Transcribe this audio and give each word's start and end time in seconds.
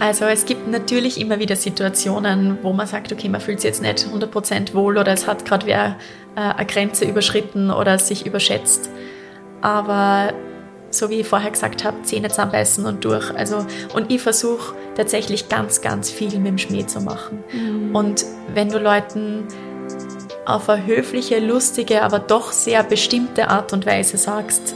Also 0.00 0.26
es 0.26 0.44
gibt 0.44 0.68
natürlich 0.68 1.20
immer 1.20 1.38
wieder 1.40 1.56
Situationen, 1.56 2.58
wo 2.62 2.72
man 2.72 2.86
sagt, 2.86 3.12
okay, 3.12 3.28
man 3.28 3.40
fühlt 3.40 3.60
sich 3.60 3.68
jetzt 3.68 3.82
nicht 3.82 4.06
100% 4.06 4.74
wohl 4.74 4.96
oder 4.96 5.12
es 5.12 5.26
hat 5.26 5.44
gerade 5.44 5.66
wer 5.66 5.96
äh, 6.36 6.40
eine 6.40 6.66
Grenze 6.66 7.04
überschritten 7.04 7.70
oder 7.70 7.98
sich 7.98 8.24
überschätzt. 8.24 8.90
Aber 9.60 10.32
so 10.90 11.10
wie 11.10 11.20
ich 11.20 11.26
vorher 11.26 11.50
gesagt 11.50 11.84
habe, 11.84 12.02
Zähne 12.02 12.28
zusammenbeißen 12.28 12.86
und 12.86 13.04
durch. 13.04 13.34
Also, 13.34 13.66
und 13.92 14.10
ich 14.10 14.22
versuche 14.22 14.74
tatsächlich 14.96 15.48
ganz, 15.48 15.80
ganz 15.80 16.10
viel 16.10 16.38
mit 16.38 16.46
dem 16.46 16.58
Schmäh 16.58 16.86
zu 16.86 17.00
machen. 17.00 17.42
Mhm. 17.52 17.94
Und 17.94 18.24
wenn 18.54 18.68
du 18.68 18.78
Leuten 18.78 19.44
auf 20.46 20.68
eine 20.70 20.86
höfliche, 20.86 21.40
lustige, 21.40 22.02
aber 22.02 22.20
doch 22.20 22.52
sehr 22.52 22.82
bestimmte 22.84 23.48
Art 23.48 23.72
und 23.72 23.84
Weise 23.84 24.16
sagst, 24.16 24.74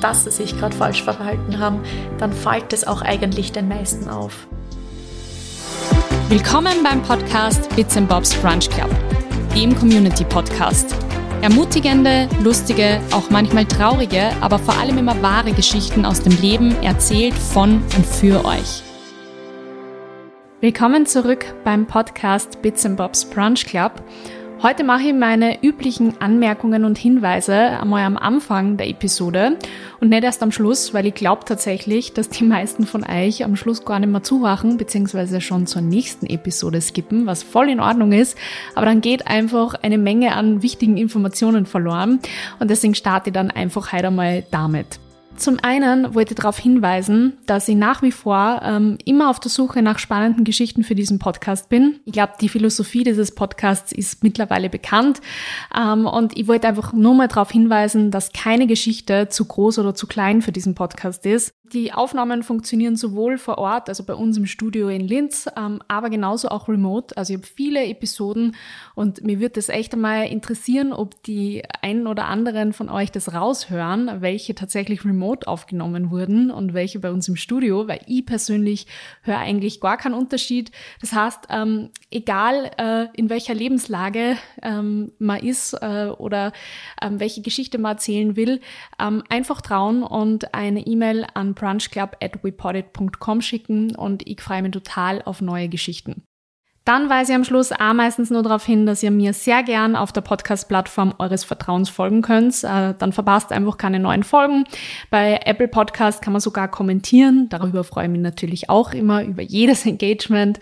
dass 0.00 0.24
sie 0.24 0.30
sich 0.30 0.58
gerade 0.58 0.74
falsch 0.74 1.02
verhalten 1.02 1.58
haben, 1.58 1.80
dann 2.18 2.32
fällt 2.32 2.72
es 2.72 2.86
auch 2.86 3.02
eigentlich 3.02 3.52
den 3.52 3.68
meisten 3.68 4.08
auf. 4.08 4.46
Willkommen 6.28 6.82
beim 6.82 7.02
Podcast 7.02 7.74
Bits 7.76 8.00
Bobs 8.08 8.34
Brunch 8.36 8.70
Club, 8.70 8.90
dem 9.54 9.76
Community 9.76 10.24
Podcast. 10.24 10.94
Ermutigende, 11.42 12.28
lustige, 12.42 13.00
auch 13.12 13.30
manchmal 13.30 13.64
traurige, 13.64 14.30
aber 14.40 14.58
vor 14.58 14.78
allem 14.78 14.98
immer 14.98 15.20
wahre 15.22 15.52
Geschichten 15.52 16.04
aus 16.04 16.20
dem 16.20 16.38
Leben 16.40 16.76
erzählt 16.82 17.34
von 17.34 17.82
und 17.96 18.06
für 18.06 18.44
euch. 18.44 18.82
Willkommen 20.60 21.06
zurück 21.06 21.46
beim 21.64 21.86
Podcast 21.86 22.60
Bits 22.60 22.86
Bobs 22.94 23.24
Brunch 23.24 23.64
Club. 23.64 23.92
Heute 24.62 24.84
mache 24.84 25.04
ich 25.04 25.14
meine 25.14 25.64
üblichen 25.64 26.20
Anmerkungen 26.20 26.84
und 26.84 26.98
Hinweise 26.98 27.54
einmal 27.54 28.04
am 28.04 28.18
Anfang 28.18 28.76
der 28.76 28.90
Episode 28.90 29.56
und 30.00 30.10
nicht 30.10 30.22
erst 30.22 30.42
am 30.42 30.52
Schluss, 30.52 30.92
weil 30.92 31.06
ich 31.06 31.14
glaube 31.14 31.46
tatsächlich, 31.46 32.12
dass 32.12 32.28
die 32.28 32.44
meisten 32.44 32.84
von 32.84 33.02
euch 33.02 33.42
am 33.42 33.56
Schluss 33.56 33.86
gar 33.86 33.98
nicht 33.98 34.10
mehr 34.10 34.22
zuhören, 34.22 34.76
beziehungsweise 34.76 35.40
schon 35.40 35.66
zur 35.66 35.80
nächsten 35.80 36.26
Episode 36.26 36.82
skippen, 36.82 37.24
was 37.24 37.42
voll 37.42 37.70
in 37.70 37.80
Ordnung 37.80 38.12
ist. 38.12 38.36
Aber 38.74 38.84
dann 38.84 39.00
geht 39.00 39.26
einfach 39.28 39.76
eine 39.80 39.96
Menge 39.96 40.34
an 40.34 40.62
wichtigen 40.62 40.98
Informationen 40.98 41.64
verloren 41.64 42.20
und 42.58 42.68
deswegen 42.68 42.94
starte 42.94 43.30
ich 43.30 43.34
dann 43.34 43.50
einfach 43.50 43.92
heute 43.92 44.08
einmal 44.08 44.44
damit. 44.50 45.00
Zum 45.40 45.56
einen 45.62 46.14
wollte 46.14 46.34
ich 46.34 46.36
darauf 46.36 46.58
hinweisen, 46.58 47.38
dass 47.46 47.66
ich 47.66 47.74
nach 47.74 48.02
wie 48.02 48.12
vor 48.12 48.60
ähm, 48.62 48.98
immer 49.06 49.30
auf 49.30 49.40
der 49.40 49.50
Suche 49.50 49.80
nach 49.80 49.98
spannenden 49.98 50.44
Geschichten 50.44 50.84
für 50.84 50.94
diesen 50.94 51.18
Podcast 51.18 51.70
bin. 51.70 51.98
Ich 52.04 52.12
glaube, 52.12 52.34
die 52.42 52.50
Philosophie 52.50 53.04
dieses 53.04 53.34
Podcasts 53.34 53.90
ist 53.90 54.22
mittlerweile 54.22 54.68
bekannt 54.68 55.22
ähm, 55.74 56.04
und 56.04 56.36
ich 56.36 56.46
wollte 56.46 56.68
einfach 56.68 56.92
nur 56.92 57.14
mal 57.14 57.26
darauf 57.26 57.50
hinweisen, 57.50 58.10
dass 58.10 58.32
keine 58.32 58.66
Geschichte 58.66 59.28
zu 59.30 59.46
groß 59.46 59.78
oder 59.78 59.94
zu 59.94 60.06
klein 60.06 60.42
für 60.42 60.52
diesen 60.52 60.74
Podcast 60.74 61.24
ist. 61.24 61.54
Die 61.72 61.92
Aufnahmen 61.92 62.42
funktionieren 62.42 62.96
sowohl 62.96 63.38
vor 63.38 63.58
Ort, 63.58 63.88
also 63.88 64.02
bei 64.02 64.14
uns 64.14 64.36
im 64.36 64.46
Studio 64.46 64.88
in 64.88 65.06
Linz, 65.06 65.48
ähm, 65.56 65.80
aber 65.86 66.10
genauso 66.10 66.48
auch 66.48 66.68
remote. 66.68 67.16
Also 67.16 67.32
ich 67.32 67.38
habe 67.38 67.46
viele 67.46 67.84
Episoden 67.84 68.56
und 68.96 69.22
mir 69.22 69.38
wird 69.38 69.56
es 69.56 69.68
echt 69.68 69.94
einmal 69.94 70.26
interessieren, 70.26 70.92
ob 70.92 71.22
die 71.22 71.62
einen 71.80 72.08
oder 72.08 72.26
anderen 72.26 72.72
von 72.72 72.88
euch 72.88 73.12
das 73.12 73.34
raushören, 73.34 74.20
welche 74.20 74.56
tatsächlich 74.56 75.04
remote 75.04 75.46
aufgenommen 75.46 76.10
wurden 76.10 76.50
und 76.50 76.74
welche 76.74 76.98
bei 76.98 77.12
uns 77.12 77.28
im 77.28 77.36
Studio, 77.36 77.86
weil 77.86 78.00
ich 78.06 78.26
persönlich 78.26 78.88
höre 79.22 79.38
eigentlich 79.38 79.80
gar 79.80 79.96
keinen 79.96 80.14
Unterschied. 80.14 80.72
Das 81.00 81.12
heißt, 81.12 81.46
ähm, 81.50 81.90
egal 82.10 82.72
äh, 82.78 83.06
in 83.14 83.30
welcher 83.30 83.54
Lebenslage 83.54 84.36
ähm, 84.62 85.12
man 85.20 85.38
ist 85.38 85.74
äh, 85.74 86.08
oder 86.18 86.52
ähm, 87.00 87.20
welche 87.20 87.42
Geschichte 87.42 87.78
man 87.78 87.92
erzählen 87.92 88.34
will, 88.34 88.60
ähm, 88.98 89.22
einfach 89.28 89.60
trauen 89.60 90.02
und 90.02 90.52
eine 90.52 90.84
E-Mail 90.84 91.26
an 91.34 91.54
brunchclub 91.60 92.16
at 92.22 92.42
wepodit.com 92.42 93.42
schicken 93.42 93.94
und 93.94 94.26
ich 94.26 94.40
freue 94.40 94.62
mich 94.62 94.72
total 94.72 95.20
auf 95.22 95.42
neue 95.42 95.68
Geschichten. 95.68 96.26
Dann 96.86 97.10
weise 97.10 97.32
ich 97.32 97.36
am 97.36 97.44
Schluss 97.44 97.72
auch 97.72 97.92
meistens 97.92 98.30
nur 98.30 98.42
darauf 98.42 98.64
hin, 98.64 98.86
dass 98.86 99.02
ihr 99.02 99.10
mir 99.10 99.34
sehr 99.34 99.62
gern 99.62 99.94
auf 99.96 100.12
der 100.12 100.22
Podcast-Plattform 100.22 101.14
eures 101.18 101.44
Vertrauens 101.44 101.90
folgen 101.90 102.22
könnt. 102.22 102.64
Äh, 102.64 102.94
dann 102.98 103.12
verpasst 103.12 103.52
einfach 103.52 103.76
keine 103.76 104.00
neuen 104.00 104.22
Folgen. 104.22 104.64
Bei 105.10 105.40
Apple 105.44 105.68
Podcast 105.68 106.22
kann 106.22 106.32
man 106.32 106.40
sogar 106.40 106.68
kommentieren. 106.68 107.48
Darüber 107.50 107.84
freue 107.84 108.06
ich 108.06 108.10
mich 108.10 108.22
natürlich 108.22 108.70
auch 108.70 108.94
immer 108.94 109.22
über 109.24 109.42
jedes 109.42 109.84
Engagement. 109.90 110.58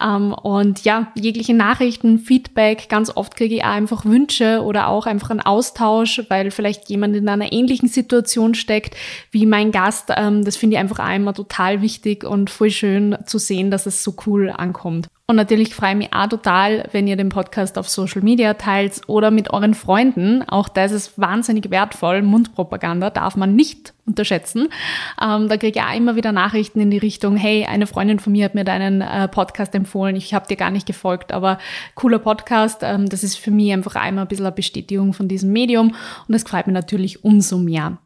Ähm, 0.00 0.34
und 0.34 0.84
ja, 0.84 1.10
jegliche 1.14 1.54
Nachrichten, 1.54 2.18
Feedback. 2.18 2.90
Ganz 2.90 3.10
oft 3.16 3.34
kriege 3.34 3.54
ich 3.54 3.64
auch 3.64 3.70
einfach 3.70 4.04
Wünsche 4.04 4.62
oder 4.62 4.88
auch 4.88 5.06
einfach 5.06 5.30
einen 5.30 5.40
Austausch, 5.40 6.22
weil 6.28 6.50
vielleicht 6.50 6.90
jemand 6.90 7.16
in 7.16 7.28
einer 7.28 7.50
ähnlichen 7.50 7.88
Situation 7.88 8.54
steckt 8.54 8.94
wie 9.30 9.46
mein 9.46 9.72
Gast. 9.72 10.10
Ähm, 10.14 10.44
das 10.44 10.56
finde 10.56 10.76
ich 10.76 10.80
einfach 10.80 10.98
auch 10.98 11.14
immer 11.14 11.32
total 11.32 11.80
wichtig 11.80 12.24
und 12.24 12.50
voll 12.50 12.70
schön 12.70 13.16
zu 13.24 13.38
sehen, 13.38 13.70
dass 13.70 13.86
es 13.86 14.04
so 14.04 14.14
cool 14.26 14.50
ankommt. 14.50 15.08
Und 15.28 15.36
natürlich 15.36 15.74
freue 15.74 15.92
ich 15.92 15.96
mich 15.96 16.12
auch 16.12 16.26
total, 16.26 16.88
wenn 16.92 17.06
ihr 17.06 17.16
den 17.16 17.28
Podcast 17.28 17.78
auf 17.78 17.88
Social 17.88 18.22
Media 18.22 18.54
teilt 18.54 19.02
oder 19.06 19.30
mit 19.30 19.50
euren 19.52 19.74
Freunden. 19.74 20.42
Auch 20.48 20.68
das 20.68 20.90
ist 20.92 21.18
wahnsinnig 21.18 21.70
wertvoll. 21.70 22.22
Mundpropaganda 22.22 23.08
darf 23.08 23.36
man 23.36 23.54
nicht 23.54 23.94
unterschätzen. 24.04 24.68
Ähm, 25.22 25.48
da 25.48 25.56
kriege 25.56 25.78
ich 25.78 25.84
auch 25.84 25.96
immer 25.96 26.16
wieder 26.16 26.32
Nachrichten 26.32 26.80
in 26.80 26.90
die 26.90 26.98
Richtung, 26.98 27.36
hey, 27.36 27.64
eine 27.64 27.86
Freundin 27.86 28.18
von 28.18 28.32
mir 28.32 28.44
hat 28.44 28.54
mir 28.54 28.64
deinen 28.64 29.00
äh, 29.00 29.28
Podcast 29.28 29.74
empfohlen, 29.74 30.16
ich 30.16 30.34
habe 30.34 30.48
dir 30.48 30.56
gar 30.56 30.70
nicht 30.70 30.86
gefolgt, 30.86 31.32
aber 31.32 31.58
cooler 31.94 32.18
Podcast. 32.18 32.80
Ähm, 32.82 33.08
das 33.08 33.22
ist 33.22 33.38
für 33.38 33.52
mich 33.52 33.72
einfach 33.72 33.94
einmal 33.94 34.24
ein 34.24 34.28
bisschen 34.28 34.46
eine 34.46 34.54
Bestätigung 34.54 35.12
von 35.12 35.28
diesem 35.28 35.52
Medium 35.52 35.94
und 36.26 36.32
das 36.32 36.42
freut 36.42 36.66
mich 36.66 36.74
natürlich 36.74 37.24
umso 37.24 37.58
mehr. 37.58 37.98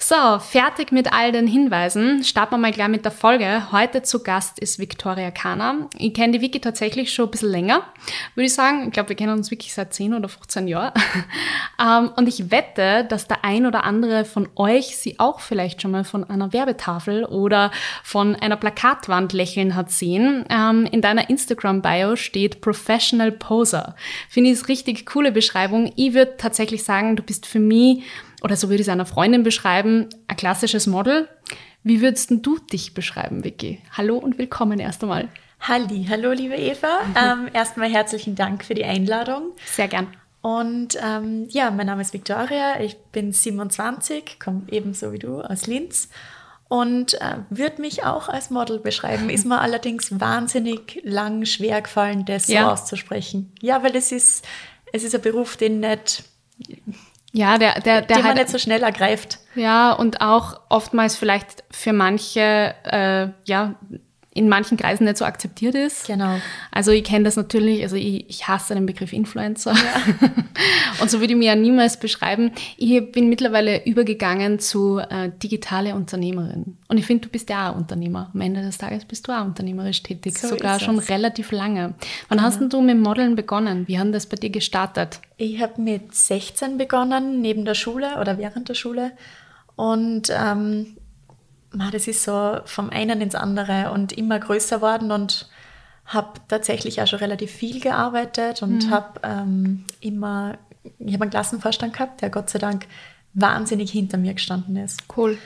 So, 0.00 0.38
fertig 0.38 0.92
mit 0.92 1.12
all 1.12 1.32
den 1.32 1.48
Hinweisen. 1.48 2.22
Starten 2.22 2.52
wir 2.52 2.58
mal 2.58 2.70
gleich 2.70 2.86
mit 2.86 3.04
der 3.04 3.10
Folge. 3.10 3.72
Heute 3.72 4.00
zu 4.02 4.22
Gast 4.22 4.60
ist 4.60 4.78
Victoria 4.78 5.32
Kana. 5.32 5.88
Ich 5.98 6.14
kenne 6.14 6.34
die 6.34 6.40
Wiki 6.40 6.60
tatsächlich 6.60 7.12
schon 7.12 7.24
ein 7.24 7.30
bisschen 7.32 7.50
länger, 7.50 7.82
würde 8.36 8.46
ich 8.46 8.54
sagen. 8.54 8.84
Ich 8.86 8.92
glaube, 8.92 9.08
wir 9.08 9.16
kennen 9.16 9.32
uns 9.32 9.50
wirklich 9.50 9.74
seit 9.74 9.92
10 9.92 10.14
oder 10.14 10.28
15 10.28 10.68
Jahren. 10.68 10.92
Ähm, 11.80 12.10
und 12.16 12.26
ich 12.26 12.50
wette, 12.50 13.06
dass 13.08 13.28
der 13.28 13.44
ein 13.44 13.64
oder 13.64 13.84
andere 13.84 14.24
von 14.24 14.48
euch 14.56 14.96
sie 14.96 15.20
auch 15.20 15.38
vielleicht 15.38 15.80
schon 15.80 15.92
mal 15.92 16.02
von 16.02 16.28
einer 16.28 16.52
Werbetafel 16.52 17.24
oder 17.24 17.70
von 18.02 18.34
einer 18.34 18.56
Plakatwand 18.56 19.32
lächeln 19.32 19.76
hat 19.76 19.92
sehen. 19.92 20.44
Ähm, 20.50 20.88
in 20.90 21.02
deiner 21.02 21.30
Instagram-Bio 21.30 22.16
steht 22.16 22.60
Professional 22.62 23.30
Poser. 23.30 23.94
Finde 24.28 24.50
ich 24.50 24.56
es 24.56 24.66
richtig 24.66 25.06
coole 25.06 25.30
Beschreibung. 25.30 25.92
Ich 25.94 26.14
würde 26.14 26.36
tatsächlich 26.36 26.82
sagen, 26.82 27.14
du 27.14 27.22
bist 27.22 27.46
für 27.46 27.60
mich 27.60 28.02
oder 28.42 28.56
so 28.56 28.68
würde 28.68 28.80
ich 28.80 28.88
es 28.88 28.92
einer 28.92 29.06
Freundin 29.06 29.42
beschreiben, 29.42 30.08
ein 30.26 30.36
klassisches 30.36 30.86
Model. 30.86 31.28
Wie 31.82 32.00
würdest 32.00 32.30
du 32.30 32.58
dich 32.58 32.94
beschreiben, 32.94 33.44
Vicky? 33.44 33.80
Hallo 33.96 34.16
und 34.16 34.38
willkommen 34.38 34.78
erst 34.78 35.02
einmal. 35.02 35.28
Halli, 35.60 36.06
hallo 36.08 36.32
liebe 36.32 36.54
Eva. 36.54 37.00
Ähm, 37.16 37.48
erstmal 37.52 37.90
herzlichen 37.90 38.34
Dank 38.34 38.64
für 38.64 38.74
die 38.74 38.84
Einladung. 38.84 39.52
Sehr 39.66 39.88
gern. 39.88 40.08
Und 40.40 40.96
ähm, 41.02 41.46
ja, 41.50 41.70
mein 41.70 41.86
Name 41.86 42.02
ist 42.02 42.12
Victoria, 42.12 42.80
ich 42.80 42.96
bin 43.12 43.32
27, 43.32 44.38
komme 44.38 44.62
ebenso 44.70 45.12
wie 45.12 45.18
du 45.18 45.40
aus 45.40 45.66
Linz 45.66 46.08
und 46.68 47.14
äh, 47.14 47.38
würde 47.50 47.80
mich 47.80 48.04
auch 48.04 48.28
als 48.28 48.50
Model 48.50 48.78
beschreiben. 48.78 49.30
Ist 49.30 49.46
mir 49.46 49.60
allerdings 49.60 50.20
wahnsinnig 50.20 51.00
lang 51.02 51.44
schwer 51.44 51.82
gefallen, 51.82 52.24
das 52.24 52.46
ja. 52.46 52.64
so 52.64 52.70
auszusprechen. 52.70 53.52
Ja, 53.60 53.82
weil 53.82 53.96
es 53.96 54.12
ist, 54.12 54.46
es 54.92 55.02
ist 55.02 55.14
ein 55.14 55.22
Beruf, 55.22 55.56
den 55.56 55.80
nicht 55.80 56.24
ja, 57.32 57.58
der, 57.58 57.80
der, 57.80 58.02
der 58.02 58.02
den 58.02 58.16
man 58.16 58.24
halt, 58.24 58.38
nicht 58.38 58.48
so 58.48 58.58
schnell 58.58 58.82
ergreift. 58.82 59.38
Ja, 59.54 59.92
und 59.92 60.20
auch 60.20 60.60
oftmals 60.68 61.16
vielleicht 61.16 61.64
für 61.70 61.92
manche, 61.92 62.74
äh, 62.84 63.28
ja, 63.44 63.74
in 64.38 64.48
manchen 64.48 64.76
Kreisen 64.78 65.04
nicht 65.04 65.18
so 65.18 65.24
akzeptiert 65.24 65.74
ist. 65.74 66.06
Genau. 66.06 66.36
Also 66.70 66.92
ich 66.92 67.02
kenne 67.02 67.24
das 67.24 67.36
natürlich, 67.36 67.82
also 67.82 67.96
ich, 67.96 68.28
ich 68.30 68.46
hasse 68.46 68.74
den 68.74 68.86
Begriff 68.86 69.12
Influencer. 69.12 69.74
Ja. 69.74 70.30
und 71.02 71.10
so 71.10 71.20
würde 71.20 71.32
ich 71.32 71.38
mir 71.38 71.46
ja 71.46 71.56
niemals 71.56 71.98
beschreiben. 71.98 72.52
Ich 72.76 73.10
bin 73.10 73.28
mittlerweile 73.28 73.84
übergegangen 73.84 74.60
zu 74.60 74.98
äh, 74.98 75.30
digitale 75.42 75.94
Unternehmerin. 75.94 76.78
Und 76.86 76.98
ich 76.98 77.06
finde, 77.06 77.26
du 77.26 77.32
bist 77.32 77.50
ja 77.50 77.70
auch 77.70 77.76
Unternehmer. 77.76 78.30
Am 78.32 78.40
Ende 78.40 78.62
des 78.62 78.78
Tages 78.78 79.04
bist 79.04 79.26
du 79.26 79.32
auch 79.32 79.44
unternehmerisch 79.44 80.02
tätig, 80.04 80.38
so 80.38 80.48
sogar 80.48 80.78
schon 80.78 81.00
relativ 81.00 81.50
lange. 81.50 81.94
Wann 82.28 82.38
genau. 82.38 82.42
hast 82.42 82.60
du 82.60 82.80
mit 82.80 82.98
Modeln 82.98 83.34
begonnen? 83.34 83.88
Wie 83.88 83.98
hat 83.98 84.14
das 84.14 84.26
bei 84.26 84.36
dir 84.36 84.50
gestartet? 84.50 85.20
Ich 85.36 85.60
habe 85.60 85.80
mit 85.82 86.14
16 86.14 86.78
begonnen, 86.78 87.40
neben 87.40 87.64
der 87.64 87.74
Schule 87.74 88.20
oder 88.20 88.38
während 88.38 88.68
der 88.68 88.74
Schule. 88.74 89.12
Und 89.74 90.30
ähm, 90.30 90.96
das 91.72 92.08
ist 92.08 92.24
so 92.24 92.58
vom 92.64 92.90
einen 92.90 93.20
ins 93.20 93.34
andere 93.34 93.90
und 93.92 94.12
immer 94.12 94.38
größer 94.38 94.80
worden 94.80 95.10
und 95.10 95.48
habe 96.06 96.40
tatsächlich 96.48 97.02
auch 97.02 97.06
schon 97.06 97.18
relativ 97.18 97.50
viel 97.50 97.80
gearbeitet 97.80 98.62
und 98.62 98.86
mhm. 98.86 98.90
habe 98.90 99.20
ähm, 99.22 99.84
immer, 100.00 100.56
ich 100.98 101.12
habe 101.12 101.24
einen 101.24 101.30
Klassenvorstand 101.30 101.92
gehabt, 101.92 102.22
der 102.22 102.30
Gott 102.30 102.48
sei 102.48 102.58
Dank 102.58 102.86
wahnsinnig 103.34 103.90
hinter 103.90 104.16
mir 104.16 104.32
gestanden 104.34 104.76
ist. 104.76 105.02
Cool. 105.14 105.36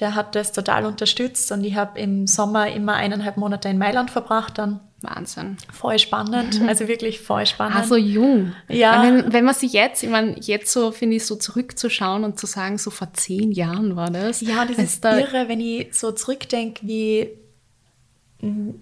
Der 0.00 0.14
hat 0.14 0.34
das 0.34 0.52
total 0.52 0.84
unterstützt 0.84 1.50
und 1.52 1.64
ich 1.64 1.74
habe 1.74 1.98
im 1.98 2.26
Sommer 2.26 2.70
immer 2.70 2.94
eineinhalb 2.94 3.36
Monate 3.38 3.68
in 3.70 3.78
Mailand 3.78 4.10
verbracht 4.10 4.58
dann 4.58 4.80
Wahnsinn. 5.00 5.56
Voll 5.72 5.98
spannend, 5.98 6.60
also 6.66 6.88
wirklich 6.88 7.20
voll 7.20 7.46
spannend. 7.46 7.76
Also 7.76 7.96
jung. 7.96 8.52
Ja. 8.68 9.02
Wenn, 9.02 9.32
wenn 9.32 9.44
man 9.44 9.54
sich 9.54 9.72
jetzt, 9.72 10.02
ich 10.02 10.08
meine, 10.10 10.36
jetzt 10.40 10.72
so 10.72 10.90
finde 10.90 11.16
ich 11.16 11.26
so 11.26 11.36
zurückzuschauen 11.36 12.24
und 12.24 12.38
zu 12.38 12.46
sagen, 12.46 12.76
so 12.78 12.90
vor 12.90 13.12
zehn 13.14 13.52
Jahren 13.52 13.94
war 13.96 14.10
das. 14.10 14.40
Ja, 14.40 14.64
das 14.64 14.78
ist 14.78 15.04
da 15.04 15.18
irre, 15.18 15.48
wenn 15.48 15.60
ich 15.60 15.94
so 15.94 16.12
zurückdenke, 16.12 16.80
wie 16.86 17.28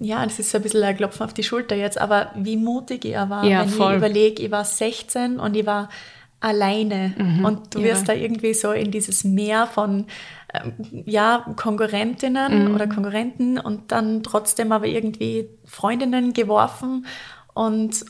ja, 0.00 0.24
das 0.24 0.40
ist 0.40 0.50
so 0.50 0.58
ein 0.58 0.62
bisschen 0.62 0.82
ein 0.82 0.96
Klopfen 0.96 1.24
auf 1.24 1.32
die 1.32 1.44
Schulter 1.44 1.76
jetzt, 1.76 1.96
aber 1.96 2.32
wie 2.36 2.56
mutig 2.56 3.04
ich 3.04 3.14
war, 3.14 3.44
Ja, 3.44 3.60
wenn 3.60 3.68
voll. 3.68 3.92
ich 3.92 3.98
überlege, 3.98 4.42
ich 4.42 4.50
war 4.50 4.64
16 4.64 5.38
und 5.38 5.54
ich 5.56 5.64
war 5.64 5.88
alleine 6.40 7.14
Mhm, 7.16 7.44
und 7.44 7.74
du 7.74 7.78
irre. 7.78 7.90
wirst 7.90 8.08
da 8.08 8.12
irgendwie 8.14 8.52
so 8.52 8.72
in 8.72 8.90
dieses 8.90 9.22
Meer 9.24 9.66
von 9.68 10.06
ja, 11.06 11.44
Konkurrentinnen 11.56 12.68
Mhm. 12.68 12.74
oder 12.74 12.86
Konkurrenten 12.86 13.58
und 13.58 13.92
dann 13.92 14.22
trotzdem 14.22 14.72
aber 14.72 14.86
irgendwie 14.86 15.48
Freundinnen 15.64 16.32
geworfen 16.32 17.06
und 17.54 18.04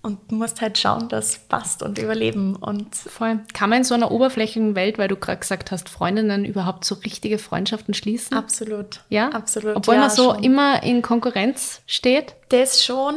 und 0.00 0.30
du 0.30 0.36
musst 0.36 0.60
halt 0.60 0.78
schauen, 0.78 1.08
dass 1.08 1.38
passt 1.48 1.82
und 1.82 1.98
überleben 1.98 2.54
und 2.54 2.94
Voll. 2.94 3.40
Kann 3.52 3.68
man 3.68 3.78
in 3.78 3.84
so 3.84 3.94
einer 3.94 4.12
oberflächlichen 4.12 4.76
Welt, 4.76 4.96
weil 4.96 5.08
du 5.08 5.16
gerade 5.16 5.40
gesagt 5.40 5.72
hast, 5.72 5.88
Freundinnen 5.88 6.44
überhaupt 6.44 6.84
so 6.84 6.94
richtige 6.94 7.36
Freundschaften 7.36 7.94
schließen? 7.94 8.36
absolut. 8.36 9.00
Ja, 9.08 9.30
absolut. 9.30 9.74
Obwohl 9.76 9.94
ja, 9.96 10.00
man 10.02 10.10
so 10.10 10.34
schon. 10.34 10.44
immer 10.44 10.82
in 10.84 11.02
Konkurrenz 11.02 11.82
steht. 11.86 12.36
Das 12.50 12.84
schon, 12.84 13.14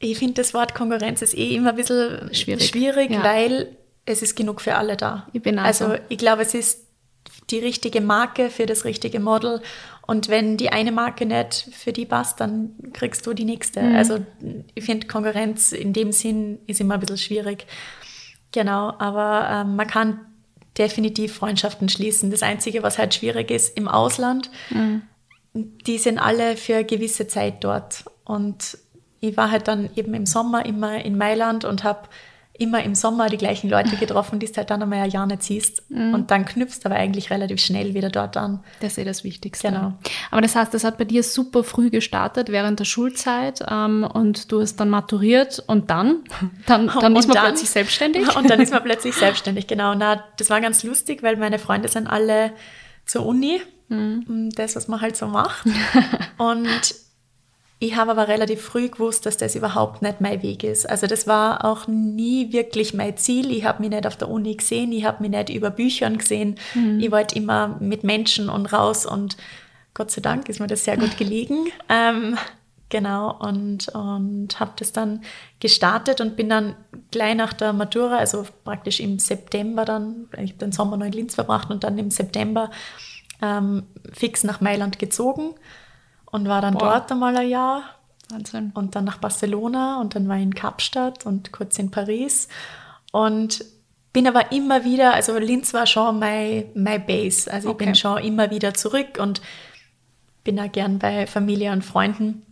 ich 0.00 0.18
finde, 0.18 0.34
das 0.34 0.52
Wort 0.54 0.74
Konkurrenz 0.74 1.22
ist 1.22 1.34
eh 1.38 1.54
immer 1.54 1.70
ein 1.70 1.76
bisschen 1.76 2.34
Schwierig. 2.34 2.66
schwierig, 2.66 3.10
Ja. 3.12 3.22
weil 3.22 3.76
es 4.04 4.22
ist 4.22 4.34
genug 4.34 4.60
für 4.60 4.74
alle 4.74 4.96
da. 4.96 5.28
Ich 5.32 5.40
bin 5.40 5.58
also 5.60 5.90
so. 5.90 5.94
ich 6.08 6.18
glaube, 6.18 6.42
es 6.42 6.52
ist 6.52 6.80
die 7.50 7.58
richtige 7.58 8.00
Marke 8.00 8.50
für 8.50 8.66
das 8.66 8.84
richtige 8.84 9.20
Model. 9.20 9.60
Und 10.06 10.28
wenn 10.28 10.56
die 10.56 10.70
eine 10.70 10.92
Marke 10.92 11.26
nicht 11.26 11.68
für 11.72 11.92
die 11.92 12.06
passt, 12.06 12.40
dann 12.40 12.74
kriegst 12.92 13.26
du 13.26 13.34
die 13.34 13.44
nächste. 13.44 13.82
Mhm. 13.82 13.96
Also 13.96 14.18
ich 14.74 14.84
finde, 14.84 15.06
Konkurrenz 15.06 15.72
in 15.72 15.92
dem 15.92 16.12
Sinn 16.12 16.58
ist 16.66 16.80
immer 16.80 16.94
ein 16.94 17.00
bisschen 17.00 17.18
schwierig. 17.18 17.66
Genau, 18.52 18.94
aber 18.98 19.48
ähm, 19.50 19.76
man 19.76 19.86
kann 19.86 20.20
definitiv 20.76 21.34
Freundschaften 21.34 21.88
schließen. 21.88 22.30
Das 22.30 22.42
Einzige, 22.42 22.82
was 22.82 22.98
halt 22.98 23.14
schwierig 23.14 23.50
ist 23.50 23.76
im 23.76 23.88
Ausland, 23.88 24.50
die 25.54 25.98
sind 25.98 26.18
alle 26.18 26.56
für 26.56 26.76
eine 26.76 26.84
gewisse 26.84 27.26
Zeit 27.28 27.62
dort. 27.62 28.04
Und 28.24 28.78
ich 29.20 29.36
war 29.36 29.50
halt 29.50 29.68
dann 29.68 29.90
eben 29.94 30.14
im 30.14 30.26
Sommer 30.26 30.64
immer 30.64 31.04
in 31.04 31.16
Mailand 31.16 31.64
und 31.64 31.84
habe 31.84 32.08
immer 32.62 32.82
im 32.82 32.94
Sommer 32.94 33.28
die 33.28 33.36
gleichen 33.36 33.68
Leute 33.68 33.96
getroffen, 33.96 34.38
die 34.38 34.46
du 34.46 34.56
halt 34.56 34.70
dann 34.70 34.82
einmal 34.82 35.00
ein 35.00 35.10
Jahr 35.10 35.26
nicht 35.26 35.42
siehst. 35.42 35.82
Und 35.90 36.30
dann 36.30 36.44
knüpfst 36.44 36.80
du 36.82 36.86
aber 36.86 36.96
eigentlich 36.96 37.30
relativ 37.30 37.60
schnell 37.60 37.94
wieder 37.94 38.08
dort 38.08 38.36
an. 38.36 38.60
Das 38.80 38.92
ist 38.92 38.98
eh 38.98 39.04
das 39.04 39.24
Wichtigste. 39.24 39.68
Genau. 39.68 39.92
Aber 40.30 40.40
das 40.40 40.54
heißt, 40.56 40.72
das 40.72 40.84
hat 40.84 40.98
bei 40.98 41.04
dir 41.04 41.22
super 41.22 41.64
früh 41.64 41.90
gestartet 41.90 42.48
während 42.50 42.80
der 42.80 42.84
Schulzeit 42.84 43.60
ähm, 43.68 44.04
und 44.04 44.50
du 44.52 44.60
hast 44.60 44.76
dann 44.76 44.88
maturiert 44.90 45.62
und 45.66 45.90
dann? 45.90 46.20
Dann, 46.66 46.90
dann 47.00 47.16
ist 47.16 47.28
man 47.28 47.34
dann- 47.34 47.44
plötzlich 47.46 47.70
selbstständig? 47.70 48.36
Und 48.36 48.48
dann 48.48 48.60
ist 48.60 48.72
man 48.72 48.82
plötzlich 48.84 49.14
selbstständig, 49.14 49.66
genau. 49.66 49.94
Na, 49.94 50.24
das 50.36 50.48
war 50.50 50.60
ganz 50.60 50.82
lustig, 50.82 51.22
weil 51.22 51.36
meine 51.36 51.58
Freunde 51.58 51.88
sind 51.88 52.06
alle 52.06 52.52
zur 53.04 53.26
Uni, 53.26 53.60
das, 54.54 54.74
was 54.76 54.88
man 54.88 55.00
halt 55.00 55.16
so 55.16 55.26
macht. 55.26 55.66
Und 56.38 56.94
ich 57.82 57.96
habe 57.96 58.12
aber 58.12 58.28
relativ 58.28 58.62
früh 58.62 58.88
gewusst, 58.88 59.26
dass 59.26 59.38
das 59.38 59.56
überhaupt 59.56 60.02
nicht 60.02 60.20
mein 60.20 60.40
Weg 60.40 60.62
ist. 60.62 60.88
Also 60.88 61.08
das 61.08 61.26
war 61.26 61.64
auch 61.64 61.88
nie 61.88 62.52
wirklich 62.52 62.94
mein 62.94 63.16
Ziel. 63.16 63.50
Ich 63.50 63.64
habe 63.64 63.82
mich 63.82 63.90
nicht 63.90 64.06
auf 64.06 64.16
der 64.16 64.28
Uni 64.28 64.54
gesehen, 64.54 64.92
ich 64.92 65.04
habe 65.04 65.20
mich 65.20 65.32
nicht 65.32 65.48
über 65.50 65.70
Büchern 65.70 66.16
gesehen. 66.16 66.60
Ich 67.00 67.10
wollte 67.10 67.34
immer 67.34 67.76
mit 67.80 68.04
Menschen 68.04 68.48
und 68.48 68.72
raus 68.72 69.04
und 69.04 69.36
Gott 69.94 70.12
sei 70.12 70.20
Dank 70.20 70.48
ist 70.48 70.60
mir 70.60 70.68
das 70.68 70.84
sehr 70.84 70.96
gut 70.96 71.16
gelegen. 71.18 71.72
Ähm, 71.88 72.38
genau, 72.88 73.36
und, 73.40 73.88
und 73.88 74.60
habe 74.60 74.72
das 74.76 74.92
dann 74.92 75.24
gestartet 75.58 76.20
und 76.20 76.36
bin 76.36 76.48
dann 76.48 76.76
gleich 77.10 77.34
nach 77.34 77.52
der 77.52 77.72
Matura, 77.72 78.18
also 78.18 78.46
praktisch 78.62 79.00
im 79.00 79.18
September 79.18 79.84
dann, 79.84 80.28
ich 80.34 80.52
habe 80.52 80.60
den 80.60 80.70
Sommer 80.70 80.96
noch 80.96 81.06
in 81.06 81.12
Linz 81.12 81.34
verbracht 81.34 81.68
und 81.68 81.82
dann 81.82 81.98
im 81.98 82.12
September 82.12 82.70
ähm, 83.42 83.82
fix 84.12 84.44
nach 84.44 84.60
Mailand 84.60 85.00
gezogen 85.00 85.54
und 86.32 86.48
war 86.48 86.60
dann 86.60 86.74
Boah. 86.74 86.80
dort 86.98 87.12
einmal 87.12 87.36
ein 87.36 87.48
Jahr 87.48 87.82
Wahnsinn. 88.30 88.72
und 88.74 88.96
dann 88.96 89.04
nach 89.04 89.18
Barcelona 89.18 90.00
und 90.00 90.16
dann 90.16 90.28
war 90.28 90.36
ich 90.36 90.42
in 90.42 90.54
Kapstadt 90.54 91.24
und 91.26 91.52
kurz 91.52 91.78
in 91.78 91.90
Paris 91.92 92.48
und 93.12 93.64
bin 94.12 94.26
aber 94.26 94.52
immer 94.52 94.84
wieder, 94.84 95.14
also 95.14 95.38
Linz 95.38 95.72
war 95.72 95.86
schon 95.86 96.18
mein, 96.18 96.64
mein 96.74 97.06
Base, 97.06 97.50
also 97.50 97.68
ich 97.68 97.74
Okay. 97.74 97.84
bin 97.86 97.94
schon 97.94 98.18
immer 98.18 98.50
wieder 98.50 98.74
zurück 98.74 99.18
und 99.18 99.40
bin 100.44 100.58
auch 100.58 100.70
gern 100.72 100.98
bei 100.98 101.26
Familie 101.26 101.72
und 101.72 101.82
Freunden. 101.84 102.44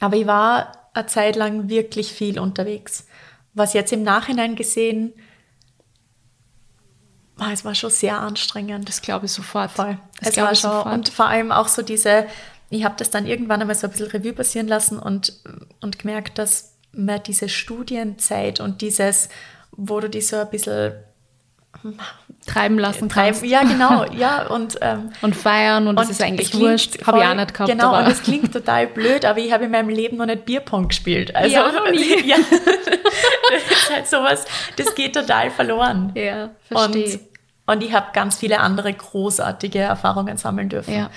Aber 0.00 0.16
ich 0.16 0.26
war 0.26 0.72
eine 0.94 1.06
Zeit 1.06 1.36
lang 1.36 1.68
wirklich 1.68 2.12
viel 2.12 2.38
unterwegs. 2.40 3.06
Was 3.54 3.72
jetzt 3.74 3.92
im 3.92 4.02
Nachhinein 4.02 4.56
gesehen, 4.56 5.12
es 7.52 7.64
war 7.64 7.74
schon 7.74 7.90
sehr 7.90 8.18
anstrengend. 8.20 8.88
Das 8.88 9.00
glaube 9.02 9.26
ich 9.26 9.32
sofort. 9.32 9.70
Voll. 9.70 9.98
Das 10.20 10.30
Es 10.30 10.36
war 10.38 10.52
ich 10.52 10.60
schon, 10.60 10.70
sofort. 10.72 10.94
und 10.94 11.08
vor 11.08 11.26
allem 11.26 11.52
auch 11.52 11.68
so 11.68 11.82
diese, 11.82 12.26
ich 12.70 12.84
habe 12.84 12.94
das 12.98 13.10
dann 13.10 13.26
irgendwann 13.26 13.60
einmal 13.60 13.74
so 13.74 13.86
ein 13.86 13.90
bisschen 13.90 14.08
Revue 14.08 14.32
passieren 14.32 14.68
lassen 14.68 14.98
und, 14.98 15.34
und 15.80 15.98
gemerkt, 15.98 16.38
dass 16.38 16.76
mir 16.92 17.18
diese 17.18 17.48
Studienzeit 17.48 18.60
und 18.60 18.80
dieses, 18.80 19.28
wo 19.72 20.00
du 20.00 20.08
die 20.08 20.20
so 20.20 20.36
ein 20.36 20.50
bisschen 20.50 20.92
Treiben 22.46 22.78
lassen 22.78 23.08
kannst. 23.08 23.40
treiben, 23.40 23.44
ja 23.48 23.62
genau, 23.62 24.04
ja 24.12 24.46
und 24.48 24.78
ähm, 24.80 25.10
Und 25.22 25.36
feiern 25.36 25.86
und, 25.86 25.96
das 25.96 26.06
und 26.06 26.10
ist 26.12 26.22
eigentlich 26.22 26.50
klingt 26.50 26.64
wurscht. 26.64 27.06
Habe 27.06 27.18
ich 27.20 27.24
auch 27.24 27.34
nicht 27.34 27.54
gehabt. 27.54 27.70
Genau, 27.70 27.92
aber 27.94 28.06
und 28.06 28.12
es 28.12 28.22
klingt 28.22 28.52
total 28.52 28.86
blöd, 28.88 29.24
aber 29.24 29.38
ich 29.38 29.52
habe 29.52 29.64
in 29.64 29.70
meinem 29.70 29.88
Leben 29.88 30.16
noch 30.16 30.26
nicht 30.26 30.44
Bierpong 30.46 30.88
gespielt. 30.88 31.34
Also, 31.34 31.54
Ja, 31.54 31.70
noch 31.70 31.90
nie. 31.90 32.22
ja, 32.26 32.36
das 32.50 33.78
ist 33.78 33.94
halt 33.94 34.08
sowas, 34.08 34.44
das 34.76 34.94
geht 34.94 35.14
total 35.14 35.50
verloren. 35.50 36.12
ja, 36.16 36.44
Und, 36.70 36.92
verstehe. 36.92 37.20
und 37.66 37.82
ich 37.82 37.92
habe 37.92 38.06
ganz 38.14 38.36
viele 38.38 38.58
andere 38.60 38.92
großartige 38.92 39.78
Erfahrungen 39.78 40.36
sammeln 40.38 40.68
dürfen. 40.70 40.92
Ja. 40.94 41.10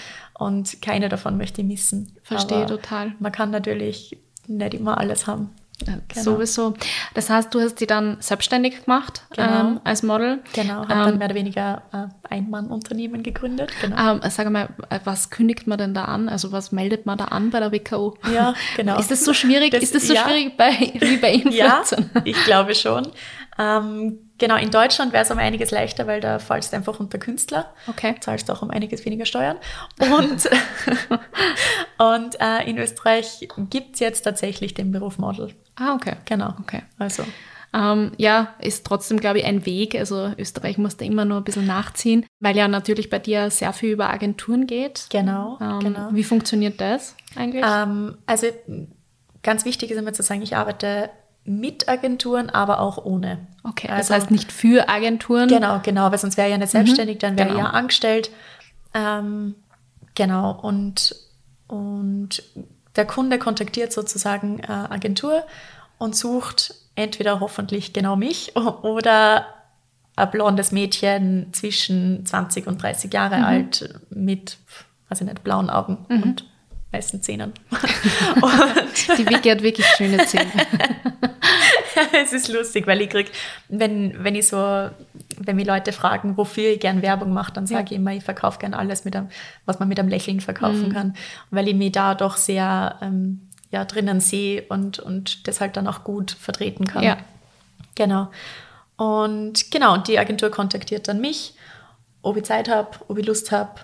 Und 0.43 0.81
keine 0.81 1.09
davon 1.09 1.37
möchte 1.37 1.61
ich 1.61 1.67
missen. 1.67 2.13
Verstehe 2.23 2.59
Aber 2.59 2.67
total. 2.67 3.13
Man 3.19 3.31
kann 3.31 3.51
natürlich 3.51 4.17
nicht 4.47 4.73
immer 4.73 4.97
alles 4.97 5.25
haben. 5.27 5.49
Ja, 5.87 5.95
Genau. 6.07 6.23
Sowieso. 6.23 6.75
Das 7.15 7.29
heißt, 7.31 7.53
du 7.53 7.59
hast 7.59 7.75
die 7.81 7.87
dann 7.87 8.17
selbstständig 8.19 8.83
gemacht 8.85 9.23
Genau. 9.35 9.59
ähm, 9.61 9.79
als 9.83 10.03
Model. 10.03 10.39
Genau, 10.53 10.75
habe 10.75 10.87
dann 10.87 11.13
Ähm, 11.13 11.17
mehr 11.17 11.25
oder 11.27 11.35
weniger 11.35 11.81
ein 11.91 12.13
Ein-Mann-Unternehmen 12.29 13.23
gegründet. 13.23 13.71
Genau. 13.81 14.13
ähm, 14.13 14.21
sag 14.29 14.49
mal, 14.51 14.69
äh, 14.89 14.99
was 15.03 15.29
kündigt 15.31 15.65
man 15.65 15.79
denn 15.79 15.93
da 15.93 16.05
an? 16.05 16.29
Also 16.29 16.51
was 16.51 16.71
meldet 16.71 17.05
man 17.07 17.17
da 17.17 17.25
an 17.25 17.49
bei 17.49 17.59
der 17.59 17.71
WKO? 17.71 18.15
Ja, 18.33 18.53
genau. 18.77 18.99
Ist 18.99 19.09
das 19.11 19.25
so 19.25 19.33
schwierig? 19.33 19.71
Das- 19.71 19.81
ist 19.83 19.95
das 19.95 20.07
so 20.07 20.13
ja. 20.13 20.23
schwierig 20.23 20.55
bei, 20.55 20.71
wie 20.99 21.17
bei 21.17 21.33
Ja, 21.49 21.79
Influencern? 21.79 22.09
ich 22.23 22.41
glaube 22.45 22.75
schon. 22.75 23.07
Ähm, 23.57 24.22
genau, 24.43 24.57
in 24.57 24.71
Deutschland 24.71 25.13
wäre 25.13 25.23
es 25.23 25.31
um 25.31 25.37
einiges 25.37 25.71
leichter, 25.71 26.05
weil 26.05 26.19
da 26.19 26.37
fallst 26.37 26.73
du 26.73 26.75
einfach 26.77 26.99
unter 26.99 27.17
Künstler. 27.17 27.73
Okay. 27.87 28.15
Zahlst 28.19 28.51
auch 28.51 28.61
um 28.61 28.69
einiges 28.71 29.05
weniger 29.05 29.25
Steuern. 29.25 29.57
Und, 29.99 30.49
und 31.97 32.41
äh, 32.41 32.69
in 32.69 32.77
Österreich 32.77 33.47
gibt 33.69 33.93
es 33.93 33.99
jetzt 34.01 34.23
tatsächlich 34.23 34.73
den 34.73 34.91
Beruf 34.91 35.17
Model. 35.17 35.53
Ah, 35.75 35.95
okay. 35.95 36.15
Genau. 36.25 36.53
Okay. 36.61 36.81
Also, 36.99 37.23
Ähm, 37.73 38.11
ja, 38.17 38.53
ist 38.59 38.85
trotzdem, 38.85 39.19
glaube 39.19 39.39
ich, 39.39 39.45
ein 39.45 39.65
Weg. 39.65 39.95
Also 39.95 40.31
Österreich 40.37 40.77
muss 40.77 40.97
da 40.97 41.05
immer 41.05 41.25
nur 41.25 41.37
ein 41.37 41.43
bisschen 41.43 41.65
nachziehen, 41.65 42.25
weil 42.39 42.55
ja 42.55 42.67
natürlich 42.67 43.09
bei 43.09 43.17
dir 43.19 43.49
sehr 43.49 43.73
viel 43.73 43.91
über 43.93 44.09
Agenturen 44.11 44.67
geht. 44.67 45.07
genau, 45.09 45.57
Ähm, 45.61 45.79
genau. 45.79 46.09
Wie 46.11 46.23
funktioniert 46.23 46.79
das 46.81 47.15
eigentlich? 47.35 47.65
Ähm, 47.65 48.17
also 48.27 48.47
ganz 49.41 49.65
wichtig 49.65 49.89
ist 49.89 49.97
immer 49.97 50.13
zu 50.13 50.21
sagen, 50.21 50.41
ich 50.43 50.55
arbeite 50.55 51.09
mit 51.45 51.89
Agenturen, 51.89 52.49
aber 52.49 52.79
auch 52.79 53.03
ohne. 53.03 53.47
okay, 53.63 53.87
das 53.87 54.09
also- 54.11 54.13
heißt 54.15 54.31
nicht 54.31 54.51
für 54.51 54.87
Agenturen. 54.89 55.47
Genau, 55.49 55.79
genau, 55.83 56.11
weil 56.11 56.17
sonst 56.17 56.37
wäre 56.37 56.49
ja 56.49 56.57
nicht 56.57 56.69
selbstständig, 56.71 57.17
dann 57.19 57.37
wäre 57.37 57.49
genau. 57.49 57.59
ja 57.61 57.69
angestellt. 57.71 58.31
Ähm, 58.93 59.55
genau, 60.15 60.51
und, 60.61 61.15
und 61.67 62.43
der 62.95 63.05
Kunde 63.05 63.39
kontaktiert 63.39 63.91
sozusagen 63.91 64.59
äh, 64.59 64.67
Agentur 64.67 65.43
und 65.97 66.15
sucht 66.15 66.75
entweder 66.95 67.39
hoffentlich 67.39 67.91
genau 67.93 68.15
mich 68.15 68.55
oder 68.83 69.47
ein 70.15 70.29
blondes 70.29 70.71
Mädchen 70.71 71.47
zwischen 71.53 72.25
20 72.25 72.67
und 72.67 72.81
30 72.81 73.11
Jahre 73.11 73.37
Mhm. 73.39 73.43
alt 73.43 73.95
mit, 74.11 74.59
weiß 75.09 75.21
ich 75.21 75.27
nicht, 75.27 75.43
blauen 75.43 75.69
Augen 75.71 76.05
und 76.09 76.45
weißen 76.93 77.21
Zähnen. 77.21 77.53
Die 79.17 79.27
Vicky 79.27 79.49
hat 79.49 79.63
wirklich 79.63 79.85
schöne 79.97 80.25
Zähne. 80.25 80.51
es 82.23 82.33
ist 82.33 82.47
lustig, 82.49 82.87
weil 82.87 83.01
ich 83.01 83.09
krieg, 83.09 83.31
wenn, 83.69 84.23
wenn 84.23 84.35
ich 84.35 84.47
so, 84.47 84.57
wenn 84.57 85.55
mich 85.55 85.65
Leute 85.65 85.91
fragen, 85.91 86.37
wofür 86.37 86.69
ich 86.69 86.79
gern 86.79 87.01
Werbung 87.01 87.33
mache, 87.33 87.51
dann 87.53 87.67
sage 87.67 87.85
ich 87.85 87.91
immer, 87.93 88.13
ich 88.13 88.23
verkaufe 88.23 88.59
gern 88.59 88.73
alles, 88.73 89.05
mit 89.05 89.15
einem, 89.15 89.29
was 89.65 89.79
man 89.79 89.87
mit 89.89 89.99
einem 89.99 90.09
Lächeln 90.09 90.39
verkaufen 90.39 90.89
Mhm. 90.89 90.93
kann, 90.93 91.15
weil 91.49 91.67
ich 91.67 91.75
mich 91.75 91.91
da 91.91 92.15
doch 92.15 92.37
sehr 92.37 92.97
ähm, 93.01 93.49
ja, 93.71 93.85
drinnen 93.85 94.19
sehe 94.19 94.63
und, 94.69 94.99
und 94.99 95.47
das 95.47 95.59
halt 95.59 95.75
dann 95.77 95.87
auch 95.87 96.03
gut 96.03 96.31
vertreten 96.31 96.85
kann. 96.85 97.03
Ja. 97.03 97.17
Genau. 97.95 98.29
Und 98.95 99.71
genau, 99.71 99.95
und 99.95 100.07
die 100.07 100.19
Agentur 100.19 100.51
kontaktiert 100.51 101.07
dann 101.07 101.19
mich, 101.19 101.55
ob 102.21 102.37
ich 102.37 102.43
Zeit 102.43 102.69
habe, 102.69 102.91
ob 103.07 103.17
ich 103.17 103.25
Lust 103.25 103.51
habe, 103.51 103.81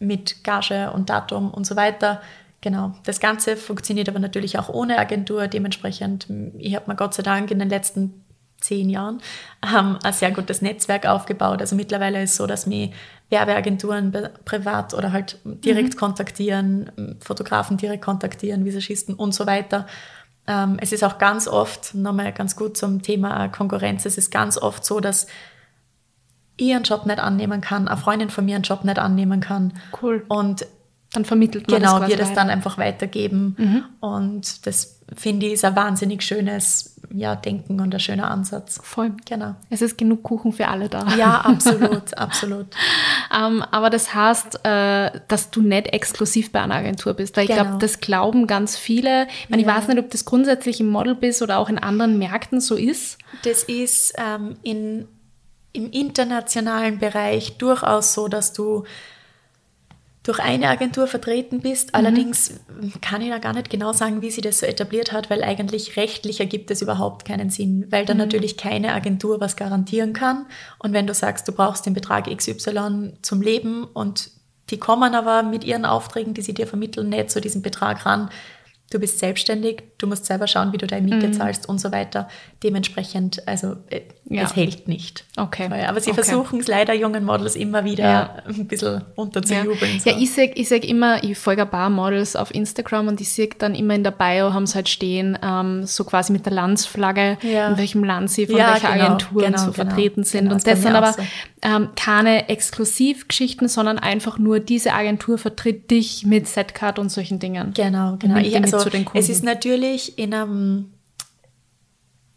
mit 0.00 0.42
Gage 0.44 0.90
und 0.92 1.10
Datum 1.10 1.50
und 1.50 1.66
so 1.66 1.76
weiter. 1.76 2.22
Genau. 2.60 2.94
Das 3.04 3.20
Ganze 3.20 3.56
funktioniert 3.56 4.08
aber 4.08 4.18
natürlich 4.18 4.58
auch 4.58 4.68
ohne 4.68 4.98
Agentur. 4.98 5.48
Dementsprechend, 5.48 6.26
ich 6.58 6.74
habe 6.74 6.90
mir 6.90 6.96
Gott 6.96 7.14
sei 7.14 7.22
Dank 7.22 7.50
in 7.50 7.58
den 7.58 7.70
letzten 7.70 8.24
zehn 8.60 8.90
Jahren 8.90 9.20
ähm, 9.64 9.98
ein 10.02 10.12
sehr 10.12 10.30
gutes 10.30 10.60
Netzwerk 10.60 11.06
aufgebaut. 11.06 11.60
Also 11.60 11.74
mittlerweile 11.74 12.22
ist 12.22 12.32
es 12.32 12.36
so, 12.36 12.46
dass 12.46 12.66
mich 12.66 12.92
Werbeagenturen 13.30 14.12
privat 14.44 14.92
oder 14.92 15.12
halt 15.12 15.38
direkt 15.44 15.94
mhm. 15.94 15.98
kontaktieren, 15.98 17.16
Fotografen 17.20 17.76
direkt 17.76 18.04
kontaktieren, 18.04 18.64
Visagisten 18.64 19.14
und 19.14 19.34
so 19.34 19.46
weiter. 19.46 19.86
Ähm, 20.46 20.76
es 20.80 20.92
ist 20.92 21.04
auch 21.04 21.18
ganz 21.18 21.48
oft, 21.48 21.94
nochmal 21.94 22.32
ganz 22.32 22.56
gut 22.56 22.76
zum 22.76 23.02
Thema 23.02 23.48
Konkurrenz, 23.48 24.04
es 24.04 24.18
ist 24.18 24.30
ganz 24.30 24.58
oft 24.58 24.84
so, 24.84 25.00
dass 25.00 25.26
ich 26.56 26.74
einen 26.74 26.84
Job 26.84 27.06
nicht 27.06 27.20
annehmen 27.20 27.62
kann, 27.62 27.88
eine 27.88 27.96
Freundin 27.96 28.28
von 28.28 28.44
mir 28.44 28.56
einen 28.56 28.64
Job 28.64 28.84
nicht 28.84 28.98
annehmen 28.98 29.40
kann. 29.40 29.72
Cool. 30.02 30.24
Und 30.28 30.66
dann 31.12 31.24
vermittelt 31.24 31.68
man 31.68 31.80
genau, 31.80 31.98
das 31.98 32.08
wir 32.08 32.16
das 32.16 32.32
dann 32.34 32.50
einfach 32.50 32.78
weitergeben. 32.78 33.56
Mhm. 33.58 33.84
Und 34.00 34.66
das 34.66 35.00
finde 35.16 35.46
ich 35.46 35.54
ist 35.54 35.64
ein 35.64 35.74
wahnsinnig 35.74 36.22
schönes 36.22 36.96
ja, 37.12 37.34
Denken 37.34 37.80
und 37.80 37.92
ein 37.92 37.98
schöner 37.98 38.30
Ansatz. 38.30 38.80
Voll. 38.84 39.12
Genau. 39.24 39.56
Es 39.68 39.82
ist 39.82 39.98
genug 39.98 40.22
Kuchen 40.22 40.52
für 40.52 40.68
alle 40.68 40.88
da. 40.88 41.04
Ja, 41.16 41.40
absolut, 41.44 42.16
absolut. 42.16 42.66
um, 43.30 43.36
ähm, 43.36 43.64
aber 43.72 43.90
das 43.90 44.14
heißt, 44.14 44.64
äh, 44.64 45.10
dass 45.26 45.50
du 45.50 45.62
nicht 45.62 45.88
exklusiv 45.88 46.52
bei 46.52 46.60
einer 46.60 46.76
Agentur 46.76 47.14
bist, 47.14 47.36
weil 47.36 47.44
ich 47.44 47.50
genau. 47.50 47.64
glaube, 47.64 47.78
das 47.78 47.98
glauben 47.98 48.46
ganz 48.46 48.76
viele. 48.76 49.26
Ich, 49.42 49.50
meine, 49.50 49.62
ja. 49.62 49.68
ich 49.68 49.74
weiß 49.74 49.88
nicht, 49.88 49.98
ob 49.98 50.10
das 50.10 50.24
grundsätzlich 50.24 50.80
im 50.80 50.88
Model 50.88 51.16
bist 51.16 51.42
oder 51.42 51.58
auch 51.58 51.68
in 51.68 51.78
anderen 51.78 52.18
Märkten 52.18 52.60
so 52.60 52.76
ist. 52.76 53.18
Das 53.42 53.64
ist 53.64 54.14
ähm, 54.16 54.56
in, 54.62 55.08
im 55.72 55.90
internationalen 55.90 56.98
Bereich 56.98 57.58
durchaus 57.58 58.14
so, 58.14 58.28
dass 58.28 58.52
du 58.52 58.84
durch 60.22 60.38
eine 60.38 60.68
Agentur 60.68 61.06
vertreten 61.06 61.60
bist. 61.60 61.88
Mhm. 61.88 61.94
Allerdings 61.94 62.60
kann 63.00 63.22
ich 63.22 63.30
da 63.30 63.38
gar 63.38 63.54
nicht 63.54 63.70
genau 63.70 63.92
sagen, 63.92 64.20
wie 64.22 64.30
sie 64.30 64.42
das 64.42 64.58
so 64.58 64.66
etabliert 64.66 65.12
hat, 65.12 65.30
weil 65.30 65.42
eigentlich 65.42 65.96
rechtlich 65.96 66.40
ergibt 66.40 66.70
es 66.70 66.82
überhaupt 66.82 67.24
keinen 67.24 67.50
Sinn, 67.50 67.86
weil 67.90 68.04
da 68.04 68.14
mhm. 68.14 68.20
natürlich 68.20 68.56
keine 68.56 68.92
Agentur 68.92 69.40
was 69.40 69.56
garantieren 69.56 70.12
kann. 70.12 70.46
Und 70.78 70.92
wenn 70.92 71.06
du 71.06 71.14
sagst, 71.14 71.48
du 71.48 71.52
brauchst 71.52 71.86
den 71.86 71.94
Betrag 71.94 72.26
XY 72.26 73.14
zum 73.22 73.40
Leben 73.40 73.84
und 73.84 74.30
die 74.68 74.78
kommen 74.78 75.14
aber 75.14 75.42
mit 75.42 75.64
ihren 75.64 75.84
Aufträgen, 75.84 76.34
die 76.34 76.42
sie 76.42 76.54
dir 76.54 76.66
vermitteln, 76.66 77.08
nicht 77.08 77.30
zu 77.30 77.40
diesem 77.40 77.62
Betrag 77.62 78.06
ran, 78.06 78.30
du 78.90 78.98
bist 78.98 79.20
selbstständig, 79.20 79.84
du 79.98 80.08
musst 80.08 80.26
selber 80.26 80.48
schauen, 80.48 80.72
wie 80.72 80.78
du 80.78 80.86
deine 80.86 81.06
Miete 81.06 81.28
mhm. 81.28 81.32
zahlst 81.32 81.68
und 81.68 81.80
so 81.80 81.92
weiter. 81.92 82.28
Dementsprechend, 82.64 83.46
also 83.46 83.76
äh, 83.88 84.00
ja. 84.28 84.42
es 84.42 84.56
hält 84.56 84.88
nicht. 84.88 85.24
Okay. 85.36 85.68
Aber 85.86 86.00
sie 86.00 86.10
okay. 86.10 86.22
versuchen 86.22 86.58
es 86.58 86.66
leider 86.66 86.92
jungen 86.92 87.24
Models 87.24 87.54
immer 87.54 87.84
wieder 87.84 88.04
ja. 88.04 88.36
ein 88.48 88.66
bisschen 88.66 89.02
unterzujubeln. 89.14 89.94
Ja, 89.94 90.00
so. 90.00 90.10
ja 90.10 90.16
ich 90.18 90.32
sage 90.32 90.52
ich 90.56 90.68
sag 90.68 90.84
immer, 90.84 91.22
ich 91.22 91.38
folge 91.38 91.62
ein 91.62 91.70
paar 91.70 91.88
Models 91.88 92.34
auf 92.34 92.52
Instagram 92.52 93.06
und 93.06 93.20
ich 93.20 93.28
sehe 93.28 93.48
dann 93.56 93.76
immer 93.76 93.94
in 93.94 94.02
der 94.02 94.10
Bio, 94.10 94.52
haben 94.52 94.66
sie 94.66 94.74
halt 94.74 94.88
stehen, 94.88 95.38
ähm, 95.40 95.86
so 95.86 96.02
quasi 96.02 96.32
mit 96.32 96.44
der 96.44 96.52
Landsflagge, 96.52 97.38
in 97.42 97.78
welchem 97.78 98.02
Land 98.02 98.30
sie 98.30 98.46
von 98.46 98.56
welcher 98.56 98.92
genau, 98.92 99.04
Agentur 99.04 99.42
genau, 99.42 99.58
so 99.58 99.64
genau, 99.70 99.74
vertreten 99.74 100.24
sind. 100.24 100.44
Genau, 100.44 100.54
und 100.54 100.66
das 100.66 100.82
sind 100.82 100.94
aber 100.94 101.12
so. 101.12 101.22
Ähm, 101.62 101.90
keine 101.94 102.48
Exklusivgeschichten, 102.48 103.68
sondern 103.68 103.98
einfach 103.98 104.38
nur 104.38 104.60
diese 104.60 104.92
Agentur 104.92 105.36
vertritt 105.38 105.90
dich 105.90 106.24
mit 106.24 106.46
Setcard 106.46 106.98
und 106.98 107.10
solchen 107.10 107.38
Dingen. 107.38 107.72
Genau, 107.74 108.16
genau. 108.18 108.38
Ich, 108.38 108.56
also, 108.56 108.78
zu 108.78 108.90
den 108.90 109.04
Kunden. 109.04 109.18
Es 109.18 109.28
ist 109.28 109.44
natürlich 109.44 110.18
in 110.18 110.32
einem, 110.32 110.92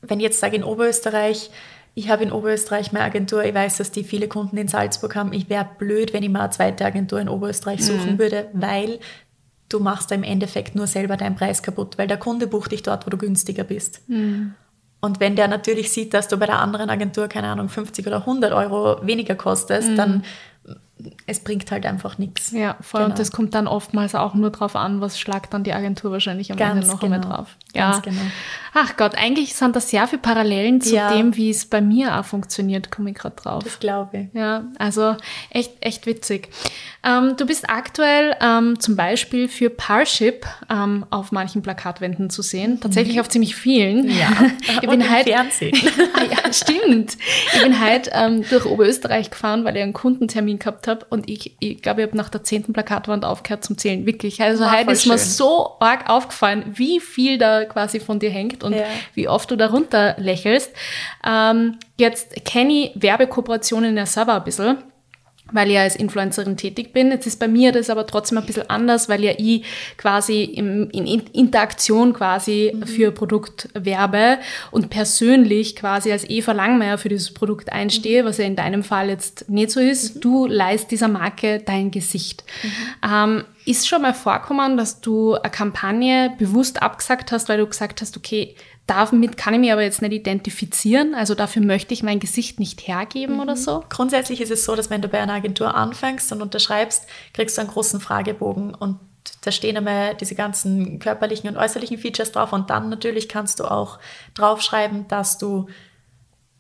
wenn 0.02 0.20
ich 0.20 0.26
jetzt 0.26 0.40
sage 0.40 0.56
in 0.56 0.64
Oberösterreich, 0.64 1.50
ich 1.96 2.10
habe 2.10 2.24
in 2.24 2.32
Oberösterreich 2.32 2.92
meine 2.92 3.06
Agentur, 3.06 3.44
ich 3.44 3.54
weiß, 3.54 3.78
dass 3.78 3.92
die 3.92 4.04
viele 4.04 4.28
Kunden 4.28 4.58
in 4.58 4.68
Salzburg 4.68 5.16
haben. 5.16 5.32
Ich 5.32 5.50
wäre 5.50 5.68
blöd, 5.78 6.14
wenn 6.14 6.24
ich 6.24 6.30
mal 6.30 6.42
eine 6.42 6.50
zweite 6.50 6.86
Agentur 6.86 7.20
in 7.20 7.30
Oberösterreich 7.30 7.86
suchen 7.86 8.14
mhm. 8.14 8.20
würde, 8.20 8.48
weil 8.54 9.00
du 9.70 9.80
machst 9.80 10.12
da 10.12 10.16
im 10.16 10.24
Endeffekt 10.24 10.76
nur 10.76 10.88
selber 10.88 11.18
deinen 11.18 11.36
Preis 11.36 11.64
kaputt, 11.64 11.98
weil 11.98 12.08
der 12.08 12.18
Kunde 12.18 12.48
bucht 12.48 12.72
dich 12.72 12.84
dort, 12.84 13.06
wo 13.06 13.10
du 13.10 13.18
günstiger 13.18 13.64
bist. 13.64 14.02
Mhm. 14.08 14.56
Und 15.04 15.20
wenn 15.20 15.36
der 15.36 15.50
natürlich 15.50 15.92
sieht, 15.92 16.14
dass 16.14 16.30
du 16.30 16.38
bei 16.38 16.46
der 16.46 16.60
anderen 16.60 16.90
Agentur, 16.90 17.28
keine 17.28 17.50
Ahnung, 17.50 17.68
50 17.68 18.08
oder 18.08 18.20
100 18.20 18.54
Euro 18.54 19.06
weniger 19.06 19.36
kostest, 19.36 19.90
mhm. 19.90 19.96
dann 19.98 20.24
es 21.26 21.40
bringt 21.40 21.72
halt 21.72 21.86
einfach 21.86 22.18
nichts. 22.18 22.52
Ja, 22.52 22.78
voll. 22.82 23.02
Genau. 23.02 23.12
Und 23.12 23.20
das 23.20 23.32
kommt 23.32 23.54
dann 23.56 23.68
oftmals 23.68 24.16
auch 24.16 24.34
nur 24.34 24.50
drauf 24.50 24.76
an, 24.76 25.02
was 25.02 25.20
schlagt 25.20 25.54
dann 25.54 25.64
die 25.64 25.74
Agentur 25.74 26.12
wahrscheinlich 26.12 26.52
am 26.52 26.58
Ganz 26.58 26.76
Ende 26.76 26.88
noch 26.88 27.00
genau. 27.00 27.16
einmal 27.16 27.30
drauf. 27.30 27.58
Ja. 27.74 27.92
Ganz 27.92 28.04
genau. 28.04 28.22
Ach 28.76 28.98
Gott, 28.98 29.16
eigentlich 29.16 29.54
sind 29.54 29.76
da 29.76 29.80
sehr 29.80 30.08
viele 30.08 30.22
Parallelen 30.22 30.82
zu 30.82 30.96
ja. 30.96 31.14
dem, 31.14 31.36
wie 31.36 31.52
es 31.52 31.66
bei 31.66 31.80
mir 31.80 32.20
auch 32.20 32.26
funktioniert, 32.26 32.90
komme 32.90 33.12
ich 33.12 33.18
gerade 33.18 33.36
drauf. 33.36 33.64
Das 33.64 33.80
glaube 33.80 34.18
ich. 34.18 34.28
Ja, 34.34 34.64
also 34.80 35.16
echt, 35.52 35.74
echt 35.82 36.08
witzig. 36.08 36.50
Ähm, 37.06 37.36
du 37.38 37.46
bist 37.46 37.70
aktuell 37.70 38.36
ähm, 38.42 38.80
zum 38.80 38.96
Beispiel 38.96 39.48
für 39.48 39.70
Parship 39.70 40.46
ähm, 40.70 41.06
auf 41.10 41.32
manchen 41.32 41.62
Plakatwänden 41.62 42.30
zu 42.30 42.42
sehen, 42.42 42.80
tatsächlich 42.80 43.16
mhm. 43.16 43.22
auf 43.22 43.30
ziemlich 43.30 43.56
vielen. 43.56 44.10
Ja, 44.10 44.32
ich 44.82 44.90
bin 44.90 45.10
halt, 45.10 45.28
Fernsehen. 45.28 45.76
ah, 46.16 46.24
ja, 46.24 46.54
stimmt. 46.54 47.18
Ich 47.54 47.62
bin 47.62 47.80
halt 47.80 48.10
durch 48.50 48.66
Oberösterreich 48.66 49.30
gefahren, 49.30 49.66
weil 49.66 49.76
ich 49.76 49.84
einen 49.84 49.94
Kundentermin 49.94 50.60
gehabt 50.60 50.88
habe 50.88 50.93
und 51.10 51.30
ich, 51.30 51.56
ich 51.60 51.82
glaube, 51.82 52.02
ich 52.02 52.08
habe 52.08 52.18
nach 52.18 52.30
der 52.30 52.44
zehnten 52.44 52.74
Plakatwand 52.74 53.26
aufgehört 53.26 53.64
zum 53.64 53.78
Zählen. 53.78 54.06
Wirklich. 54.06 54.42
Also 54.42 54.72
heute 54.72 54.92
ist 54.92 55.04
schön. 55.04 55.14
mir 55.14 55.18
so 55.18 55.78
arg 55.80 56.10
aufgefallen, 56.10 56.64
wie 56.76 57.00
viel 57.00 57.38
da 57.38 57.66
quasi 57.66 58.00
von 58.00 58.20
dir 58.20 58.30
hängt 58.30 58.64
und 58.64 58.74
ja. 58.74 58.86
wie 59.14 59.28
oft 59.28 59.50
du 59.50 59.56
darunter 59.56 60.16
lächelst. 60.18 60.72
Ähm, 61.26 61.78
jetzt 61.98 62.46
kenne 62.46 62.74
ich 62.74 62.92
Werbekooperationen 62.96 63.98
ja 63.98 64.06
selber 64.06 64.36
ein 64.36 64.44
bisschen 64.44 64.78
weil 65.54 65.68
ich 65.70 65.76
ja 65.76 65.82
als 65.82 65.96
Influencerin 65.96 66.58
tätig 66.58 66.94
bin. 66.94 67.12
Jetzt 67.12 67.28
ist 67.28 67.40
bei 67.40 67.48
mir 67.48 67.72
das 67.72 67.90
aber 67.90 68.06
trotzdem 68.06 68.38
ein 68.38 68.46
bisschen 68.46 68.70
anders, 68.70 69.10
weil 69.10 69.24
ja 69.24 69.34
ich 69.38 69.64
quasi 69.98 70.44
im, 70.44 70.90
in 70.90 71.06
Interaktion 71.08 72.14
quasi 72.14 72.74
mhm. 72.74 72.88
für 72.88 73.12
Produkt 73.12 73.70
werbe 73.74 74.40
und 74.72 74.90
persönlich 74.90 75.76
quasi 75.76 76.12
als 76.12 76.30
Eva 76.30 76.52
Langmeier 76.52 76.98
für 76.98 77.10
dieses 77.10 77.34
Produkt 77.34 77.72
einstehe, 77.72 78.24
mhm. 78.24 78.28
was 78.28 78.38
ja 78.38 78.46
in 78.46 78.56
deinem 78.56 78.84
Fall 78.84 79.10
jetzt 79.10 79.50
nicht 79.50 79.72
so 79.72 79.80
ist. 79.80 80.16
Mhm. 80.16 80.22
Du 80.22 80.48
leist 80.48 80.92
dieser 80.92 81.08
Marke 81.08 81.62
dein 81.66 81.92
Gesicht. 81.92 82.44
Mhm. 82.64 83.10
Ähm, 83.12 83.44
ist 83.66 83.88
schon 83.88 84.02
mal 84.02 84.14
vorkommen, 84.14 84.76
dass 84.76 85.00
du 85.00 85.36
eine 85.36 85.50
Kampagne 85.50 86.34
bewusst 86.38 86.82
abgesagt 86.82 87.32
hast, 87.32 87.48
weil 87.48 87.60
du 87.60 87.68
gesagt 87.68 88.02
hast, 88.02 88.18
okay, 88.18 88.56
damit 88.88 89.38
kann 89.38 89.54
ich 89.54 89.60
mich 89.62 89.72
aber 89.72 89.84
jetzt 89.84 90.02
nicht 90.02 90.14
identifizieren. 90.14 91.16
Also 91.16 91.36
dafür 91.36 91.62
möchte 91.62 91.94
ich 91.94 92.04
mein 92.04 92.20
Gesicht 92.20 92.60
nicht 92.60 92.88
hergeben 92.88 93.36
mhm. 93.36 93.42
oder 93.42 93.56
so. 93.56 93.84
Grundsätzlich 93.90 94.42
ist 94.42 94.52
es 94.52 94.66
so, 94.66 94.76
dass 94.76 94.90
wenn 94.90 95.02
du 95.02 95.08
bei 95.08 95.22
einer 95.22 95.34
Agentur 95.34 95.76
anfängst 95.76 96.32
und 96.32 96.42
unterschreibst, 96.42 97.08
kriegst 97.34 97.58
du 97.58 97.62
einen 97.62 97.70
großen 97.70 98.00
Fragebogen 98.02 98.74
und 98.74 99.00
da 99.42 99.52
stehen 99.52 99.78
einmal 99.78 100.16
diese 100.16 100.36
ganzen 100.36 101.00
körperlichen 101.00 101.50
und 101.50 101.58
äußerlichen 101.58 101.98
Features 101.98 102.34
drauf 102.34 102.52
und 102.52 102.70
dann 102.70 102.90
natürlich 102.90 103.30
kannst 103.30 103.62
du 103.62 103.66
auch 103.66 104.00
draufschreiben, 104.34 105.08
dass 105.08 105.38
du 105.38 105.68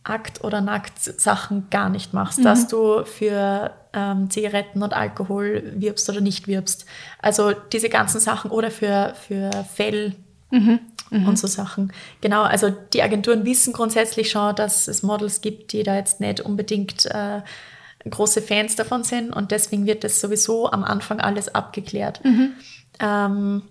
Akt- 0.03 0.43
oder 0.43 0.61
Nackt-Sachen 0.61 1.69
gar 1.69 1.89
nicht 1.89 2.13
machst, 2.13 2.39
mhm. 2.39 2.43
dass 2.43 2.67
du 2.67 3.05
für 3.05 3.71
ähm, 3.93 4.29
Zigaretten 4.29 4.83
und 4.83 4.93
Alkohol 4.93 5.73
wirbst 5.75 6.09
oder 6.09 6.21
nicht 6.21 6.47
wirbst. 6.47 6.85
Also 7.21 7.51
diese 7.51 7.89
ganzen 7.89 8.19
Sachen 8.19 8.51
oder 8.51 8.71
für, 8.71 9.13
für 9.15 9.51
Fell. 9.73 10.15
Mhm 10.53 10.79
mhm. 11.13 11.27
und 11.27 11.39
so 11.39 11.47
Sachen. 11.47 11.93
Genau, 12.21 12.43
also 12.43 12.69
die 12.69 13.01
Agenturen 13.01 13.45
wissen 13.45 13.73
grundsätzlich 13.73 14.31
schon, 14.31 14.55
dass 14.55 14.87
es 14.87 15.03
Models 15.03 15.41
gibt, 15.41 15.71
die 15.71 15.83
da 15.83 15.95
jetzt 15.95 16.19
nicht 16.19 16.41
unbedingt 16.41 17.05
äh, 17.05 17.41
große 18.09 18.41
Fans 18.41 18.75
davon 18.75 19.03
sind 19.03 19.31
und 19.33 19.51
deswegen 19.51 19.85
wird 19.85 20.03
das 20.03 20.19
sowieso 20.19 20.69
am 20.71 20.83
Anfang 20.83 21.21
alles 21.21 21.53
abgeklärt. 21.53 22.23
Mhm. 22.25 22.53
Ähm, 22.99 23.61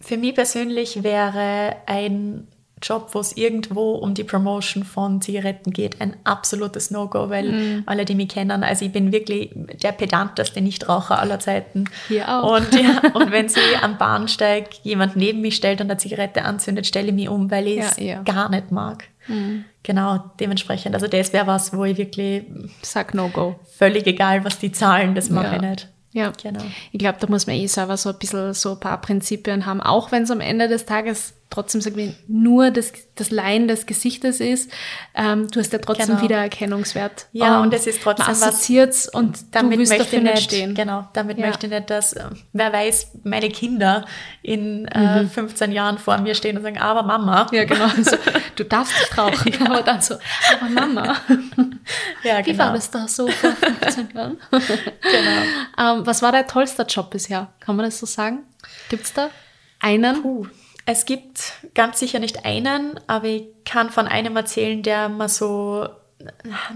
für 0.00 0.18
mich 0.18 0.34
persönlich 0.34 1.02
wäre 1.02 1.76
ein 1.86 2.46
Job, 2.84 3.08
wo 3.12 3.20
es 3.20 3.36
irgendwo 3.36 3.92
um 3.92 4.12
die 4.12 4.24
Promotion 4.24 4.84
von 4.84 5.22
Zigaretten 5.22 5.72
geht, 5.72 6.00
ein 6.00 6.16
absolutes 6.24 6.90
No-Go, 6.90 7.30
weil 7.30 7.50
mm. 7.50 7.82
alle, 7.86 8.04
die 8.04 8.14
mich 8.14 8.28
kennen, 8.28 8.62
also 8.62 8.84
ich 8.84 8.92
bin 8.92 9.10
wirklich 9.10 9.50
der 9.82 9.92
pedanteste 9.92 10.60
Nichtraucher 10.60 11.18
aller 11.18 11.40
Zeiten. 11.40 11.84
Hier 12.08 12.28
auch. 12.28 12.56
Und, 12.56 12.74
ja, 12.74 13.00
und 13.14 13.32
wenn 13.32 13.48
sie 13.48 13.60
am 13.80 13.96
Bahnsteig 13.96 14.68
jemand 14.82 15.16
neben 15.16 15.40
mich 15.40 15.56
stellt 15.56 15.80
und 15.80 15.90
eine 15.90 15.98
Zigarette 15.98 16.44
anzündet, 16.44 16.86
stelle 16.86 17.08
ich 17.08 17.14
mich 17.14 17.28
um, 17.28 17.50
weil 17.50 17.66
ich 17.66 17.78
es 17.78 17.96
ja, 17.96 18.22
gar 18.22 18.50
nicht 18.50 18.70
mag. 18.70 19.04
Mm. 19.28 19.60
Genau, 19.82 20.22
dementsprechend. 20.38 20.94
Also 20.94 21.08
das 21.08 21.32
wäre 21.32 21.46
was, 21.46 21.74
wo 21.74 21.84
ich 21.84 21.96
wirklich 21.96 22.44
sag 22.82 23.14
No-Go. 23.14 23.56
Völlig 23.78 24.06
egal, 24.06 24.44
was 24.44 24.58
die 24.58 24.72
zahlen, 24.72 25.14
das 25.14 25.30
mache 25.30 25.46
ja. 25.46 25.54
ich 25.54 25.60
nicht. 25.62 25.88
Ja, 26.12 26.32
genau. 26.40 26.62
Ich 26.92 27.00
glaube, 27.00 27.18
da 27.18 27.26
muss 27.26 27.48
man 27.48 27.56
eh 27.56 27.66
selber 27.66 27.96
so 27.96 28.10
ein 28.10 28.18
bisschen 28.18 28.54
so 28.54 28.72
ein 28.72 28.80
paar 28.80 29.00
Prinzipien 29.00 29.66
haben, 29.66 29.80
auch 29.80 30.12
wenn 30.12 30.22
es 30.22 30.30
am 30.30 30.40
Ende 30.40 30.68
des 30.68 30.86
Tages 30.86 31.34
trotzdem 31.54 31.80
sagen 31.80 31.96
wir, 31.96 32.14
nur 32.26 32.70
das, 32.70 32.92
das 33.14 33.30
Leihen 33.30 33.68
des 33.68 33.86
Gesichtes 33.86 34.40
ist, 34.40 34.70
ähm, 35.14 35.48
du 35.50 35.60
hast 35.60 35.72
ja 35.72 35.78
trotzdem 35.78 36.08
genau. 36.08 36.22
Wiedererkennungswert. 36.22 37.26
Ja, 37.32 37.58
und, 37.58 37.66
und 37.66 37.74
es 37.74 37.86
ist 37.86 38.02
trotzdem 38.02 38.26
man 38.26 38.40
was. 38.40 39.08
und 39.10 39.54
damit 39.54 39.78
möchte 39.88 40.20
nicht 40.20 40.42
stehen. 40.42 40.74
Genau, 40.74 41.08
damit 41.12 41.38
ja. 41.38 41.46
möchte 41.46 41.66
ich 41.66 41.72
nicht, 41.72 41.90
dass, 41.90 42.12
äh, 42.14 42.24
wer 42.52 42.72
weiß, 42.72 43.12
meine 43.22 43.48
Kinder 43.50 44.04
in 44.42 44.86
äh, 44.88 45.22
mhm. 45.22 45.30
15 45.30 45.70
Jahren 45.70 45.98
vor 45.98 46.18
mir 46.18 46.34
stehen 46.34 46.56
und 46.56 46.64
sagen, 46.64 46.78
aber 46.78 47.04
Mama. 47.04 47.46
Ja, 47.52 47.64
genau. 47.64 47.84
Also, 47.96 48.16
du 48.56 48.64
darfst 48.64 48.92
nicht 48.98 49.16
rauchen, 49.16 49.52
ja. 49.52 49.66
aber 49.66 49.82
dann 49.82 50.00
so, 50.00 50.14
aber 50.14 50.70
Mama. 50.70 51.16
ja, 52.24 52.40
genau. 52.40 52.46
Wie 52.46 52.58
war 52.58 52.72
das 52.72 52.90
da 52.90 53.06
so 53.06 53.28
vor 53.28 53.52
15 53.52 54.08
Jahren? 54.14 54.38
genau. 54.50 55.98
Ähm, 55.98 56.06
was 56.06 56.20
war 56.22 56.32
dein 56.32 56.48
tollster 56.48 56.84
Job 56.86 57.10
bisher? 57.10 57.52
Kann 57.60 57.76
man 57.76 57.84
das 57.84 58.00
so 58.00 58.06
sagen? 58.06 58.40
Gibt 58.88 59.04
es 59.04 59.12
da 59.12 59.30
einen? 59.78 60.22
Puh. 60.22 60.46
Es 60.86 61.06
gibt 61.06 61.54
ganz 61.74 61.98
sicher 61.98 62.18
nicht 62.18 62.44
einen, 62.44 63.00
aber 63.06 63.26
ich 63.26 63.44
kann 63.64 63.90
von 63.90 64.06
einem 64.06 64.36
erzählen, 64.36 64.82
der 64.82 65.08
mir 65.08 65.28
so 65.28 65.88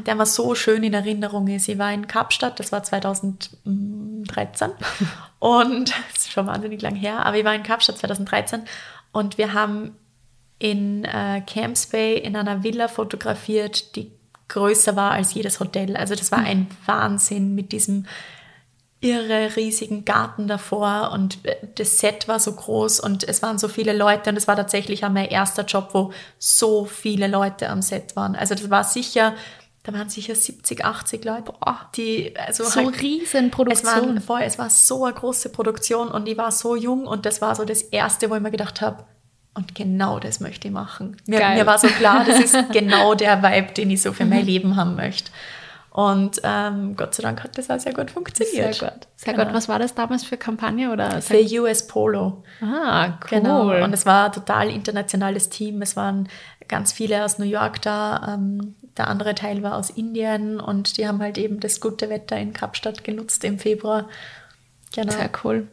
der 0.06 0.14
mir 0.14 0.26
so 0.26 0.54
schön 0.54 0.82
in 0.82 0.94
Erinnerung 0.94 1.48
ist. 1.48 1.68
Ich 1.68 1.78
war 1.78 1.92
in 1.92 2.06
Kapstadt, 2.06 2.60
das 2.60 2.72
war 2.72 2.82
2013 2.82 4.70
und 5.38 5.90
das 5.90 6.24
ist 6.24 6.32
schon 6.32 6.46
wahnsinnig 6.46 6.82
lang 6.82 6.94
her, 6.94 7.24
aber 7.24 7.36
ich 7.36 7.44
war 7.44 7.54
in 7.54 7.62
Kapstadt 7.62 7.98
2013 7.98 8.62
und 9.12 9.38
wir 9.38 9.54
haben 9.54 9.96
in 10.58 11.04
äh, 11.04 11.40
Camps 11.46 11.86
Bay 11.86 12.18
in 12.18 12.36
einer 12.36 12.62
Villa 12.62 12.88
fotografiert, 12.88 13.94
die 13.96 14.10
größer 14.48 14.96
war 14.96 15.12
als 15.12 15.34
jedes 15.34 15.60
Hotel. 15.60 15.96
Also 15.96 16.14
das 16.14 16.32
war 16.32 16.40
ein 16.40 16.66
Wahnsinn 16.86 17.54
mit 17.54 17.72
diesem 17.72 18.06
irre 19.00 19.55
riesigen 19.55 20.05
Garten 20.05 20.49
davor 20.49 21.11
und 21.12 21.45
äh, 21.45 21.57
das 21.76 21.99
Set 21.99 22.26
war 22.26 22.40
so 22.40 22.52
groß 22.52 23.00
und 23.00 23.23
es 23.25 23.43
waren 23.43 23.59
so 23.59 23.69
viele 23.69 23.93
Leute 23.93 24.31
und 24.31 24.37
es 24.37 24.49
war 24.49 24.57
tatsächlich 24.57 25.05
auch 25.05 25.11
mein 25.11 25.28
erster 25.28 25.64
Job, 25.64 25.90
wo 25.93 26.12
so 26.38 26.85
viele 26.85 27.28
Leute 27.28 27.69
am 27.69 27.81
Set 27.81 28.17
waren. 28.17 28.35
Also 28.35 28.55
das 28.55 28.71
war 28.71 28.83
sicher, 28.83 29.35
da 29.85 29.93
waren 29.93 30.09
sicher 30.09 30.35
70, 30.35 30.85
80 30.85 31.25
Leute, 31.25 31.52
die 31.95 32.35
also 32.37 32.64
so 32.64 32.87
halt, 32.87 33.00
riesen 33.00 33.50
Produktion. 33.52 34.17
Es, 34.17 34.28
war, 34.28 34.43
es 34.43 34.59
war 34.59 34.69
so 34.69 35.05
eine 35.05 35.14
große 35.14 35.50
Produktion 35.50 36.09
und 36.09 36.28
ich 36.28 36.37
war 36.37 36.50
so 36.50 36.75
jung 36.75 37.07
und 37.07 37.25
das 37.25 37.40
war 37.40 37.55
so 37.55 37.64
das 37.64 37.83
erste, 37.83 38.31
wo 38.31 38.35
ich 38.35 38.43
mir 38.43 38.50
gedacht 38.50 38.81
habe, 38.81 39.05
und 39.55 39.75
genau 39.75 40.21
das 40.21 40.38
möchte 40.38 40.69
ich 40.69 40.75
machen. 40.75 41.17
Mir, 41.26 41.40
mir, 41.40 41.67
war 41.67 41.78
so 41.78 41.88
klar, 41.88 42.25
das 42.25 42.38
ist 42.38 42.57
genau 42.73 43.17
der 43.17 43.43
Vibe, 43.43 43.73
den 43.73 43.90
ich 43.90 44.00
so 44.00 44.12
für 44.12 44.25
mein 44.25 44.43
mhm. 44.43 44.47
Leben 44.47 44.76
haben 44.76 44.95
möchte. 44.95 45.33
Und 45.99 46.40
ähm, 46.45 46.95
Gott 46.95 47.17
sei 47.17 47.25
Dank 47.25 47.43
hat 47.43 47.59
das 47.59 47.69
auch 47.71 47.81
sehr 47.81 47.93
gut 47.93 48.12
funktioniert. 48.12 48.73
Sehr 48.76 48.88
gut. 48.88 49.09
Sehr 49.17 49.35
genau. 49.35 49.47
gut. 49.47 49.55
Was 49.55 49.69
war 49.69 49.81
das 49.81 49.97
damals 49.97 50.23
für 50.23 50.37
Kampagne? 50.37 50.93
Oder? 50.93 51.21
Für 51.21 51.40
US 51.61 51.88
Polo. 51.88 52.45
Ah, 52.61 53.07
cool. 53.09 53.40
Genau. 53.40 53.83
Und 53.83 53.93
es 53.93 54.07
war 54.07 54.26
ein 54.26 54.33
total 54.33 54.71
internationales 54.71 55.49
Team. 55.49 55.83
Es 55.83 55.97
waren 55.97 56.28
ganz 56.69 56.93
viele 56.93 57.25
aus 57.25 57.40
New 57.40 57.47
York 57.47 57.83
da. 57.83 58.35
Ähm, 58.35 58.76
der 58.97 59.09
andere 59.09 59.35
Teil 59.35 59.64
war 59.64 59.75
aus 59.75 59.90
Indien 59.90 60.61
und 60.61 60.99
die 60.99 61.09
haben 61.09 61.19
halt 61.19 61.37
eben 61.37 61.59
das 61.59 61.81
gute 61.81 62.09
Wetter 62.09 62.37
in 62.37 62.52
Kapstadt 62.52 63.02
genutzt 63.02 63.43
im 63.43 63.59
Februar. 63.59 64.09
Genau. 64.95 65.12
Sehr 65.12 65.31
cool. 65.43 65.67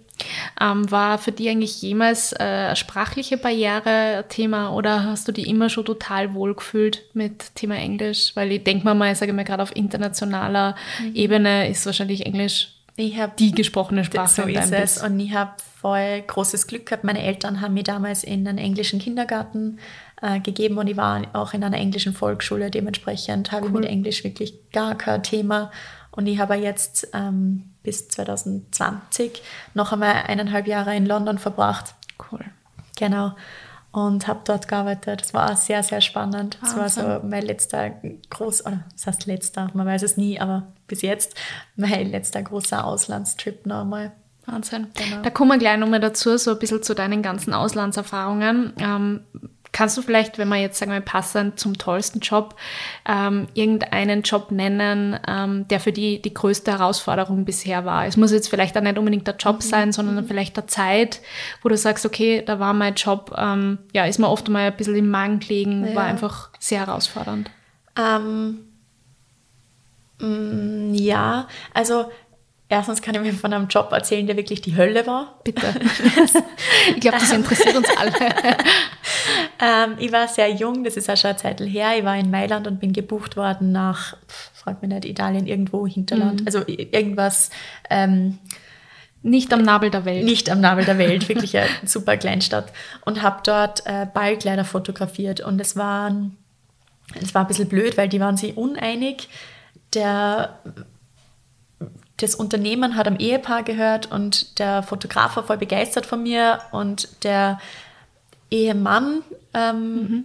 Ähm, 0.60 0.90
war 0.90 1.18
für 1.18 1.32
dich 1.32 1.50
eigentlich 1.50 1.82
jemals 1.82 2.32
äh, 2.34 2.76
sprachliche 2.76 3.38
Barriere 3.38 4.26
Thema 4.30 4.74
oder 4.74 5.04
hast 5.04 5.28
du 5.28 5.32
dich 5.32 5.48
immer 5.48 5.70
schon 5.70 5.86
total 5.86 6.34
wohl 6.34 6.56
gefühlt 6.56 7.04
mit 7.14 7.56
Thema 7.56 7.76
Englisch? 7.76 8.32
Weil 8.36 8.52
ich 8.52 8.64
denke 8.64 8.94
mal, 8.94 9.12
ich 9.12 9.18
sage 9.18 9.34
mal 9.34 9.44
gerade 9.44 9.64
auf 9.64 9.76
internationaler 9.76 10.76
mhm. 11.02 11.16
Ebene 11.16 11.70
ist 11.70 11.86
wahrscheinlich 11.86 12.26
Englisch 12.26 12.76
ich 12.98 13.20
hab, 13.20 13.36
die 13.38 13.52
gesprochene 13.52 14.06
Sprache. 14.06 14.44
So 14.44 14.48
ist 14.48 14.72
es. 14.72 15.04
Und 15.04 15.20
ich 15.20 15.34
habe 15.34 15.52
voll 15.82 16.24
großes 16.26 16.68
Glück 16.68 16.86
gehabt. 16.86 17.04
Meine 17.04 17.24
Eltern 17.24 17.60
haben 17.60 17.74
mich 17.74 17.84
damals 17.84 18.24
in 18.24 18.48
einen 18.48 18.58
englischen 18.58 19.00
Kindergarten 19.00 19.80
äh, 20.22 20.40
gegeben 20.40 20.78
und 20.78 20.88
ich 20.88 20.96
war 20.96 21.24
auch 21.34 21.54
in 21.54 21.64
einer 21.64 21.78
englischen 21.78 22.14
Volksschule. 22.14 22.72
Dementsprechend 22.72 23.52
habe 23.52 23.66
cool. 23.66 23.72
ich 23.72 23.80
mit 23.82 23.90
Englisch 23.90 24.24
wirklich 24.24 24.72
gar 24.72 24.96
kein 24.96 25.24
Thema. 25.24 25.72
Und 26.12 26.28
ich 26.28 26.40
habe 26.40 26.56
jetzt 26.56 27.10
ähm, 27.14 27.75
bis 27.86 28.10
2020 28.10 29.42
noch 29.74 29.94
einmal 29.94 30.24
eineinhalb 30.28 30.68
Jahre 30.68 30.96
in 30.96 31.06
London 31.06 31.38
verbracht. 31.38 31.96
Cool. 32.32 32.44
Genau. 32.98 33.36
Und 33.92 34.28
habe 34.28 34.42
dort 34.44 34.68
gearbeitet. 34.68 35.22
Das 35.22 35.34
war 35.34 35.56
sehr, 35.56 35.82
sehr 35.82 36.02
spannend. 36.02 36.58
Das 36.62 36.76
war 36.76 36.90
so 36.90 37.26
mein 37.26 37.44
letzter 37.44 37.92
groß, 38.30 38.66
oder 38.66 38.84
was 38.94 39.08
heißt 39.08 39.26
letzter, 39.26 39.70
man 39.74 39.86
weiß 39.86 40.04
es 40.04 40.18
nie, 40.18 40.38
aber 40.38 40.64
bis 40.88 41.02
jetzt 41.02 41.36
mein 41.78 42.12
letzter 42.12 42.44
großer 42.44 42.84
Auslandstrip 42.84 43.66
nochmal. 43.66 44.12
Wahnsinn. 44.46 44.88
Genau. 44.96 45.22
Da 45.22 45.30
kommen 45.30 45.52
wir 45.52 45.58
gleich 45.58 45.78
nochmal 45.78 46.02
dazu, 46.02 46.38
so 46.38 46.52
ein 46.52 46.60
bisschen 46.60 46.84
zu 46.84 46.94
deinen 46.94 47.22
ganzen 47.22 47.54
Auslandserfahrungen. 47.54 48.74
Ähm, 48.80 49.22
Kannst 49.76 49.98
du 49.98 50.02
vielleicht, 50.02 50.38
wenn 50.38 50.48
wir 50.48 50.56
jetzt 50.56 50.80
sagen 50.80 50.94
wir 50.94 51.02
passend 51.02 51.60
zum 51.60 51.78
tollsten 51.78 52.22
Job, 52.22 52.56
ähm, 53.06 53.48
irgendeinen 53.56 54.22
Job 54.22 54.50
nennen, 54.50 55.20
ähm, 55.28 55.68
der 55.68 55.82
für 55.82 55.92
die 55.92 56.22
die 56.22 56.34
größte 56.34 56.72
Herausforderung 56.72 57.44
bisher 57.44 57.84
war? 57.84 58.06
Es 58.06 58.16
muss 58.16 58.32
jetzt 58.32 58.48
vielleicht 58.48 58.78
auch 58.78 58.82
nicht 58.82 58.98
unbedingt 58.98 59.28
der 59.28 59.36
Job 59.36 59.58
mhm. 59.58 59.62
sein, 59.62 59.92
sondern 59.92 60.16
mhm. 60.16 60.28
vielleicht 60.28 60.56
der 60.56 60.68
Zeit, 60.68 61.20
wo 61.62 61.68
du 61.68 61.76
sagst, 61.76 62.06
okay, 62.06 62.42
da 62.46 62.58
war 62.58 62.72
mein 62.72 62.96
Job, 62.96 63.36
ähm, 63.38 63.80
ja, 63.92 64.06
ist 64.06 64.18
mir 64.18 64.30
oft 64.30 64.48
mal 64.48 64.68
ein 64.68 64.78
bisschen 64.78 64.96
im 64.96 65.10
Magen 65.10 65.42
gelegen, 65.42 65.86
ja. 65.90 65.94
war 65.94 66.06
einfach 66.06 66.52
sehr 66.58 66.80
herausfordernd. 66.80 67.52
Ähm, 67.98 68.60
mm, 70.22 70.94
ja, 70.94 71.50
also 71.74 72.06
Erstens 72.68 73.04
kann 73.04 73.14
ich 73.14 73.22
mir 73.22 73.34
von 73.34 73.54
einem 73.54 73.68
Job 73.68 73.92
erzählen, 73.92 74.26
der 74.26 74.38
wirklich 74.38 74.60
die 74.60 74.76
Hölle 74.76 75.06
war. 75.06 75.40
Bitte. 75.44 75.68
ich 76.96 77.00
glaube, 77.00 77.20
das 77.20 77.32
interessiert 77.32 77.76
uns 77.76 77.88
alle. 77.96 78.12
ähm, 79.60 79.96
ich 80.00 80.12
war 80.12 80.28
sehr 80.28 80.52
jung, 80.52 80.84
das 80.84 80.98
ist 80.98 81.10
auch 81.10 81.18
schon 81.18 81.32
eine 81.32 81.38
Zeit 81.38 81.62
her. 81.62 81.98
Ich 81.98 82.04
war 82.04 82.18
in 82.18 82.30
Mailand 82.30 82.68
und 82.68 82.80
bin 82.80 82.94
gebucht 82.94 83.38
worden 83.38 83.72
nach, 83.72 84.18
frag 84.54 84.82
mich 84.82 84.92
nicht, 84.92 85.06
Italien, 85.06 85.48
irgendwo 85.48 85.88
Hinterland. 85.88 86.42
Mhm. 86.42 86.48
Also 86.48 86.64
irgendwas. 86.68 87.50
Ähm, 87.90 88.40
nicht 89.22 89.52
am 89.54 89.64
Nabel 89.64 89.90
der 89.90 90.06
Welt. 90.06 90.24
Nicht 90.24 90.52
am 90.52 90.62
Nabel 90.62 90.86
der 90.86 90.98
Welt, 90.98 91.28
wirklich 91.30 91.58
eine 91.58 91.68
super 91.86 92.18
Kleinstadt. 92.18 92.72
Und 93.06 93.22
habe 93.22 93.42
dort 93.44 93.86
äh, 93.86 94.06
Ballkleider 94.14 94.66
fotografiert. 94.66 95.42
Und 95.42 95.60
es, 95.60 95.76
waren, 95.76 96.38
es 97.20 97.34
war 97.34 97.42
ein 97.42 97.48
bisschen 97.48 97.70
blöd, 97.70 97.98
weil 97.98 98.10
die 98.10 98.20
waren 98.20 98.38
sich 98.38 98.56
uneinig. 98.56 99.30
Der 99.94 100.60
das 102.18 102.36
Unternehmen 102.36 102.96
hat 102.96 103.08
am 103.08 103.18
Ehepaar 103.18 103.64
gehört 103.64 104.10
und 104.12 104.60
der 104.60 104.84
Fotograf 104.84 105.36
war 105.36 105.44
voll 105.44 105.58
begeistert 105.58 106.06
von 106.06 106.24
mir 106.24 106.62
und 106.72 107.24
der 107.26 107.60
Ehemann, 108.50 109.22
ähm, 109.56 109.94
mhm. 109.96 110.24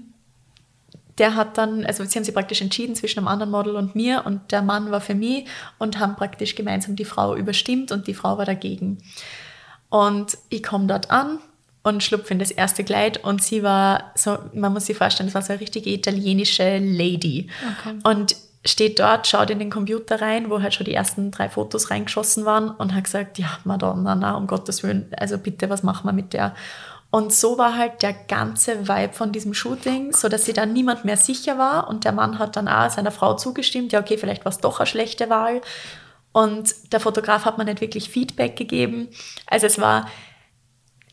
der 1.19 1.37
hat 1.37 1.57
dann, 1.57 1.87
also 1.87 2.05
sie 2.05 2.19
haben 2.19 2.25
sich 2.25 2.35
praktisch 2.35 2.61
entschieden 2.61 2.95
zwischen 2.95 3.21
einem 3.21 3.29
anderen 3.29 3.51
Model 3.51 3.77
und 3.77 3.95
mir 3.95 4.23
und 4.27 4.53
der 4.53 4.63
Mann 4.63 4.91
war 4.91 5.01
für 5.01 5.15
mich 5.15 5.47
und 5.79 5.99
haben 5.99 6.17
praktisch 6.17 6.55
gemeinsam 6.55 6.97
die 6.97 7.05
Frau 7.05 7.37
überstimmt 7.37 7.93
und 7.93 8.07
die 8.07 8.15
Frau 8.15 8.37
war 8.37 8.45
dagegen. 8.45 8.99
Und 9.89 10.39
ich 10.49 10.63
komme 10.63 10.87
dort 10.87 11.11
an 11.11 11.39
und 11.83 12.03
schlupfe 12.03 12.33
in 12.33 12.39
das 12.39 12.51
erste 12.51 12.85
Kleid 12.85 13.25
und 13.25 13.43
sie 13.43 13.63
war 13.63 14.13
so, 14.15 14.39
man 14.53 14.73
muss 14.73 14.87
sich 14.87 14.97
vorstellen, 14.97 15.29
das 15.29 15.35
war 15.35 15.43
so 15.43 15.53
eine 15.53 15.61
richtige 15.61 15.91
italienische 15.91 16.79
Lady. 16.79 17.49
Okay. 17.81 17.99
Und 18.05 18.37
steht 18.65 18.99
dort, 18.99 19.27
schaut 19.27 19.51
in 19.51 19.59
den 19.59 19.71
Computer 19.71 20.21
rein, 20.21 20.51
wo 20.51 20.61
halt 20.61 20.75
schon 20.75 20.85
die 20.85 20.95
ersten 20.95 21.31
drei 21.31 21.49
Fotos 21.49 21.91
reingeschossen 21.91 22.45
waren 22.45 22.71
und 22.71 22.95
hat 22.95 23.05
gesagt, 23.05 23.39
ja, 23.39 23.59
Madonna, 23.65 24.15
na, 24.15 24.35
um 24.37 24.47
Gottes 24.47 24.83
Willen, 24.83 25.07
also 25.17 25.39
bitte, 25.39 25.71
was 25.71 25.83
machen 25.83 26.07
wir 26.07 26.13
mit 26.13 26.33
der? 26.35 26.55
Und 27.11 27.33
so 27.33 27.59
war 27.59 27.77
halt 27.77 28.03
der 28.03 28.13
ganze 28.13 28.87
Vibe 28.89 29.13
von 29.13 29.33
diesem 29.33 29.53
Shooting, 29.53 30.13
so 30.13 30.29
dass 30.29 30.45
sie 30.45 30.53
dann 30.53 30.73
niemand 30.73 31.05
mehr 31.05 31.17
sicher 31.17 31.59
war 31.59 31.89
und 31.89 32.05
der 32.05 32.13
Mann 32.13 32.39
hat 32.39 32.57
dann 32.57 32.69
auch 32.69 32.89
seiner 32.89 33.11
Frau 33.11 33.35
zugestimmt, 33.35 33.93
ja, 33.93 34.01
okay, 34.01 34.17
vielleicht 34.17 34.45
war 34.45 34.53
es 34.53 34.59
doch 34.59 34.79
eine 34.79 34.87
schlechte 34.87 35.29
Wahl. 35.29 35.61
Und 36.33 36.73
der 36.93 37.01
Fotograf 37.01 37.45
hat 37.45 37.59
mir 37.59 37.65
nicht 37.65 37.81
wirklich 37.81 38.09
Feedback 38.11 38.55
gegeben. 38.55 39.09
Also 39.47 39.67
es 39.67 39.81
war, 39.81 40.09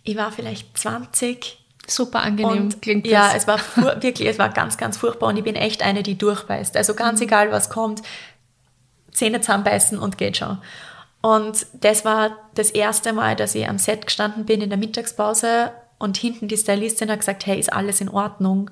ich 0.03 0.15
war 0.15 0.31
vielleicht 0.31 0.77
20, 0.77 1.57
Super 1.89 2.19
angenehm 2.19 2.63
und, 2.63 2.81
klingt 2.81 3.05
das. 3.05 3.11
Ja, 3.13 3.31
es 3.33 3.47
war 3.47 3.59
wirklich, 4.01 4.27
es 4.27 4.37
war 4.37 4.49
ganz, 4.49 4.77
ganz 4.77 4.97
furchtbar 4.97 5.27
und 5.29 5.37
ich 5.37 5.43
bin 5.45 5.55
echt 5.55 5.81
eine, 5.81 6.03
die 6.03 6.17
durchbeißt. 6.17 6.75
Also 6.75 6.93
ganz 6.93 7.21
mhm. 7.21 7.27
egal, 7.27 7.51
was 7.51 7.69
kommt, 7.69 8.01
Zähne 9.13 9.39
zusammenbeißen 9.39 9.97
und 9.97 10.17
geht 10.17 10.35
schon. 10.35 10.57
Und 11.21 11.65
das 11.73 12.03
war 12.03 12.37
das 12.55 12.71
erste 12.71 13.13
Mal, 13.13 13.37
dass 13.37 13.55
ich 13.55 13.67
am 13.67 13.79
Set 13.79 14.05
gestanden 14.05 14.45
bin 14.45 14.61
in 14.61 14.69
der 14.69 14.77
Mittagspause 14.77 15.71
und 15.99 16.17
hinten 16.17 16.47
die 16.47 16.57
Stylistin 16.57 17.09
hat 17.09 17.19
gesagt, 17.19 17.45
hey, 17.45 17.59
ist 17.59 17.73
alles 17.73 18.01
in 18.01 18.09
Ordnung? 18.09 18.69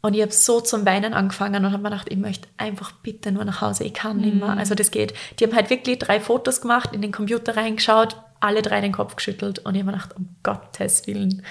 Und 0.00 0.14
ich 0.14 0.22
habe 0.22 0.32
so 0.32 0.60
zum 0.60 0.86
Weinen 0.86 1.12
angefangen 1.12 1.64
und 1.64 1.72
habe 1.72 1.82
mir 1.82 1.90
gedacht, 1.90 2.08
ich 2.10 2.18
möchte 2.18 2.48
einfach 2.56 2.92
bitte 2.92 3.32
nur 3.32 3.44
nach 3.44 3.60
Hause, 3.60 3.84
ich 3.84 3.94
kann 3.94 4.18
nicht 4.18 4.36
mehr. 4.36 4.52
Mhm. 4.52 4.58
Also 4.58 4.74
das 4.74 4.90
geht. 4.90 5.12
Die 5.38 5.44
haben 5.44 5.56
halt 5.56 5.70
wirklich 5.70 5.98
drei 5.98 6.20
Fotos 6.20 6.60
gemacht, 6.60 6.90
in 6.92 7.02
den 7.02 7.10
Computer 7.10 7.56
reingeschaut, 7.56 8.16
alle 8.40 8.62
drei 8.62 8.80
den 8.80 8.92
Kopf 8.92 9.16
geschüttelt 9.16 9.58
und 9.60 9.74
ich 9.74 9.80
habe 9.82 9.90
mir 9.90 9.96
gedacht, 9.96 10.16
um 10.16 10.28
Gottes 10.44 11.06
Willen. 11.06 11.42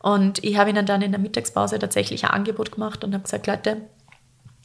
Und 0.00 0.44
ich 0.44 0.58
habe 0.58 0.68
ihnen 0.68 0.84
dann 0.84 1.00
in 1.00 1.12
der 1.12 1.20
Mittagspause 1.20 1.78
tatsächlich 1.78 2.24
ein 2.24 2.30
Angebot 2.30 2.72
gemacht 2.72 3.04
und 3.04 3.14
habe 3.14 3.22
gesagt, 3.22 3.46
Leute, 3.46 3.78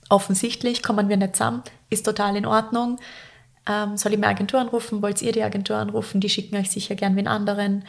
offensichtlich 0.10 0.84
kommen 0.84 1.08
wir 1.08 1.16
nicht 1.16 1.38
zusammen, 1.38 1.64
ist 1.90 2.06
total 2.06 2.36
in 2.36 2.46
Ordnung. 2.46 3.00
Ähm, 3.66 3.96
soll 3.96 4.12
ich 4.14 4.20
meine 4.20 4.32
Agentur 4.34 4.60
anrufen? 4.60 5.02
Wollt 5.02 5.22
ihr 5.22 5.32
die 5.32 5.44
Agentur 5.44 5.78
anrufen? 5.78 6.20
Die 6.20 6.30
schicken 6.30 6.58
euch 6.58 6.72
sicher 6.72 6.96
gern 6.96 7.16
wen 7.16 7.28
anderen. 7.28 7.86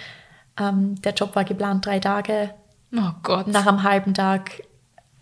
Ähm, 0.60 1.00
der 1.02 1.14
Job 1.14 1.34
war 1.34 1.44
geplant 1.44 1.86
drei 1.86 1.98
Tage. 1.98 2.50
Oh 2.94 3.12
Gott. 3.22 3.46
Nach 3.46 3.66
einem 3.66 3.82
halben 3.82 4.14
Tag 4.14 4.62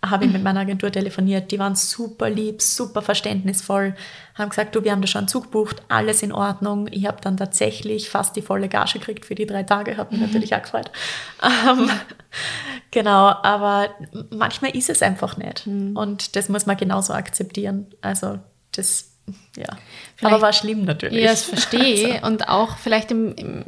habe 0.05 0.27
ich 0.27 0.33
mit 0.33 0.45
meiner 0.45 0.61
Agentur 0.61 0.93
telefoniert. 0.93 1.51
Die 1.51 1.59
waren 1.59 1.75
super 1.75 2.31
lieb, 2.31 2.63
super 2.63 3.03
verständnisvoll, 3.03 3.97
haben 4.35 4.51
gesagt, 4.51 4.75
du, 4.75 4.85
wir 4.85 4.93
haben 4.93 5.01
da 5.01 5.09
schon 5.09 5.21
einen 5.21 5.29
Zug 5.29 5.45
gebucht, 5.45 5.83
alles 5.89 6.23
in 6.23 6.33
Ordnung. 6.33 6.89
Ich 6.93 7.07
habe 7.07 7.21
dann 7.21 7.37
tatsächlich 7.37 8.09
fast 8.09 8.37
die 8.37 8.43
volle 8.43 8.69
Gage 8.69 9.01
gekriegt 9.01 9.27
für 9.27 9.35
die 9.35 9.47
drei 9.47 9.65
Tage, 9.65 9.97
hat 9.97 10.13
mich 10.13 10.21
mhm. 10.21 10.27
natürlich 10.27 10.55
auch 10.55 10.63
gefreut. 10.63 10.91
Ähm, 11.43 11.91
genau, 12.93 13.27
aber 13.43 13.89
manchmal 14.31 14.77
ist 14.77 14.89
es 14.89 15.03
einfach 15.03 15.37
nicht. 15.37 15.67
Mhm. 15.67 15.97
Und 15.97 16.37
das 16.37 16.49
muss 16.49 16.67
man 16.67 16.77
genauso 16.77 17.13
akzeptieren. 17.13 17.87
Also 18.01 18.39
das, 18.73 19.11
ja. 19.57 19.67
Vielleicht, 20.15 20.35
aber 20.35 20.43
war 20.43 20.53
schlimm 20.53 20.85
natürlich. 20.85 21.25
Ja, 21.25 21.31
das 21.31 21.43
verstehe. 21.43 22.15
Also. 22.23 22.27
Und 22.27 22.49
auch 22.49 22.77
vielleicht 22.77 23.11
im, 23.11 23.35
im 23.35 23.65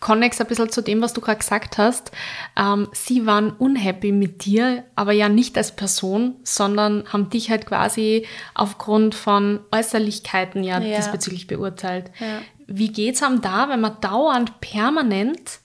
Connex 0.00 0.40
ein 0.40 0.46
bisschen 0.46 0.70
zu 0.70 0.82
dem, 0.82 1.02
was 1.02 1.12
du 1.12 1.20
gerade 1.20 1.38
gesagt 1.38 1.78
hast. 1.78 2.10
Ähm, 2.56 2.88
sie 2.92 3.26
waren 3.26 3.50
unhappy 3.50 4.12
mit 4.12 4.44
dir, 4.44 4.84
aber 4.94 5.12
ja 5.12 5.28
nicht 5.28 5.56
als 5.56 5.74
Person, 5.74 6.36
sondern 6.42 7.04
haben 7.12 7.30
dich 7.30 7.50
halt 7.50 7.66
quasi 7.66 8.26
aufgrund 8.54 9.14
von 9.14 9.60
Äußerlichkeiten 9.70 10.64
ja, 10.64 10.80
ja. 10.80 10.96
diesbezüglich 10.96 11.46
beurteilt. 11.46 12.10
Ja. 12.20 12.40
Wie 12.66 12.92
geht's 12.92 13.22
einem 13.22 13.40
da, 13.40 13.68
wenn 13.68 13.80
man 13.80 14.00
dauernd 14.00 14.60
permanent 14.60 15.60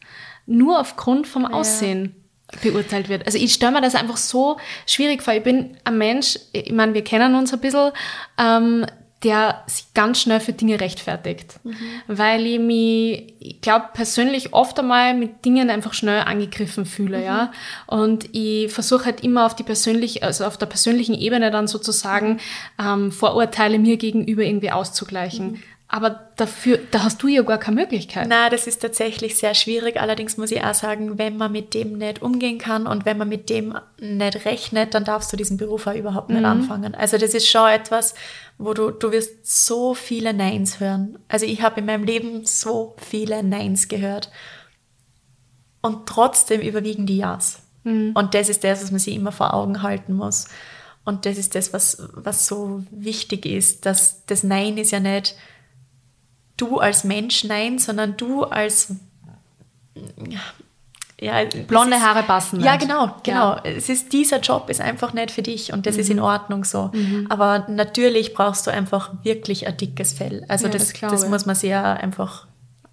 nur 0.46 0.80
aufgrund 0.80 1.28
vom 1.28 1.46
Aussehen 1.46 2.16
beurteilt 2.62 3.10
wird? 3.10 3.26
Also 3.26 3.38
ich 3.38 3.54
stelle 3.54 3.74
mir 3.74 3.82
das 3.82 3.96
einfach 3.96 4.18
so 4.18 4.58
schwierig 4.86 5.24
vor. 5.24 5.34
Ich 5.34 5.44
bin 5.44 5.78
ein 5.84 5.98
Mensch, 5.98 6.38
ich 6.52 6.72
meine, 6.72 6.94
wir 6.94 7.04
kennen 7.04 7.36
uns 7.36 7.54
ein 7.54 7.60
bisschen, 7.60 7.92
ähm, 8.38 8.86
der 9.24 9.64
sich 9.68 9.94
ganz 9.94 10.22
schnell 10.22 10.40
für 10.40 10.54
Dinge 10.54 10.80
rechtfertigt. 10.80 11.60
Mhm. 11.64 11.76
Weil 12.08 12.46
ich 12.46 12.60
mich, 12.60 13.34
ich 13.40 13.62
glaube, 13.62 13.88
persönlich 13.94 14.54
oft 14.54 14.80
einmal 14.80 15.14
mit 15.14 15.44
Dingen 15.44 15.70
einfach 15.70 15.94
schnell 15.94 16.22
angegriffen 16.22 16.86
fühle, 16.86 17.18
mhm. 17.18 17.24
ja. 17.24 17.52
Und 17.86 18.34
ich 18.34 18.72
versuche 18.72 19.06
halt 19.06 19.22
immer 19.22 19.46
auf 19.46 19.56
die 19.56 19.64
persönlich, 19.64 20.24
also 20.24 20.46
auf 20.46 20.58
der 20.58 20.68
persönlichen 20.68 21.16
Ebene 21.16 21.52
dann 21.52 21.68
sozusagen 21.68 22.40
ähm, 22.80 23.12
Vorurteile 23.12 23.78
mir 23.78 23.98
gegenüber 23.98 24.44
irgendwie 24.44 24.72
auszugleichen. 24.72 25.52
Mhm. 25.52 25.64
Aber 25.92 26.30
dafür, 26.36 26.78
da 26.92 27.04
hast 27.04 27.24
du 27.24 27.28
ja 27.28 27.42
gar 27.42 27.58
keine 27.58 27.82
Möglichkeit. 27.82 28.28
Na, 28.30 28.52
das 28.52 28.68
ist 28.68 28.80
tatsächlich 28.80 29.38
sehr 29.38 29.56
schwierig. 29.56 30.00
Allerdings 30.00 30.38
muss 30.38 30.52
ich 30.52 30.64
auch 30.64 30.76
sagen, 30.76 31.18
wenn 31.18 31.36
man 31.36 31.52
mit 31.52 31.74
dem 31.74 31.98
nicht 31.98 32.22
umgehen 32.22 32.60
kann 32.60 32.86
und 32.86 33.06
wenn 33.06 33.18
man 33.18 33.28
mit 33.28 33.50
dem 33.50 33.76
nicht 34.00 34.46
rechnet, 34.46 34.94
dann 34.94 35.04
darfst 35.04 35.34
du 35.34 35.38
diesen 35.38 35.58
Beruf 35.58 35.88
auch 35.88 35.96
überhaupt 35.96 36.30
nicht 36.30 36.42
mhm. 36.42 36.46
anfangen. 36.46 36.94
Also 36.94 37.18
das 37.18 37.34
ist 37.34 37.50
schon 37.50 37.68
etwas, 37.68 38.14
wo 38.60 38.76
du, 38.76 38.92
du 38.92 39.12
wirst 39.12 39.48
so 39.66 39.96
viele 39.96 40.32
Neins 40.32 40.80
hören. 40.80 41.18
Also 41.28 41.48
ich 41.48 41.64
habe 41.64 41.80
in 41.80 41.88
meinem 41.88 42.04
Leben 42.04 42.46
so 42.46 42.96
viele 42.98 43.42
Neins 43.42 43.88
gehört. 43.88 44.30
Und 45.82 46.06
trotzdem 46.08 46.62
überwiegen 46.62 47.08
die 47.08 47.18
Ja's. 47.18 47.64
Mhm. 47.84 48.12
Und 48.14 48.36
das 48.36 48.48
ist 48.48 48.64
das, 48.64 48.84
was 48.84 48.92
man 48.92 49.00
sich 49.00 49.16
immer 49.16 49.32
vor 49.32 49.56
Augen 49.56 49.82
halten 49.82 50.14
muss. 50.14 50.50
Und 51.04 51.26
das 51.26 51.40
ist 51.40 51.56
das, 51.56 51.74
was, 51.74 52.04
was 52.14 52.46
so 52.46 52.84
wichtig 52.92 53.48
ist, 53.48 53.88
dass 53.88 54.24
das 54.28 54.44
Nein 54.44 54.78
ist 54.78 54.92
ja 54.92 55.00
nicht, 55.00 55.36
du 56.62 56.80
als 56.80 57.04
Mensch 57.04 57.44
nein, 57.44 57.80
sondern 57.80 58.18
du 58.18 58.44
als 58.44 58.96
ja, 61.22 61.44
blonde 61.68 61.98
ist, 61.98 62.02
Haare 62.02 62.24
passen. 62.24 62.62
Ja, 62.62 62.78
genau, 62.78 63.16
genau. 63.24 63.56
Ja. 63.56 63.64
Es 63.64 63.90
ist 63.90 64.14
dieser 64.14 64.40
Job 64.40 64.70
ist 64.70 64.80
einfach 64.80 65.14
nicht 65.14 65.32
für 65.32 65.42
dich 65.42 65.74
und 65.74 65.86
das 65.86 65.96
mhm. 65.96 66.02
ist 66.02 66.10
in 66.10 66.18
mhm. 66.18 66.24
Ordnung 66.24 66.64
so. 66.64 66.92
Mhm. 66.94 67.28
Aber 67.30 67.66
natürlich 67.68 68.34
brauchst 68.34 68.68
du 68.68 68.72
einfach 68.72 69.12
wirklich 69.24 69.68
ein 69.68 69.76
dickes 69.76 70.14
Fell. 70.14 70.46
Also 70.48 70.68
ja, 70.68 70.72
das, 70.72 70.94
das, 70.94 71.12
das 71.12 71.30
muss 71.30 71.46
man 71.46 71.56
sehr 71.56 71.84
einfach 71.84 72.48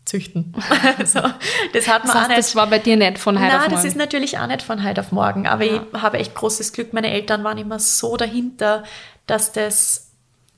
züchten. 0.05 0.55
also, 0.99 1.21
das 1.73 1.89
hat 1.89 2.05
man 2.05 2.13
das 2.13 2.15
heißt, 2.15 2.17
auch 2.17 2.29
nicht. 2.29 2.39
Das 2.39 2.57
war 2.57 2.67
bei 2.69 2.79
dir 2.79 2.97
nicht 2.97 3.19
von 3.19 3.37
heute 3.37 3.49
Nein, 3.49 3.57
auf 3.57 3.63
morgen. 3.63 3.75
das 3.75 3.85
ist 3.85 3.97
natürlich 3.97 4.39
auch 4.39 4.47
nicht 4.47 4.63
von 4.63 4.83
heute 4.83 5.01
auf 5.01 5.13
morgen. 5.13 5.47
Aber 5.47 5.65
ja. 5.65 5.83
ich 5.93 6.01
habe 6.01 6.19
echt 6.19 6.35
großes 6.35 6.73
Glück. 6.73 6.93
Meine 6.93 7.11
Eltern 7.11 7.45
waren 7.45 7.59
immer 7.59 7.79
so 7.79 8.17
dahinter, 8.17 8.83
dass 9.27 9.53
das 9.53 10.11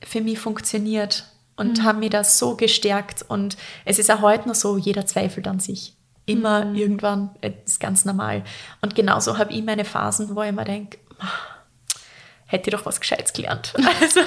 für 0.02 0.20
mich 0.20 0.38
funktioniert 0.38 1.24
und 1.58 1.78
mhm. 1.78 1.84
haben 1.84 1.98
mir 1.98 2.08
das 2.08 2.38
so 2.38 2.56
gestärkt. 2.56 3.24
Und 3.28 3.58
es 3.84 3.98
ist 3.98 4.10
auch 4.10 4.22
heute 4.22 4.48
noch 4.48 4.54
so, 4.54 4.78
jeder 4.78 5.04
zweifelt 5.04 5.46
an 5.46 5.60
sich. 5.60 5.94
Immer 6.24 6.64
mhm. 6.64 6.74
irgendwann, 6.76 7.30
das 7.40 7.52
ist 7.66 7.80
ganz 7.80 8.04
normal. 8.04 8.44
Und 8.80 8.94
genauso 8.94 9.36
habe 9.36 9.52
ich 9.52 9.62
meine 9.62 9.84
Phasen, 9.84 10.34
wo 10.34 10.42
ich 10.42 10.52
mir 10.52 10.64
denke, 10.64 10.98
hätte 12.46 12.70
ich 12.70 12.76
doch 12.76 12.86
was 12.86 13.00
Gescheites 13.00 13.32
gelernt. 13.32 13.74
Also, 14.00 14.20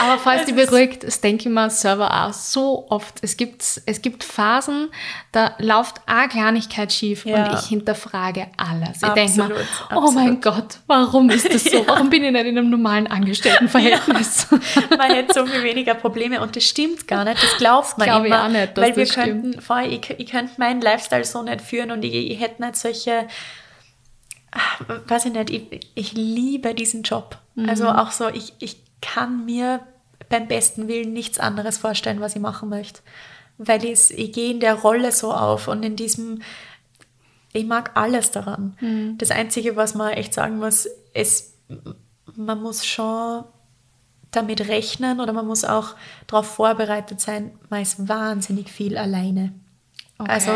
aber 0.00 0.18
falls 0.18 0.44
die 0.46 0.52
beruhigt, 0.52 1.04
das 1.04 1.20
denke 1.20 1.48
ich 1.48 1.54
mir 1.54 1.70
selber 1.70 2.24
auch 2.24 2.32
so 2.32 2.86
oft. 2.90 3.18
Es 3.22 3.36
gibt, 3.36 3.62
es 3.86 4.02
gibt 4.02 4.24
Phasen, 4.24 4.88
da 5.32 5.54
läuft 5.58 6.00
eine 6.06 6.28
Kleinigkeit 6.28 6.92
schief 6.92 7.24
ja. 7.26 7.50
und 7.50 7.58
ich 7.58 7.66
hinterfrage 7.66 8.46
alles. 8.56 9.02
Ich 9.02 9.08
denke 9.10 9.42
mir, 9.42 9.50
oh 9.90 9.94
absolut. 9.94 10.14
mein 10.14 10.40
Gott, 10.40 10.78
warum 10.86 11.30
ist 11.30 11.52
das 11.52 11.64
so? 11.64 11.74
Ja. 11.84 11.88
Warum 11.88 12.08
bin 12.08 12.22
ich 12.22 12.30
nicht 12.30 12.46
in 12.46 12.56
einem 12.56 12.70
normalen 12.70 13.08
Angestelltenverhältnis? 13.08 14.46
Ja. 14.50 14.96
Man 14.96 15.10
hätte 15.10 15.34
so 15.34 15.44
viel 15.44 15.62
weniger 15.64 15.94
Probleme 15.94 16.40
und 16.40 16.54
das 16.54 16.64
stimmt 16.64 17.08
gar 17.08 17.24
nicht. 17.24 17.42
Das 17.42 17.56
glaubst 17.58 17.98
man 17.98 18.06
Glaube 18.06 18.26
immer. 18.28 18.36
Ich 18.36 18.42
auch 18.42 18.48
nicht, 18.48 18.76
weil 18.76 18.96
wir 18.96 19.06
könnten, 19.06 19.60
vorher, 19.60 19.90
ich, 19.90 20.08
ich 20.18 20.30
könnte 20.30 20.52
meinen 20.58 20.80
Lifestyle 20.80 21.24
so 21.24 21.42
nicht 21.42 21.60
führen 21.60 21.90
und 21.90 22.04
ich, 22.04 22.14
ich 22.14 22.40
hätte 22.40 22.62
nicht 22.62 22.76
solche 22.76 23.26
ah, 24.54 24.60
weiß 25.08 25.26
ich 25.26 25.32
nicht, 25.32 25.50
ich, 25.50 25.90
ich 25.94 26.12
liebe 26.12 26.74
diesen 26.74 27.02
Job. 27.02 27.38
Mhm. 27.54 27.68
Also 27.68 27.88
auch 27.88 28.10
so, 28.10 28.28
ich, 28.28 28.54
ich 28.60 28.83
kann 29.04 29.44
mir 29.44 29.80
beim 30.28 30.48
besten 30.48 30.88
Willen 30.88 31.12
nichts 31.12 31.38
anderes 31.38 31.78
vorstellen, 31.78 32.20
was 32.20 32.34
ich 32.34 32.40
machen 32.40 32.68
möchte. 32.68 33.00
Weil 33.58 33.84
ich, 33.84 34.10
ich 34.16 34.32
gehe 34.32 34.50
in 34.50 34.60
der 34.60 34.74
Rolle 34.74 35.12
so 35.12 35.32
auf 35.32 35.68
und 35.68 35.84
in 35.84 35.94
diesem, 35.94 36.42
ich 37.52 37.66
mag 37.66 37.92
alles 37.94 38.30
daran. 38.30 38.76
Mhm. 38.80 39.18
Das 39.18 39.30
Einzige, 39.30 39.76
was 39.76 39.94
man 39.94 40.12
echt 40.12 40.34
sagen 40.34 40.58
muss, 40.58 40.88
ist, 41.12 41.54
man 42.34 42.62
muss 42.62 42.84
schon 42.84 43.44
damit 44.30 44.68
rechnen 44.68 45.20
oder 45.20 45.32
man 45.32 45.46
muss 45.46 45.64
auch 45.64 45.94
darauf 46.26 46.46
vorbereitet 46.46 47.20
sein, 47.20 47.52
man 47.68 47.82
ist 47.82 48.08
wahnsinnig 48.08 48.70
viel 48.70 48.98
alleine. 48.98 49.52
Okay. 50.16 50.30
Also 50.30 50.52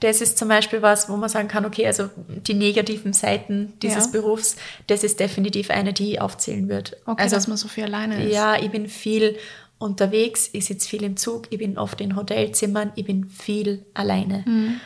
das 0.00 0.22
ist 0.22 0.38
zum 0.38 0.48
Beispiel 0.48 0.80
was, 0.80 1.08
wo 1.08 1.16
man 1.16 1.28
sagen 1.28 1.48
kann, 1.48 1.66
okay, 1.66 1.86
also 1.86 2.08
die 2.16 2.54
negativen 2.54 3.12
Seiten 3.12 3.74
dieses 3.82 4.06
ja. 4.06 4.10
Berufs, 4.12 4.56
das 4.86 5.04
ist 5.04 5.20
definitiv 5.20 5.70
eine, 5.70 5.92
die 5.92 6.18
aufzählen 6.18 6.68
wird. 6.68 6.96
Okay, 7.04 7.22
also, 7.22 7.36
dass 7.36 7.46
man 7.46 7.58
so 7.58 7.68
viel 7.68 7.84
alleine 7.84 8.24
ist. 8.24 8.32
Ja, 8.32 8.56
ich 8.56 8.70
bin 8.70 8.88
viel 8.88 9.36
unterwegs, 9.78 10.48
ich 10.52 10.64
sitze 10.64 10.88
viel 10.88 11.02
im 11.02 11.16
Zug, 11.16 11.48
ich 11.50 11.58
bin 11.58 11.76
oft 11.76 12.00
in 12.00 12.16
Hotelzimmern, 12.16 12.92
ich 12.94 13.04
bin 13.04 13.28
viel 13.28 13.84
alleine. 13.92 14.44
Mhm. 14.46 14.80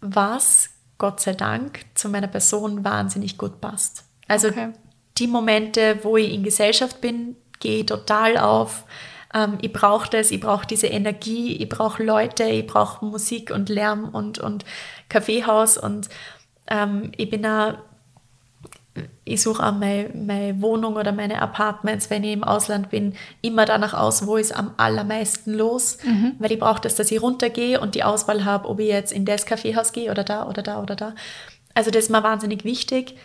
Was, 0.00 0.70
Gott 0.98 1.20
sei 1.20 1.32
Dank, 1.32 1.80
zu 1.94 2.08
meiner 2.08 2.28
Person 2.28 2.84
wahnsinnig 2.84 3.36
gut 3.36 3.60
passt. 3.60 4.04
Also 4.28 4.48
okay. 4.48 4.68
die 5.16 5.26
Momente, 5.26 5.98
wo 6.02 6.16
ich 6.16 6.32
in 6.32 6.44
Gesellschaft 6.44 7.00
bin, 7.00 7.34
gehe 7.58 7.84
total 7.84 8.36
auf 8.38 8.84
ähm, 9.34 9.58
ich 9.60 9.72
brauche 9.72 10.08
das, 10.10 10.30
ich 10.30 10.40
brauche 10.40 10.66
diese 10.66 10.86
Energie, 10.86 11.56
ich 11.56 11.68
brauche 11.68 12.02
Leute, 12.02 12.44
ich 12.44 12.66
brauche 12.66 13.04
Musik 13.04 13.50
und 13.50 13.68
Lärm 13.68 14.08
und, 14.10 14.38
und 14.38 14.64
Kaffeehaus 15.08 15.78
und 15.78 16.08
ähm, 16.68 17.12
ich 17.16 17.30
bin 17.30 17.42
da 17.42 17.78
ich 19.24 19.42
suche 19.42 19.64
auch 19.64 19.72
meine, 19.72 20.10
meine, 20.14 20.60
Wohnung 20.60 20.96
oder 20.96 21.12
meine 21.12 21.40
Apartments, 21.40 22.10
wenn 22.10 22.24
ich 22.24 22.32
im 22.32 22.44
Ausland 22.44 22.90
bin, 22.90 23.14
immer 23.42 23.64
danach 23.64 23.94
aus, 23.94 24.26
wo 24.26 24.36
ist 24.36 24.54
am 24.56 24.74
allermeisten 24.76 25.54
los, 25.54 25.98
mhm. 26.02 26.34
weil 26.38 26.52
ich 26.52 26.58
brauche 26.58 26.80
das, 26.80 26.94
dass 26.94 27.10
ich 27.10 27.22
runtergehe 27.22 27.80
und 27.80 27.94
die 27.94 28.04
Auswahl 28.04 28.44
habe, 28.44 28.68
ob 28.68 28.80
ich 28.80 28.88
jetzt 28.88 29.12
in 29.12 29.24
das 29.24 29.46
Kaffeehaus 29.46 29.92
gehe 29.92 30.10
oder 30.10 30.24
da 30.24 30.48
oder 30.48 30.62
da 30.62 30.82
oder 30.82 30.96
da. 30.96 31.14
Also 31.74 31.90
das 31.90 32.04
ist 32.04 32.10
mir 32.10 32.22
wahnsinnig 32.22 32.64
wichtig. 32.64 33.16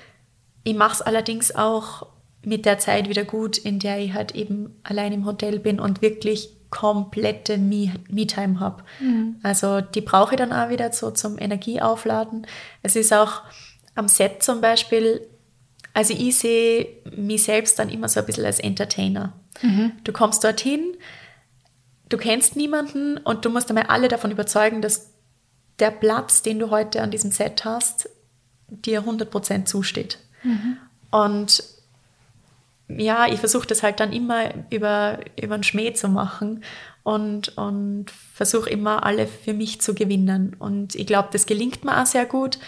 Ich 0.63 0.75
mache 0.75 0.93
es 0.93 1.01
allerdings 1.01 1.55
auch 1.55 2.07
mit 2.45 2.65
der 2.65 2.77
Zeit 2.77 3.09
wieder 3.09 3.23
gut, 3.23 3.57
in 3.57 3.79
der 3.79 3.99
ich 3.99 4.13
halt 4.13 4.35
eben 4.35 4.75
allein 4.83 5.13
im 5.13 5.25
Hotel 5.25 5.59
bin 5.59 5.79
und 5.79 6.01
wirklich 6.01 6.49
komplette 6.69 7.57
Me-Time 7.57 8.59
habe. 8.59 8.83
Mhm. 8.99 9.35
Also 9.43 9.81
die 9.81 10.01
brauche 10.01 10.33
ich 10.33 10.37
dann 10.37 10.51
auch 10.51 10.69
wieder 10.69 10.91
so 10.91 11.11
zum 11.11 11.37
Energieaufladen. 11.37 12.47
Es 12.81 12.95
ist 12.95 13.13
auch 13.13 13.43
am 13.95 14.07
Set 14.07 14.41
zum 14.41 14.59
Beispiel, 14.59 15.21
also 15.93 16.13
ich 16.13 16.37
sehe 16.39 16.87
mich 17.15 17.43
selbst 17.43 17.77
dann 17.77 17.89
immer 17.89 18.09
so 18.09 18.19
ein 18.19 18.25
bisschen 18.25 18.45
als 18.45 18.59
Entertainer. 18.59 19.33
Mhm. 19.61 19.91
Du 20.03 20.11
kommst 20.11 20.43
dorthin, 20.43 20.97
du 22.09 22.17
kennst 22.17 22.55
niemanden 22.55 23.17
und 23.17 23.45
du 23.45 23.51
musst 23.51 23.69
einmal 23.69 23.85
alle 23.85 24.07
davon 24.07 24.31
überzeugen, 24.31 24.81
dass 24.81 25.11
der 25.77 25.91
Platz, 25.91 26.41
den 26.41 26.57
du 26.57 26.71
heute 26.71 27.01
an 27.01 27.11
diesem 27.11 27.31
Set 27.31 27.65
hast, 27.65 28.09
dir 28.67 29.03
100% 29.03 29.65
zusteht. 29.65 30.17
Mhm. 30.41 30.77
Und 31.11 31.63
ja, 32.97 33.27
ich 33.27 33.39
versuche 33.39 33.67
das 33.67 33.83
halt 33.83 33.99
dann 33.99 34.13
immer 34.13 34.49
über, 34.69 35.19
über 35.41 35.55
einen 35.55 35.63
Schmäh 35.63 35.93
zu 35.93 36.07
machen 36.07 36.63
und, 37.03 37.57
und 37.57 38.05
versuche 38.33 38.69
immer 38.69 39.05
alle 39.05 39.27
für 39.27 39.53
mich 39.53 39.81
zu 39.81 39.93
gewinnen. 39.93 40.55
Und 40.57 40.95
ich 40.95 41.05
glaube, 41.05 41.29
das 41.31 41.45
gelingt 41.45 41.83
mir 41.83 42.01
auch 42.01 42.05
sehr 42.05 42.25
gut. 42.25 42.59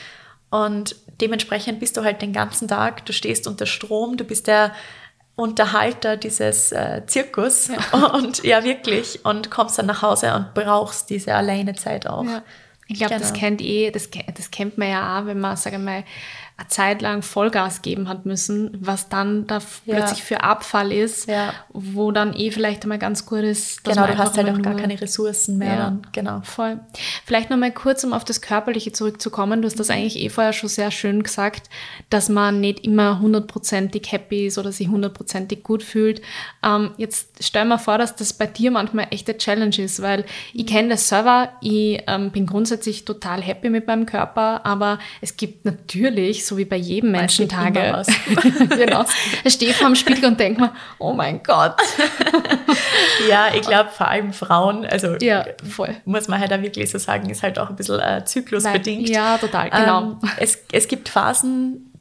Und 0.50 0.96
dementsprechend 1.22 1.80
bist 1.80 1.98
du 1.98 2.04
halt 2.04 2.22
den 2.22 2.34
ganzen 2.34 2.68
Tag, 2.68 3.06
du 3.06 3.14
stehst 3.14 3.48
unter 3.48 3.66
Strom, 3.66 4.18
du 4.18 4.24
bist 4.24 4.48
der 4.48 4.74
Unterhalter 5.36 6.16
dieses 6.16 6.72
äh, 6.72 7.02
Zirkus 7.08 7.68
ja. 7.68 8.06
und 8.14 8.44
ja 8.44 8.64
wirklich 8.64 9.26
und 9.26 9.52
kommst 9.52 9.78
dann 9.78 9.86
nach 9.86 10.02
Hause 10.02 10.34
und 10.34 10.54
brauchst 10.54 11.10
diese 11.10 11.36
Alleinezeit 11.36 12.08
auch. 12.08 12.24
Ja. 12.24 12.44
Ich 12.88 12.98
glaube, 12.98 13.16
genau. 13.16 13.22
das 13.22 13.34
kennt 13.34 13.62
eh, 13.62 13.92
das, 13.92 14.10
das 14.38 14.52
kennt 14.52 14.78
man 14.78 14.90
ja 14.90 15.20
auch, 15.20 15.26
wenn 15.26 15.40
man, 15.40 15.58
sage 15.58 15.78
ich 15.78 15.82
mal, 15.82 16.04
eine 16.58 16.70
Zeit 16.70 17.02
lang 17.02 17.22
Vollgas 17.22 17.82
geben 17.82 18.08
hat 18.08 18.26
müssen, 18.26 18.78
was 18.80 19.10
dann 19.10 19.46
da 19.46 19.58
ja. 19.86 19.98
plötzlich 19.98 20.24
für 20.24 20.42
Abfall 20.42 20.94
ist, 20.94 21.28
ja. 21.28 21.54
wo 21.74 22.14
dann 22.14 22.34
eh 22.34 22.50
vielleicht 22.50 22.84
einmal 22.84 22.98
ganz 22.98 23.26
gut 23.26 23.40
ist. 23.40 23.84
genau, 23.84 24.08
du 24.08 24.18
hast 24.18 24.38
halt 24.38 24.50
auch 24.50 24.62
gar 24.62 24.76
keine 24.78 25.00
Ressourcen 25.00 25.58
mehr. 25.58 25.68
Ja, 25.68 25.76
dann. 25.76 26.08
Genau. 26.14 26.42
Voll. 26.44 26.80
Vielleicht 27.26 27.50
nochmal 27.50 27.74
kurz, 27.74 28.06
um 28.06 28.14
auf 28.14 28.24
das 28.24 28.40
Körperliche 28.40 28.94
zurückzukommen. 28.94 29.62
Du 29.62 29.66
hast 29.66 29.78
das 29.78 29.90
mhm. 29.90 29.96
eigentlich 29.96 30.18
eh 30.18 30.30
vorher 30.30 30.54
schon 30.54 30.70
sehr 30.70 30.92
schön 30.92 31.24
gesagt, 31.24 31.70
dass 32.10 32.30
man 32.30 32.62
nicht 32.62 32.86
immer 32.86 33.20
hundertprozentig 33.20 34.10
happy 34.14 34.48
ist 34.48 34.58
oder 34.58 34.72
sich 34.72 34.88
hundertprozentig 34.88 35.62
gut 35.62 35.84
fühlt. 35.84 36.22
Ähm, 36.64 36.92
jetzt 36.96 37.44
stell 37.44 37.66
mir 37.66 37.80
vor, 37.80 37.98
dass 37.98 38.16
das 38.16 38.32
bei 38.32 38.48
dir 38.48 38.72
manchmal 38.72 39.08
echt 39.12 39.28
eine 39.28 39.38
Challenge 39.38 39.78
ist, 39.78 40.02
weil 40.02 40.24
ich 40.54 40.64
mhm. 40.64 40.68
kenne 40.68 40.90
das 40.90 41.10
selber, 41.10 41.50
ich 41.60 42.02
ähm, 42.08 42.32
bin 42.32 42.46
grundsätzlich 42.46 43.04
total 43.04 43.42
happy 43.42 43.70
mit 43.70 43.88
meinem 43.88 44.06
Körper, 44.06 44.66
aber 44.66 45.00
es 45.20 45.36
gibt 45.36 45.66
natürlich 45.66 46.45
so 46.46 46.58
wie 46.58 46.66
bei 46.66 46.76
jedem 46.76 47.12
Menschen 47.12 47.50
Tage. 47.50 48.04
genau. 48.70 49.06
Ich 49.44 49.54
stehe 49.54 49.74
vor 49.74 49.88
dem 49.88 49.96
Spiegel 49.96 50.26
und 50.26 50.40
denke 50.40 50.62
mir, 50.62 50.74
oh 51.00 51.14
mein 51.14 51.42
Gott. 51.44 51.76
ja, 53.30 53.50
ich 53.54 53.62
glaube 53.62 53.90
vor 53.90 54.08
allem 54.08 54.34
Frauen, 54.34 54.86
also 54.86 55.16
ja, 55.22 55.46
voll. 55.68 55.96
muss 56.06 56.28
man 56.28 56.40
halt 56.40 56.52
da 56.52 56.62
wirklich 56.62 56.90
so 56.92 56.98
sagen, 56.98 57.30
ist 57.30 57.44
halt 57.44 57.60
auch 57.60 57.70
ein 57.70 57.76
bisschen 57.76 58.00
äh, 58.00 58.24
zyklusbedingt. 58.26 59.10
Ja, 59.10 59.38
total, 59.38 59.70
genau. 59.70 60.02
Ähm, 60.02 60.18
es, 60.38 60.60
es 60.72 60.88
gibt 60.88 61.10
Phasen, 61.10 61.92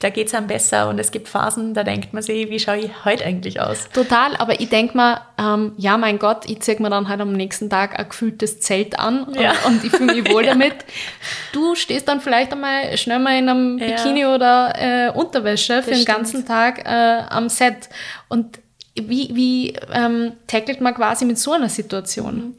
da 0.00 0.10
geht 0.10 0.28
es 0.28 0.34
einem 0.34 0.46
besser 0.46 0.88
und 0.88 1.00
es 1.00 1.10
gibt 1.10 1.28
Phasen, 1.28 1.74
da 1.74 1.82
denkt 1.82 2.12
man 2.12 2.22
sich, 2.22 2.48
wie 2.50 2.60
schaue 2.60 2.78
ich 2.78 3.04
heute 3.04 3.24
eigentlich 3.24 3.60
aus? 3.60 3.88
Total, 3.92 4.36
aber 4.36 4.60
ich 4.60 4.68
denke 4.68 4.96
mir, 4.96 5.20
ähm, 5.38 5.72
ja 5.76 5.98
mein 5.98 6.20
Gott, 6.20 6.48
ich 6.48 6.60
ziehe 6.60 6.80
mir 6.80 6.88
dann 6.88 7.08
halt 7.08 7.20
am 7.20 7.32
nächsten 7.32 7.68
Tag 7.68 7.98
ein 7.98 8.08
gefühltes 8.08 8.60
Zelt 8.60 8.98
an 8.98 9.26
ja. 9.34 9.50
und, 9.50 9.58
und, 9.66 9.84
ich 9.84 9.90
fühle 9.90 10.14
mich 10.14 10.32
wohl 10.32 10.42
damit. 10.46 10.74
Du 11.52 11.74
stehst 11.74 12.06
dann 12.06 12.20
vielleicht 12.20 12.52
einmal 12.52 12.96
schnell 12.96 13.18
mal 13.18 13.36
in 13.36 13.48
einem 13.48 13.78
ja. 13.78 13.88
Bikini 13.88 14.24
oder 14.26 14.72
äh, 14.76 15.10
Unterwäsche 15.10 15.74
das 15.74 15.86
für 15.86 15.90
den 15.92 16.04
ganzen 16.04 16.46
Tag 16.46 16.86
äh, 16.86 17.22
am 17.28 17.48
Set 17.48 17.88
und 18.28 18.60
wie, 18.94 19.30
wie 19.34 19.74
ähm, 19.92 20.32
tackelt 20.46 20.80
man 20.80 20.94
quasi 20.94 21.24
mit 21.24 21.38
so 21.38 21.52
einer 21.52 21.68
Situation? 21.68 22.34
Mhm. 22.36 22.54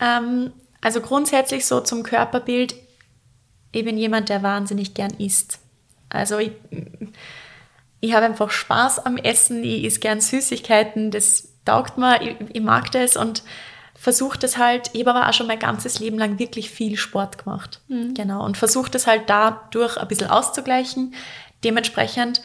Ähm, 0.00 0.52
also 0.80 1.00
grundsätzlich 1.00 1.66
so 1.66 1.80
zum 1.80 2.02
Körperbild, 2.02 2.74
ich 3.72 3.84
bin 3.84 3.98
jemand, 3.98 4.30
der 4.30 4.42
wahnsinnig 4.42 4.94
gern 4.94 5.12
isst. 5.18 5.58
Also 6.10 6.38
ich, 6.38 6.52
ich 8.00 8.14
habe 8.14 8.26
einfach 8.26 8.50
Spaß 8.50 9.04
am 9.06 9.16
Essen, 9.16 9.62
ich 9.62 9.84
esse 9.84 10.00
gern 10.00 10.20
Süßigkeiten, 10.20 11.10
das 11.10 11.48
taugt 11.64 11.98
mir, 11.98 12.22
ich, 12.22 12.36
ich 12.52 12.62
mag 12.62 12.90
das 12.92 13.16
und 13.16 13.42
versuche 13.94 14.38
das 14.38 14.58
halt, 14.58 14.90
ich 14.92 15.00
habe 15.00 15.14
aber 15.14 15.28
auch 15.28 15.32
schon 15.32 15.48
mein 15.48 15.58
ganzes 15.58 15.98
Leben 15.98 16.18
lang 16.18 16.38
wirklich 16.38 16.70
viel 16.70 16.96
Sport 16.96 17.44
gemacht. 17.44 17.80
Mhm. 17.88 18.14
Genau. 18.14 18.44
Und 18.44 18.56
versuche 18.56 18.90
das 18.90 19.06
halt 19.06 19.24
dadurch 19.26 19.96
ein 19.96 20.08
bisschen 20.08 20.30
auszugleichen. 20.30 21.14
Dementsprechend 21.64 22.40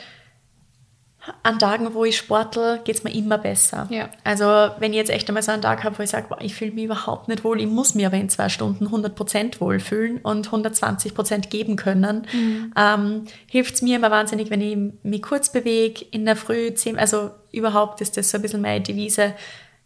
an 1.42 1.58
Tagen, 1.58 1.94
wo 1.94 2.04
ich 2.04 2.18
sportel, 2.18 2.80
geht 2.84 2.96
es 2.96 3.04
mir 3.04 3.14
immer 3.14 3.38
besser. 3.38 3.88
Ja. 3.90 4.10
Also 4.24 4.46
wenn 4.80 4.92
ich 4.92 4.98
jetzt 4.98 5.10
echt 5.10 5.28
einmal 5.30 5.44
so 5.44 5.52
einen 5.52 5.62
Tag 5.62 5.84
habe, 5.84 5.98
wo 5.98 6.04
ich 6.04 6.10
sage, 6.10 6.28
ich 6.42 6.54
fühle 6.54 6.72
mich 6.72 6.86
überhaupt 6.86 7.30
nicht 7.30 7.44
wohl, 7.46 7.62
ich 7.62 7.68
muss 7.68 7.96
mir 7.96 8.08
aber 8.08 8.18
in 8.18 8.30
zwei 8.30 8.50
Stunden 8.50 8.88
100% 8.88 9.62
wohlfühlen 9.62 10.18
und 10.18 10.50
120% 10.50 11.48
geben 11.48 11.78
können, 11.78 12.28
mhm. 12.34 12.74
ähm, 12.78 13.26
hilft 13.48 13.76
es 13.76 13.82
mir 13.82 13.98
immer 13.98 14.12
wahnsinnig, 14.12 14.50
wenn 14.50 14.62
ich 14.62 14.78
mich 15.04 15.22
kurz 15.22 15.52
bewege, 15.52 16.06
in 16.12 16.26
der 16.26 16.36
Früh, 16.36 16.72
also 16.98 17.32
überhaupt 17.52 18.02
ist 18.02 18.18
das 18.18 18.30
so 18.30 18.38
ein 18.38 18.42
bisschen 18.42 18.62
meine 18.62 18.82
Devise, 18.82 19.34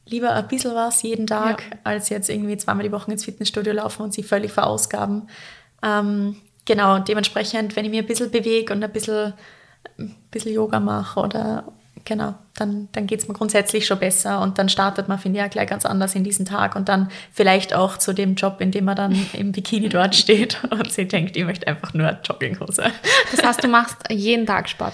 lieber 0.08 0.32
ein 0.32 0.48
bisschen 0.48 0.74
was 0.74 1.04
jeden 1.04 1.28
Tag, 1.28 1.62
ja. 1.70 1.78
als 1.84 2.10
jetzt 2.10 2.30
irgendwie 2.30 2.58
zweimal 2.58 2.84
die 2.84 2.92
Woche 2.92 3.12
ins 3.12 3.26
Fitnessstudio 3.26 3.74
laufen 3.74 4.04
und 4.04 4.14
sich 4.14 4.26
völlig 4.26 4.52
verausgaben. 4.52 5.30
Ähm, 5.84 6.38
genau, 6.66 6.98
dementsprechend, 7.00 7.76
wenn 7.76 7.86
ich 7.86 7.92
mich 7.92 8.00
ein 8.00 8.08
bisschen 8.08 8.32
bewege 8.32 8.74
und 8.74 8.84
ein 8.84 8.92
bisschen 8.92 9.34
ein 9.98 10.16
bisschen 10.32 10.54
Yoga 10.54 10.80
mache 10.80 11.20
oder 11.20 11.64
genau, 12.08 12.36
dann, 12.56 12.88
dann 12.94 13.06
geht 13.06 13.20
es 13.20 13.28
mir 13.28 13.34
grundsätzlich 13.34 13.86
schon 13.86 14.00
besser 14.00 14.42
und 14.42 14.58
dann 14.58 14.70
startet 14.70 15.08
man, 15.08 15.20
finde 15.20 15.40
ich, 15.40 15.44
ja 15.44 15.48
gleich 15.48 15.70
ganz 15.70 15.86
anders 15.86 16.16
in 16.16 16.24
diesen 16.24 16.46
Tag 16.46 16.76
und 16.76 16.90
dann 16.90 17.10
vielleicht 17.32 17.74
auch 17.74 17.98
zu 17.98 18.14
dem 18.14 18.36
Job, 18.36 18.62
in 18.62 18.72
dem 18.72 18.86
man 18.86 18.96
dann 18.96 19.28
im 19.34 19.52
Bikini 19.52 19.90
dort 19.90 20.16
steht 20.16 20.64
und 20.70 20.92
sie 20.92 21.08
denkt, 21.08 21.36
ich 21.36 21.44
möchte 21.44 21.68
einfach 21.68 21.94
nur 21.94 22.18
Jogginghose. 22.24 22.92
Das 23.32 23.44
heißt, 23.44 23.64
du 23.64 23.68
machst 23.68 23.98
jeden 24.10 24.46
Tag 24.46 24.70
Sport? 24.70 24.94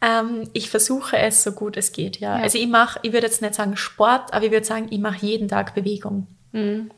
Ähm, 0.00 0.48
ich 0.52 0.70
versuche 0.70 1.16
es 1.16 1.42
so 1.42 1.52
gut 1.52 1.76
es 1.76 1.92
geht, 1.92 2.18
ja. 2.18 2.36
ja. 2.36 2.42
Also 2.42 2.58
ich 2.58 2.68
mache, 2.68 2.98
ich 3.02 3.12
würde 3.12 3.26
jetzt 3.26 3.42
nicht 3.42 3.54
sagen 3.54 3.76
Sport, 3.76 4.32
aber 4.32 4.44
ich 4.44 4.50
würde 4.50 4.66
sagen, 4.66 4.88
ich 4.90 5.00
mache 5.00 5.24
jeden 5.24 5.48
Tag 5.48 5.74
Bewegung. 5.74 6.26
Mhm. 6.58 6.90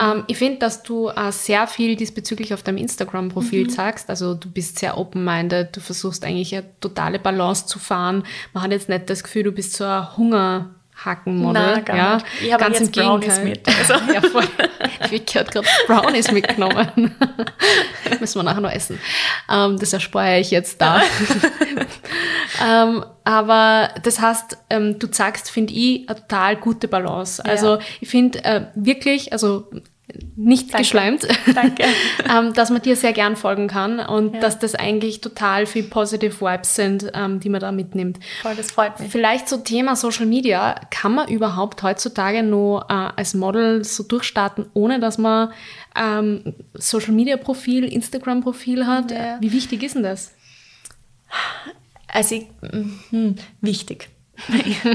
Ähm, 0.00 0.24
ich 0.26 0.36
finde, 0.36 0.58
dass 0.58 0.82
du 0.82 1.08
äh, 1.08 1.32
sehr 1.32 1.66
viel 1.66 1.96
diesbezüglich 1.96 2.52
auf 2.52 2.62
deinem 2.62 2.78
Instagram-Profil 2.78 3.64
mhm. 3.64 3.70
sagst. 3.70 4.10
Also 4.10 4.34
du 4.34 4.50
bist 4.50 4.78
sehr 4.78 4.98
open-minded, 4.98 5.76
du 5.76 5.80
versuchst 5.80 6.24
eigentlich 6.24 6.54
eine 6.54 6.64
totale 6.80 7.18
Balance 7.18 7.66
zu 7.66 7.78
fahren. 7.78 8.24
Man 8.52 8.62
hat 8.62 8.72
jetzt 8.72 8.88
nicht 8.88 9.08
das 9.08 9.22
Gefühl, 9.22 9.44
du 9.44 9.52
bist 9.52 9.74
so 9.74 9.84
ein 9.84 10.16
Hunger. 10.16 10.74
Hackenmodell. 11.06 11.82
Nein, 11.86 11.96
ja, 11.96 12.14
nicht. 12.16 12.26
Ich 12.42 12.52
habe 12.52 12.64
ganz 12.64 12.80
jetzt 12.80 12.92
Brownies 12.92 13.40
mit. 13.40 13.66
Also. 13.66 13.94
ja, 14.12 14.20
voll. 14.20 14.44
Vicky 15.08 15.38
hat 15.38 15.50
gerade 15.50 15.66
Brownies 15.86 16.30
mitgenommen. 16.32 17.14
Müssen 18.20 18.38
wir 18.38 18.42
nachher 18.42 18.60
noch 18.60 18.72
essen. 18.72 19.00
Ähm, 19.50 19.78
das 19.78 19.92
erspare 19.92 20.40
ich 20.40 20.50
jetzt 20.50 20.80
da. 20.80 21.00
ähm, 22.64 23.04
aber 23.24 23.90
das 24.02 24.20
heißt, 24.20 24.58
ähm, 24.70 24.98
du 24.98 25.08
sagst, 25.10 25.50
finde 25.50 25.72
ich, 25.72 26.08
eine 26.08 26.20
total 26.20 26.56
gute 26.56 26.88
Balance. 26.88 27.44
Also 27.44 27.76
ja. 27.76 27.80
ich 28.00 28.08
finde 28.08 28.44
äh, 28.44 28.66
wirklich, 28.74 29.32
also 29.32 29.70
nicht 30.36 30.72
Danke. 30.72 30.78
geschleimt, 30.78 31.28
Danke. 31.54 31.84
ähm, 32.30 32.52
dass 32.52 32.70
man 32.70 32.82
dir 32.82 32.96
sehr 32.96 33.12
gern 33.12 33.36
folgen 33.36 33.68
kann 33.68 34.00
und 34.00 34.34
ja. 34.34 34.40
dass 34.40 34.58
das 34.58 34.74
eigentlich 34.74 35.20
total 35.20 35.66
viel 35.66 35.84
positive 35.84 36.40
Vibes 36.40 36.74
sind, 36.74 37.10
ähm, 37.14 37.40
die 37.40 37.48
man 37.48 37.60
da 37.60 37.72
mitnimmt. 37.72 38.18
Voll, 38.42 38.54
das 38.54 38.70
freut 38.70 38.98
mich. 39.00 39.10
Vielleicht 39.10 39.48
so 39.48 39.58
Thema 39.58 39.96
Social 39.96 40.26
Media. 40.26 40.74
Kann 40.90 41.14
man 41.14 41.28
überhaupt 41.28 41.82
heutzutage 41.82 42.42
nur 42.42 42.86
äh, 42.88 43.10
als 43.16 43.34
Model 43.34 43.84
so 43.84 44.02
durchstarten, 44.02 44.66
ohne 44.74 45.00
dass 45.00 45.18
man 45.18 45.52
ähm, 45.96 46.54
Social 46.74 47.12
Media 47.12 47.36
Profil, 47.36 47.84
Instagram 47.84 48.42
Profil 48.42 48.86
hat? 48.86 49.10
Ja. 49.10 49.38
Wie 49.40 49.52
wichtig 49.52 49.82
ist 49.82 49.94
denn 49.94 50.02
das? 50.02 50.32
Also, 52.08 52.36
ich, 52.36 52.46
hm, 53.10 53.36
wichtig. 53.60 54.08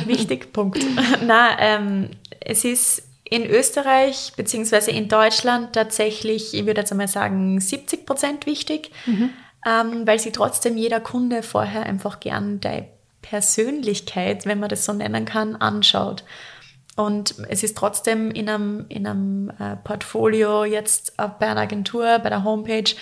wichtig, 0.05 0.53
Punkt. 0.53 0.85
Na, 1.25 1.59
ähm, 1.59 2.09
es 2.39 2.63
ist 2.63 3.03
in 3.31 3.49
Österreich 3.49 4.33
bzw. 4.35 4.91
in 4.91 5.07
Deutschland 5.07 5.71
tatsächlich, 5.71 6.53
ich 6.53 6.65
würde 6.65 6.81
jetzt 6.81 6.91
einmal 6.91 7.07
sagen, 7.07 7.61
70 7.61 8.05
Prozent 8.05 8.45
wichtig, 8.45 8.91
mhm. 9.05 9.29
ähm, 9.65 10.05
weil 10.05 10.19
sie 10.19 10.33
trotzdem 10.33 10.75
jeder 10.75 10.99
Kunde 10.99 11.41
vorher 11.41 11.83
einfach 11.83 12.19
gern 12.19 12.59
die 12.59 12.83
Persönlichkeit, 13.21 14.45
wenn 14.45 14.59
man 14.59 14.67
das 14.67 14.83
so 14.83 14.91
nennen 14.91 15.23
kann, 15.23 15.55
anschaut. 15.55 16.25
Und 16.97 17.35
es 17.47 17.63
ist 17.63 17.77
trotzdem 17.77 18.31
in 18.31 18.49
einem, 18.49 18.85
in 18.89 19.07
einem 19.07 19.49
äh, 19.57 19.77
Portfolio 19.77 20.65
jetzt 20.65 21.15
bei 21.15 21.47
einer 21.47 21.61
Agentur, 21.61 22.19
bei 22.19 22.27
der 22.27 22.43
Homepage, 22.43 22.93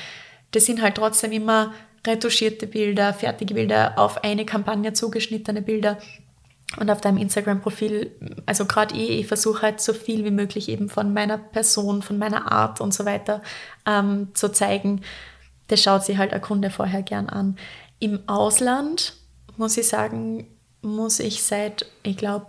das 0.51 0.65
sind 0.65 0.83
halt 0.83 0.95
trotzdem 0.95 1.31
immer 1.31 1.73
retuschierte 2.05 2.67
Bilder, 2.67 3.15
fertige 3.15 3.55
Bilder, 3.55 3.93
auf 3.97 4.23
eine 4.23 4.45
Kampagne 4.45 4.93
zugeschnittene 4.93 5.63
Bilder. 5.63 5.97
Und 6.77 6.91
auf 6.91 7.01
deinem 7.01 7.17
Instagram-Profil, 7.17 8.11
also 8.45 8.65
gerade 8.65 8.95
ich, 8.95 9.09
ich 9.21 9.27
versuche 9.27 9.63
halt 9.63 9.81
so 9.81 9.93
viel 9.93 10.23
wie 10.23 10.31
möglich 10.31 10.69
eben 10.69 10.87
von 10.87 11.13
meiner 11.13 11.37
Person, 11.37 12.03
von 12.03 12.17
meiner 12.17 12.51
Art 12.51 12.79
und 12.79 12.93
so 12.93 13.05
weiter 13.05 13.41
ähm, 13.87 14.29
zu 14.33 14.51
zeigen. 14.51 15.01
Das 15.67 15.81
schaut 15.81 16.05
sich 16.05 16.17
halt 16.17 16.31
ein 16.31 16.41
Kunde 16.41 16.69
vorher 16.69 17.01
gern 17.01 17.27
an. 17.27 17.57
Im 17.99 18.19
Ausland, 18.27 19.15
muss 19.57 19.77
ich 19.77 19.87
sagen, 19.87 20.47
muss 20.81 21.19
ich 21.19 21.41
seit, 21.41 21.87
ich 22.03 22.17
glaube, 22.17 22.45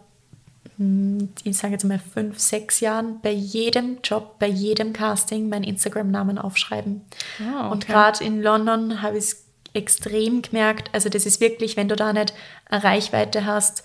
hm, 0.76 1.30
ich 1.44 1.56
sage 1.56 1.72
jetzt 1.72 1.84
mal 1.84 1.98
fünf, 1.98 2.38
sechs 2.38 2.80
Jahren 2.80 3.20
bei 3.22 3.32
jedem 3.32 3.98
Job, 4.04 4.38
bei 4.38 4.48
jedem 4.48 4.92
Casting 4.92 5.48
meinen 5.48 5.64
Instagram-Namen 5.64 6.38
aufschreiben. 6.38 7.02
Oh, 7.40 7.58
okay. 7.58 7.70
Und 7.70 7.86
gerade 7.86 8.24
in 8.24 8.42
London 8.42 9.00
habe 9.00 9.16
ich 9.16 9.24
es 9.24 9.44
extrem 9.72 10.42
gemerkt. 10.42 10.90
Also 10.92 11.08
das 11.08 11.26
ist 11.26 11.40
wirklich, 11.40 11.76
wenn 11.76 11.88
du 11.88 11.96
da 11.96 12.12
nicht 12.12 12.34
eine 12.66 12.82
Reichweite 12.82 13.44
hast, 13.44 13.82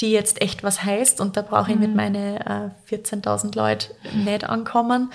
die 0.00 0.12
jetzt 0.12 0.42
echt 0.42 0.62
was 0.62 0.82
heißt 0.84 1.20
und 1.20 1.36
da 1.36 1.42
brauche 1.42 1.70
ich 1.70 1.76
mhm. 1.76 1.82
mit 1.82 1.94
meinen 1.94 2.36
äh, 2.36 2.70
14.000 2.90 3.56
Leuten 3.56 3.94
nicht 4.24 4.44
ankommen, 4.44 5.12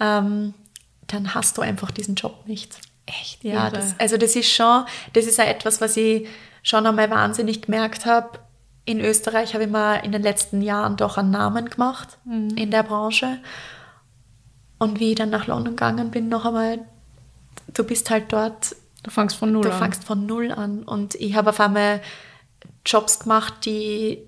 ähm, 0.00 0.54
dann 1.06 1.34
hast 1.34 1.58
du 1.58 1.62
einfach 1.62 1.90
diesen 1.90 2.14
Job 2.14 2.46
nicht. 2.46 2.78
Echt? 3.06 3.44
Ja, 3.44 3.68
das, 3.70 3.94
also 3.98 4.16
das 4.16 4.36
ist 4.36 4.50
schon, 4.50 4.84
das 5.12 5.26
ist 5.26 5.40
auch 5.40 5.46
etwas, 5.46 5.80
was 5.80 5.96
ich 5.96 6.28
schon 6.62 6.86
einmal 6.86 7.10
wahnsinnig 7.10 7.62
gemerkt 7.62 8.06
habe. 8.06 8.38
In 8.84 9.00
Österreich 9.00 9.54
habe 9.54 9.64
ich 9.64 9.70
mir 9.70 10.02
in 10.04 10.12
den 10.12 10.22
letzten 10.22 10.62
Jahren 10.62 10.96
doch 10.96 11.18
einen 11.18 11.30
Namen 11.30 11.68
gemacht 11.68 12.18
mhm. 12.24 12.50
in 12.56 12.70
der 12.70 12.82
Branche. 12.82 13.38
Und 14.78 14.98
wie 14.98 15.10
ich 15.10 15.16
dann 15.16 15.30
nach 15.30 15.46
London 15.46 15.76
gegangen 15.76 16.10
bin, 16.10 16.28
noch 16.28 16.44
einmal, 16.44 16.80
du 17.74 17.84
bist 17.84 18.10
halt 18.10 18.32
dort. 18.32 18.74
Du 19.02 19.10
fangst 19.10 19.36
von 19.36 19.52
null 19.52 19.62
du 19.62 19.68
an. 19.68 19.74
Du 19.74 19.78
fangst 19.78 20.04
von 20.04 20.26
null 20.26 20.52
an. 20.52 20.82
Und 20.84 21.14
ich 21.16 21.34
habe 21.34 21.50
auf 21.50 21.60
einmal 21.60 22.00
Jobs 22.84 23.20
gemacht, 23.20 23.64
die, 23.64 24.18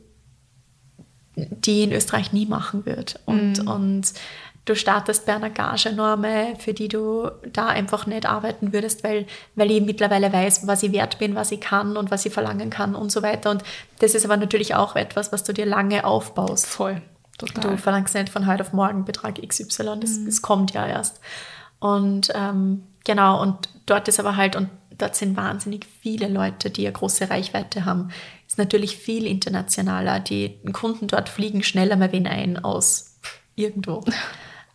die 1.36 1.82
in 1.82 1.92
Österreich 1.92 2.32
nie 2.32 2.46
machen 2.46 2.86
wird. 2.86 3.20
Und, 3.26 3.62
mhm. 3.62 3.68
und 3.68 4.12
du 4.64 4.74
startest 4.74 5.26
bei 5.26 5.34
einer 5.34 5.50
Gagenorme, 5.50 6.54
für 6.58 6.72
die 6.72 6.88
du 6.88 7.30
da 7.52 7.66
einfach 7.66 8.06
nicht 8.06 8.26
arbeiten 8.26 8.72
würdest, 8.72 9.04
weil, 9.04 9.26
weil 9.54 9.70
ich 9.70 9.82
mittlerweile 9.82 10.32
weiß, 10.32 10.66
was 10.66 10.82
ich 10.82 10.92
wert 10.92 11.18
bin, 11.18 11.34
was 11.34 11.52
ich 11.52 11.60
kann 11.60 11.96
und 11.96 12.10
was 12.10 12.24
ich 12.24 12.32
verlangen 12.32 12.70
kann 12.70 12.94
und 12.94 13.12
so 13.12 13.22
weiter. 13.22 13.50
Und 13.50 13.62
das 13.98 14.14
ist 14.14 14.24
aber 14.24 14.36
natürlich 14.36 14.74
auch 14.74 14.96
etwas, 14.96 15.32
was 15.32 15.44
du 15.44 15.52
dir 15.52 15.66
lange 15.66 16.04
aufbaust. 16.04 16.66
Voll. 16.66 17.02
Total. 17.38 17.72
Du 17.72 17.78
verlangst 17.78 18.14
nicht 18.14 18.28
von 18.28 18.46
heute 18.46 18.62
auf 18.62 18.72
morgen 18.72 19.04
Betrag 19.04 19.40
XY, 19.46 19.98
das, 20.00 20.18
mhm. 20.18 20.26
das 20.26 20.40
kommt 20.40 20.72
ja 20.72 20.86
erst. 20.86 21.20
Und 21.80 22.30
ähm, 22.34 22.84
genau, 23.04 23.42
und 23.42 23.68
dort 23.86 24.08
ist 24.08 24.20
aber 24.20 24.36
halt, 24.36 24.56
und 24.56 24.70
dort 25.04 25.16
sind 25.16 25.36
wahnsinnig 25.36 25.86
viele 26.00 26.28
Leute, 26.28 26.70
die 26.70 26.86
eine 26.86 26.92
große 26.92 27.28
Reichweite 27.28 27.84
haben. 27.84 28.08
Ist 28.48 28.56
natürlich 28.56 28.96
viel 28.96 29.26
internationaler. 29.26 30.18
Die 30.18 30.58
Kunden 30.72 31.06
dort 31.08 31.28
fliegen 31.28 31.62
schneller 31.62 31.96
mal 31.96 32.10
wen 32.12 32.26
ein 32.26 32.62
aus 32.62 33.18
irgendwo. 33.54 34.02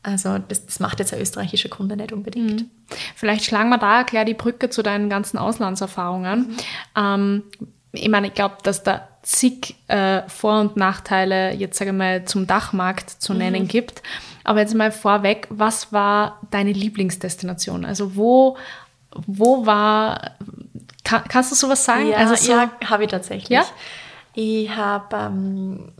Also 0.03 0.37
das, 0.37 0.65
das, 0.65 0.79
macht 0.79 0.99
jetzt 0.99 1.13
ein 1.13 1.19
österreichischer 1.19 1.69
Kunde 1.69 1.97
nicht 1.97 2.13
unbedingt. 2.13 2.61
Mhm. 2.61 2.69
Vielleicht 3.15 3.43
schlagen 3.43 3.69
wir 3.69 3.79
da 3.79 4.03
gleich 4.03 4.25
die 4.25 4.33
Brücke 4.33 4.69
zu 4.69 4.81
deinen 4.83 5.09
ganzen 5.09 5.37
Auslandserfahrungen. 5.37 6.39
Mhm. 6.39 6.57
Ähm, 6.95 7.43
ich 7.91 8.07
meine, 8.07 8.27
ich 8.27 8.33
glaube, 8.33 8.57
dass 8.63 8.83
da 8.83 9.07
zig 9.23 9.75
äh, 9.87 10.21
Vor- 10.29 10.61
und 10.61 10.77
Nachteile 10.77 11.53
jetzt 11.53 11.77
sage 11.77 11.91
ich 11.91 11.97
mal 11.97 12.23
zum 12.25 12.45
Dachmarkt 12.45 13.09
zu 13.09 13.33
mhm. 13.33 13.39
nennen 13.39 13.67
gibt. 13.67 14.03
Aber 14.43 14.59
jetzt 14.59 14.75
mal 14.75 14.91
vorweg, 14.91 15.47
was 15.49 15.91
war 15.91 16.39
deine 16.49 16.71
Lieblingsdestination? 16.71 17.83
Also 17.83 18.15
wo, 18.15 18.57
wo 19.11 19.65
war, 19.65 20.31
kann, 21.03 21.23
kannst 21.27 21.51
du 21.51 21.55
sowas 21.55 21.83
sagen? 21.83 22.09
Ja, 22.09 22.17
also 22.17 22.35
so, 22.35 22.51
ja 22.51 22.71
habe 22.85 23.03
ich 23.03 23.09
tatsächlich. 23.09 23.49
Ja? 23.49 23.65
Ich 24.33 24.69
habe 24.69 25.15
ähm, 25.15 25.91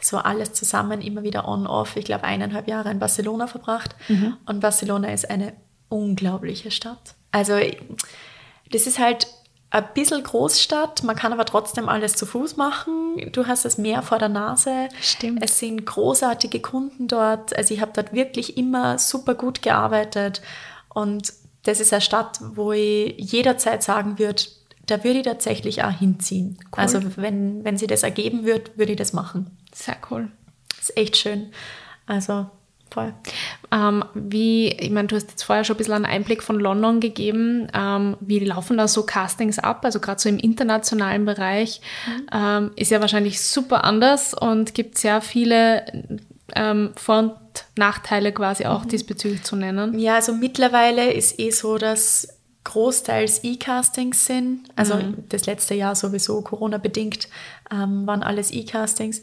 so 0.00 0.18
alles 0.18 0.52
zusammen 0.52 1.00
immer 1.00 1.22
wieder 1.22 1.48
on-off, 1.48 1.96
ich 1.96 2.04
glaube 2.04 2.24
eineinhalb 2.24 2.68
Jahre 2.68 2.90
in 2.90 2.98
Barcelona 2.98 3.46
verbracht. 3.46 3.94
Mhm. 4.08 4.36
Und 4.46 4.60
Barcelona 4.60 5.12
ist 5.12 5.28
eine 5.30 5.52
unglaubliche 5.88 6.70
Stadt. 6.70 7.14
Also 7.32 7.54
das 8.70 8.86
ist 8.86 8.98
halt 8.98 9.26
ein 9.70 9.84
bisschen 9.94 10.22
Großstadt, 10.22 11.02
man 11.02 11.16
kann 11.16 11.32
aber 11.32 11.44
trotzdem 11.44 11.88
alles 11.88 12.14
zu 12.14 12.24
Fuß 12.24 12.56
machen. 12.56 13.30
Du 13.32 13.46
hast 13.46 13.64
das 13.64 13.78
Meer 13.78 14.02
vor 14.02 14.18
der 14.18 14.28
Nase. 14.28 14.88
Stimmt. 15.00 15.42
Es 15.42 15.58
sind 15.58 15.84
großartige 15.84 16.60
Kunden 16.60 17.08
dort. 17.08 17.56
Also 17.56 17.74
ich 17.74 17.80
habe 17.80 17.92
dort 17.94 18.12
wirklich 18.12 18.56
immer 18.56 18.98
super 18.98 19.34
gut 19.34 19.62
gearbeitet. 19.62 20.40
Und 20.88 21.32
das 21.66 21.80
ist 21.80 21.92
eine 21.92 22.00
Stadt, 22.00 22.38
wo 22.54 22.72
ich 22.72 23.14
jederzeit 23.18 23.82
sagen 23.82 24.18
würde, 24.18 24.42
da 24.86 25.02
würde 25.02 25.18
ich 25.18 25.24
tatsächlich 25.24 25.82
auch 25.82 25.90
hinziehen. 25.90 26.58
Cool. 26.66 26.82
Also 26.82 27.00
wenn, 27.16 27.64
wenn 27.64 27.76
sie 27.76 27.88
das 27.88 28.04
ergeben 28.04 28.44
wird, 28.44 28.78
würde 28.78 28.92
ich 28.92 28.98
das 28.98 29.12
machen. 29.12 29.50
Sehr 29.72 29.96
cool. 30.10 30.30
Das 30.68 30.90
ist 30.90 30.96
echt 30.96 31.16
schön. 31.16 31.50
Also 32.06 32.46
voll. 32.90 33.12
Ähm, 33.72 34.04
wie, 34.14 34.68
ich 34.68 34.90
meine, 34.90 35.08
du 35.08 35.16
hast 35.16 35.28
jetzt 35.28 35.42
vorher 35.42 35.64
schon 35.64 35.74
ein 35.74 35.78
bisschen 35.78 35.94
einen 35.94 36.04
Einblick 36.04 36.42
von 36.44 36.60
London 36.60 37.00
gegeben. 37.00 37.66
Ähm, 37.74 38.16
wie 38.20 38.38
laufen 38.38 38.78
da 38.78 38.86
so 38.86 39.02
Castings 39.04 39.58
ab? 39.58 39.84
Also 39.84 39.98
gerade 39.98 40.20
so 40.20 40.28
im 40.28 40.38
internationalen 40.38 41.24
Bereich 41.24 41.80
mhm. 42.06 42.26
ähm, 42.32 42.70
ist 42.76 42.92
ja 42.92 43.00
wahrscheinlich 43.00 43.40
super 43.40 43.82
anders 43.82 44.34
und 44.34 44.72
gibt 44.72 44.98
sehr 44.98 45.20
viele 45.20 45.84
ähm, 46.56 46.92
Vor- 46.96 47.18
und 47.18 47.36
Nachteile 47.76 48.32
quasi 48.32 48.66
auch 48.66 48.84
mhm. 48.84 48.88
diesbezüglich 48.88 49.44
zu 49.44 49.56
nennen. 49.56 49.98
Ja, 49.98 50.16
also 50.16 50.32
mittlerweile 50.32 51.12
ist 51.12 51.38
eh 51.38 51.50
so, 51.50 51.78
dass 51.78 52.28
großteils 52.64 53.44
E-Castings 53.44 54.26
sind. 54.26 54.68
Also 54.74 54.96
mhm. 54.96 55.24
das 55.28 55.46
letzte 55.46 55.74
Jahr 55.74 55.94
sowieso 55.94 56.40
Corona-bedingt 56.42 57.28
ähm, 57.70 58.06
waren 58.06 58.22
alles 58.22 58.50
E-Castings. 58.50 59.22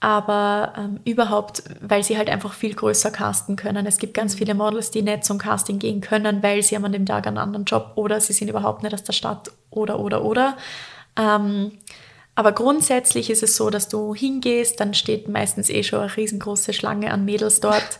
Aber 0.00 0.74
ähm, 0.76 1.00
überhaupt, 1.04 1.62
weil 1.80 2.02
sie 2.02 2.18
halt 2.18 2.28
einfach 2.28 2.52
viel 2.52 2.74
größer 2.74 3.10
casten 3.10 3.56
können. 3.56 3.86
Es 3.86 3.98
gibt 3.98 4.12
ganz 4.12 4.34
mhm. 4.34 4.38
viele 4.38 4.54
Models, 4.54 4.90
die 4.90 5.02
nicht 5.02 5.24
zum 5.24 5.38
Casting 5.38 5.78
gehen 5.78 6.00
können, 6.00 6.42
weil 6.42 6.62
sie 6.62 6.74
haben 6.74 6.84
an 6.84 6.92
dem 6.92 7.06
Tag 7.06 7.26
einen 7.26 7.38
anderen 7.38 7.64
Job 7.64 7.92
oder 7.94 8.20
sie 8.20 8.32
sind 8.32 8.48
überhaupt 8.48 8.82
nicht 8.82 8.92
aus 8.92 9.04
der 9.04 9.12
Stadt 9.12 9.50
oder, 9.70 10.00
oder, 10.00 10.24
oder. 10.24 10.56
Ähm, 11.16 11.72
aber 12.34 12.52
grundsätzlich 12.52 13.30
ist 13.30 13.42
es 13.42 13.56
so, 13.56 13.70
dass 13.70 13.88
du 13.88 14.14
hingehst, 14.14 14.80
dann 14.80 14.94
steht 14.94 15.28
meistens 15.28 15.70
eh 15.70 15.82
schon 15.82 16.00
eine 16.00 16.16
riesengroße 16.16 16.72
Schlange 16.72 17.12
an 17.12 17.24
Mädels 17.24 17.60
dort. 17.60 17.98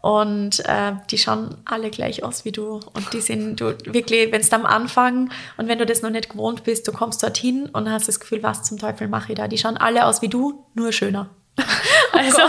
Und 0.00 0.60
äh, 0.66 0.92
die 1.10 1.16
schauen 1.16 1.56
alle 1.64 1.88
gleich 1.88 2.22
aus 2.22 2.44
wie 2.44 2.52
du. 2.52 2.78
Und 2.92 3.12
die 3.14 3.22
sind 3.22 3.58
du 3.60 3.74
wirklich, 3.86 4.30
wenn 4.32 4.42
es 4.42 4.52
am 4.52 4.66
Anfang 4.66 5.30
und 5.56 5.66
wenn 5.66 5.78
du 5.78 5.86
das 5.86 6.02
noch 6.02 6.10
nicht 6.10 6.28
gewohnt 6.28 6.62
bist, 6.62 6.86
du 6.86 6.92
kommst 6.92 7.22
dorthin 7.22 7.70
und 7.72 7.90
hast 7.90 8.06
das 8.06 8.20
Gefühl, 8.20 8.42
was 8.42 8.62
zum 8.64 8.78
Teufel 8.78 9.08
mache 9.08 9.32
ich 9.32 9.38
da? 9.38 9.48
Die 9.48 9.56
schauen 9.56 9.78
alle 9.78 10.04
aus 10.04 10.20
wie 10.20 10.28
du, 10.28 10.66
nur 10.74 10.92
schöner. 10.92 11.30
Oh 12.12 12.18
also, 12.18 12.42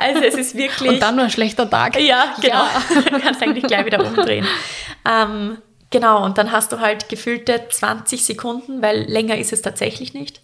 also 0.00 0.20
es 0.24 0.34
ist 0.34 0.54
wirklich. 0.56 0.90
Und 0.90 1.00
dann 1.00 1.14
nur 1.14 1.26
ein 1.26 1.30
schlechter 1.30 1.70
Tag. 1.70 2.00
Ja, 2.00 2.34
genau. 2.40 2.54
Ja. 2.54 2.82
du 3.12 3.20
kannst 3.20 3.40
eigentlich 3.40 3.64
gleich 3.64 3.86
wieder 3.86 4.04
umdrehen. 4.04 4.44
Ähm, 5.08 5.58
genau, 5.94 6.24
und 6.24 6.38
dann 6.38 6.50
hast 6.50 6.72
du 6.72 6.80
halt 6.80 7.08
gefüllte 7.08 7.68
20 7.70 8.24
Sekunden, 8.24 8.82
weil 8.82 9.04
länger 9.04 9.38
ist 9.38 9.52
es 9.52 9.62
tatsächlich 9.62 10.12
nicht. 10.12 10.40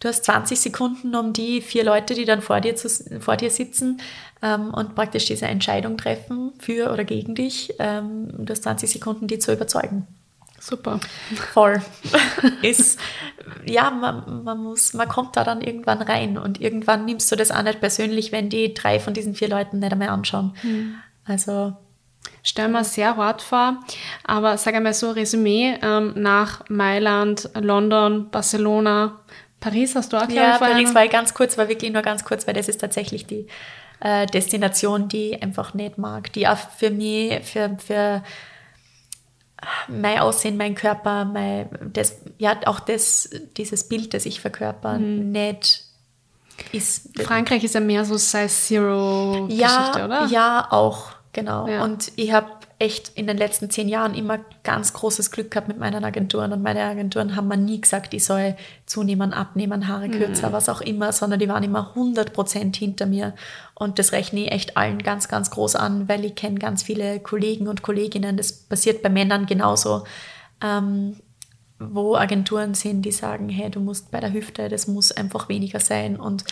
Du 0.00 0.08
hast 0.08 0.24
20 0.24 0.58
Sekunden, 0.58 1.14
um 1.14 1.34
die 1.34 1.60
vier 1.60 1.84
Leute, 1.84 2.14
die 2.14 2.24
dann 2.24 2.40
vor 2.40 2.62
dir, 2.62 2.76
zu, 2.76 2.88
vor 3.20 3.36
dir 3.36 3.50
sitzen 3.50 4.00
ähm, 4.40 4.72
und 4.72 4.94
praktisch 4.94 5.26
diese 5.26 5.46
Entscheidung 5.46 5.98
treffen, 5.98 6.52
für 6.58 6.90
oder 6.92 7.04
gegen 7.04 7.34
dich. 7.34 7.74
Ähm, 7.78 8.28
du 8.38 8.50
hast 8.50 8.62
20 8.62 8.90
Sekunden, 8.90 9.26
die 9.26 9.38
zu 9.38 9.52
überzeugen. 9.52 10.06
Super. 10.58 10.98
Voll. 11.52 11.82
ist, 12.62 12.98
ja, 13.66 13.90
man, 13.90 14.44
man, 14.44 14.58
muss, 14.58 14.94
man 14.94 15.08
kommt 15.08 15.36
da 15.36 15.44
dann 15.44 15.60
irgendwann 15.60 16.00
rein 16.00 16.38
und 16.38 16.58
irgendwann 16.58 17.04
nimmst 17.04 17.30
du 17.30 17.36
das 17.36 17.50
auch 17.50 17.62
nicht 17.62 17.80
persönlich, 17.80 18.32
wenn 18.32 18.48
die 18.48 18.72
drei 18.72 18.98
von 18.98 19.12
diesen 19.12 19.34
vier 19.34 19.48
Leuten 19.48 19.80
nicht 19.80 19.92
einmal 19.92 20.08
anschauen. 20.08 20.54
Mhm. 20.62 20.94
Also. 21.26 21.74
Stell 22.42 22.68
mir 22.68 22.84
sehr 22.84 23.16
hart 23.16 23.42
vor, 23.42 23.80
aber 24.24 24.56
sag 24.58 24.74
einmal 24.74 24.94
so 24.94 25.10
Resümee 25.10 25.78
ähm, 25.82 26.14
nach 26.16 26.62
Mailand, 26.68 27.50
London, 27.54 28.30
Barcelona, 28.30 29.20
Paris 29.60 29.96
hast 29.96 30.12
du 30.12 30.16
auch, 30.16 30.28
Ja, 30.28 30.54
ich, 30.54 30.60
Paris 30.60 30.94
war 30.94 31.04
ich 31.04 31.10
ganz 31.10 31.34
kurz, 31.34 31.58
war 31.58 31.68
wirklich 31.68 31.92
nur 31.92 32.02
ganz 32.02 32.24
kurz, 32.24 32.46
weil 32.46 32.54
das 32.54 32.68
ist 32.68 32.80
tatsächlich 32.80 33.26
die 33.26 33.46
äh, 34.00 34.26
Destination, 34.26 35.08
die 35.08 35.32
ich 35.32 35.42
einfach 35.42 35.74
nicht 35.74 35.98
mag, 35.98 36.32
die 36.32 36.46
auch 36.46 36.58
für 36.58 36.90
mich, 36.90 37.42
für, 37.44 37.76
für 37.84 38.22
mein 39.88 40.18
Aussehen, 40.18 40.56
mein 40.56 40.74
Körper, 40.74 41.24
mein, 41.24 41.68
das, 41.92 42.20
ja, 42.38 42.56
auch 42.66 42.80
das, 42.80 43.30
dieses 43.56 43.88
Bild, 43.88 44.14
das 44.14 44.26
ich 44.26 44.40
verkörper, 44.40 44.98
mhm. 44.98 45.32
nicht 45.32 45.84
ist. 46.72 47.10
Frankreich 47.22 47.64
ist 47.64 47.74
ja 47.74 47.80
mehr 47.80 48.04
so 48.04 48.16
Size 48.16 48.48
Zero 48.48 49.46
ja, 49.50 49.68
Geschichte, 49.68 50.04
oder? 50.04 50.26
Ja, 50.26 50.68
auch, 50.70 51.12
genau. 51.36 51.68
Ja. 51.68 51.84
Und 51.84 52.10
ich 52.16 52.32
habe 52.32 52.48
echt 52.78 53.10
in 53.14 53.26
den 53.26 53.36
letzten 53.36 53.70
zehn 53.70 53.88
Jahren 53.88 54.14
immer 54.14 54.38
ganz 54.64 54.92
großes 54.92 55.30
Glück 55.30 55.50
gehabt 55.50 55.68
mit 55.68 55.78
meinen 55.78 56.04
Agenturen. 56.04 56.52
Und 56.52 56.62
meine 56.62 56.82
Agenturen 56.82 57.36
haben 57.36 57.46
mir 57.46 57.56
nie 57.56 57.80
gesagt, 57.80 58.12
ich 58.12 58.24
soll 58.24 58.56
zunehmen, 58.86 59.32
abnehmen, 59.32 59.86
Haare 59.86 60.08
kürzer, 60.08 60.48
mhm. 60.48 60.52
was 60.52 60.68
auch 60.68 60.80
immer, 60.80 61.12
sondern 61.12 61.38
die 61.38 61.48
waren 61.48 61.62
immer 61.62 61.90
100 61.90 62.32
Prozent 62.32 62.76
hinter 62.76 63.06
mir. 63.06 63.34
Und 63.74 63.98
das 63.98 64.12
rechne 64.12 64.40
ich 64.40 64.52
echt 64.52 64.76
allen 64.76 64.98
ganz, 64.98 65.28
ganz 65.28 65.50
groß 65.50 65.76
an, 65.76 66.08
weil 66.08 66.24
ich 66.24 66.34
kenne 66.34 66.58
ganz 66.58 66.82
viele 66.82 67.20
Kollegen 67.20 67.68
und 67.68 67.82
Kolleginnen. 67.82 68.36
Das 68.36 68.52
passiert 68.52 69.02
bei 69.02 69.10
Männern 69.10 69.46
genauso. 69.46 70.04
Ähm, 70.62 71.16
wo 71.78 72.16
Agenturen 72.16 72.72
sind, 72.72 73.02
die 73.02 73.12
sagen, 73.12 73.50
hey, 73.50 73.70
du 73.70 73.80
musst 73.80 74.10
bei 74.10 74.20
der 74.20 74.32
Hüfte, 74.32 74.70
das 74.70 74.88
muss 74.88 75.12
einfach 75.12 75.50
weniger 75.50 75.78
sein. 75.78 76.16
Und 76.16 76.44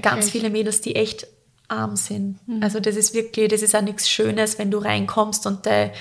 ganz 0.00 0.30
viele 0.30 0.48
Mädels, 0.48 0.80
die 0.80 0.96
echt 0.96 1.26
arm 1.72 1.96
sind. 1.96 2.38
Mhm. 2.46 2.62
Also 2.62 2.80
das 2.80 2.96
ist 2.96 3.14
wirklich, 3.14 3.48
das 3.48 3.62
ist 3.62 3.74
auch 3.74 3.82
nichts 3.82 4.08
Schönes, 4.08 4.58
wenn 4.58 4.70
du 4.70 4.78
reinkommst 4.78 5.46
und 5.46 5.66
der, 5.66 5.92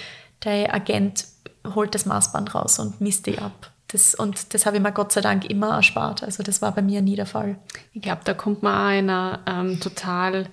der 0.43 0.73
Agent 0.73 1.25
holt 1.75 1.95
das 1.95 2.05
Maßband 2.05 2.53
raus 2.53 2.79
und 2.79 3.01
misst 3.01 3.27
dich 3.27 3.41
ab. 3.41 3.71
Das, 3.88 4.15
und 4.15 4.53
das 4.53 4.65
habe 4.65 4.77
ich 4.77 4.84
mir 4.84 4.91
Gott 4.91 5.12
sei 5.12 5.21
Dank 5.21 5.49
immer 5.49 5.75
erspart. 5.75 6.23
Also 6.23 6.43
das 6.43 6.62
war 6.62 6.71
bei 6.71 6.81
mir 6.81 7.01
nie 7.01 7.15
der 7.15 7.25
Fall. 7.25 7.57
Ich 7.93 8.01
glaube, 8.01 8.21
da 8.23 8.34
kommt 8.34 8.63
man 8.63 8.73
auch 8.73 8.88
einer 8.88 9.39
ähm, 9.45 9.79
total 9.79 10.47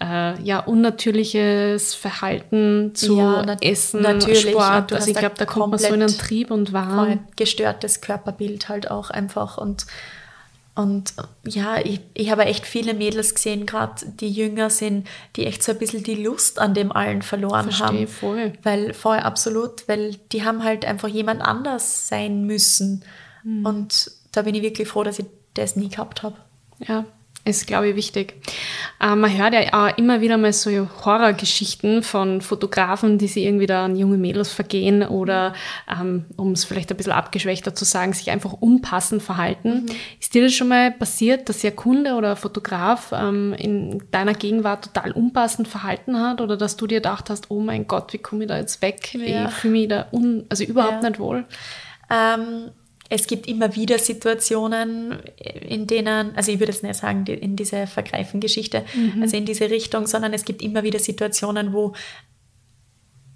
äh, 0.00 0.40
ja, 0.42 0.60
unnatürliches 0.60 1.94
Verhalten 1.94 2.94
zu 2.94 3.18
ja, 3.18 3.42
nat 3.44 3.64
Essen, 3.64 4.02
natürlich, 4.02 4.50
Sport. 4.50 4.92
Also 4.92 5.10
ich 5.10 5.16
glaube, 5.16 5.34
da 5.36 5.46
kommt 5.46 5.70
man 5.70 5.78
so 5.78 5.88
in 5.88 6.02
einen 6.02 6.16
Trieb 6.16 6.50
und 6.50 6.72
Wahn. 6.72 7.26
Gestörtes 7.34 8.00
Körperbild 8.00 8.68
halt 8.68 8.90
auch 8.90 9.10
einfach 9.10 9.58
und 9.58 9.86
und 10.76 11.14
ja, 11.46 11.78
ich, 11.78 12.00
ich 12.12 12.30
habe 12.30 12.44
echt 12.44 12.66
viele 12.66 12.92
Mädels 12.92 13.34
gesehen, 13.34 13.64
gerade 13.64 13.94
die 14.20 14.30
jünger 14.30 14.68
sind, 14.68 15.08
die 15.34 15.46
echt 15.46 15.62
so 15.62 15.72
ein 15.72 15.78
bisschen 15.78 16.02
die 16.02 16.22
Lust 16.22 16.58
an 16.58 16.74
dem 16.74 16.92
allen 16.92 17.22
verloren 17.22 17.70
Verstehe, 17.70 17.86
haben. 17.86 18.08
voll. 18.08 18.52
Weil 18.62 18.92
voll 18.92 19.16
absolut, 19.16 19.88
weil 19.88 20.16
die 20.32 20.44
haben 20.44 20.62
halt 20.62 20.84
einfach 20.84 21.08
jemand 21.08 21.40
anders 21.40 22.08
sein 22.08 22.44
müssen. 22.44 23.04
Mhm. 23.42 23.64
Und 23.64 24.10
da 24.32 24.42
bin 24.42 24.54
ich 24.54 24.60
wirklich 24.60 24.86
froh, 24.86 25.02
dass 25.02 25.18
ich 25.18 25.26
das 25.54 25.76
nie 25.76 25.88
gehabt 25.88 26.22
habe. 26.22 26.36
Ja, 26.86 27.06
ist, 27.46 27.66
glaube 27.66 27.88
ich, 27.88 27.96
wichtig. 27.96 28.34
Ähm, 29.00 29.20
man 29.20 29.36
hört 29.36 29.54
ja 29.54 29.60
auch 29.72 29.96
immer 29.96 30.20
wieder 30.20 30.36
mal 30.36 30.52
so 30.52 30.70
Horrorgeschichten 31.04 32.02
von 32.02 32.40
Fotografen, 32.40 33.18
die 33.18 33.28
sich 33.28 33.44
irgendwie 33.44 33.66
da 33.66 33.84
an 33.84 33.96
junge 33.96 34.16
Mädels 34.16 34.50
vergehen 34.50 35.02
oder, 35.02 35.54
ähm, 35.90 36.24
um 36.36 36.52
es 36.52 36.64
vielleicht 36.64 36.90
ein 36.90 36.96
bisschen 36.96 37.12
abgeschwächter 37.12 37.74
zu 37.74 37.84
sagen, 37.84 38.12
sich 38.12 38.30
einfach 38.30 38.52
unpassend 38.52 39.22
verhalten. 39.22 39.84
Mhm. 39.84 39.86
Ist 40.20 40.34
dir 40.34 40.42
das 40.42 40.54
schon 40.54 40.68
mal 40.68 40.90
passiert, 40.90 41.48
dass 41.48 41.64
ein 41.64 41.76
Kunde 41.76 42.14
oder 42.14 42.36
Fotograf 42.36 43.12
ähm, 43.12 43.54
in 43.56 44.02
deiner 44.10 44.34
Gegenwart 44.34 44.86
total 44.86 45.12
unpassend 45.12 45.68
verhalten 45.68 46.18
hat 46.20 46.40
oder 46.40 46.56
dass 46.56 46.76
du 46.76 46.86
dir 46.86 46.96
gedacht 46.96 47.30
hast, 47.30 47.50
oh 47.50 47.60
mein 47.60 47.86
Gott, 47.86 48.12
wie 48.12 48.18
komme 48.18 48.44
ich 48.44 48.48
da 48.48 48.58
jetzt 48.58 48.82
weg? 48.82 49.14
Ja. 49.14 49.48
Ich 49.48 49.54
fühle 49.54 49.72
mich 49.72 49.88
da 49.88 50.06
un 50.10 50.46
also 50.48 50.64
überhaupt 50.64 51.02
ja. 51.02 51.10
nicht 51.10 51.20
wohl. 51.20 51.44
Ähm, 52.10 52.70
es 53.08 53.26
gibt 53.26 53.46
immer 53.46 53.74
wieder 53.76 53.98
Situationen, 53.98 55.20
in 55.60 55.86
denen, 55.86 56.36
also 56.36 56.50
ich 56.50 56.58
würde 56.58 56.72
jetzt 56.72 56.82
nicht 56.82 56.96
sagen, 56.96 57.26
in 57.26 57.56
diese 57.56 57.86
Vergreifen-Geschichte, 57.86 58.84
mhm. 58.94 59.22
also 59.22 59.36
in 59.36 59.44
diese 59.44 59.70
Richtung, 59.70 60.06
sondern 60.06 60.32
es 60.32 60.44
gibt 60.44 60.62
immer 60.62 60.82
wieder 60.82 60.98
Situationen, 60.98 61.72
wo 61.72 61.94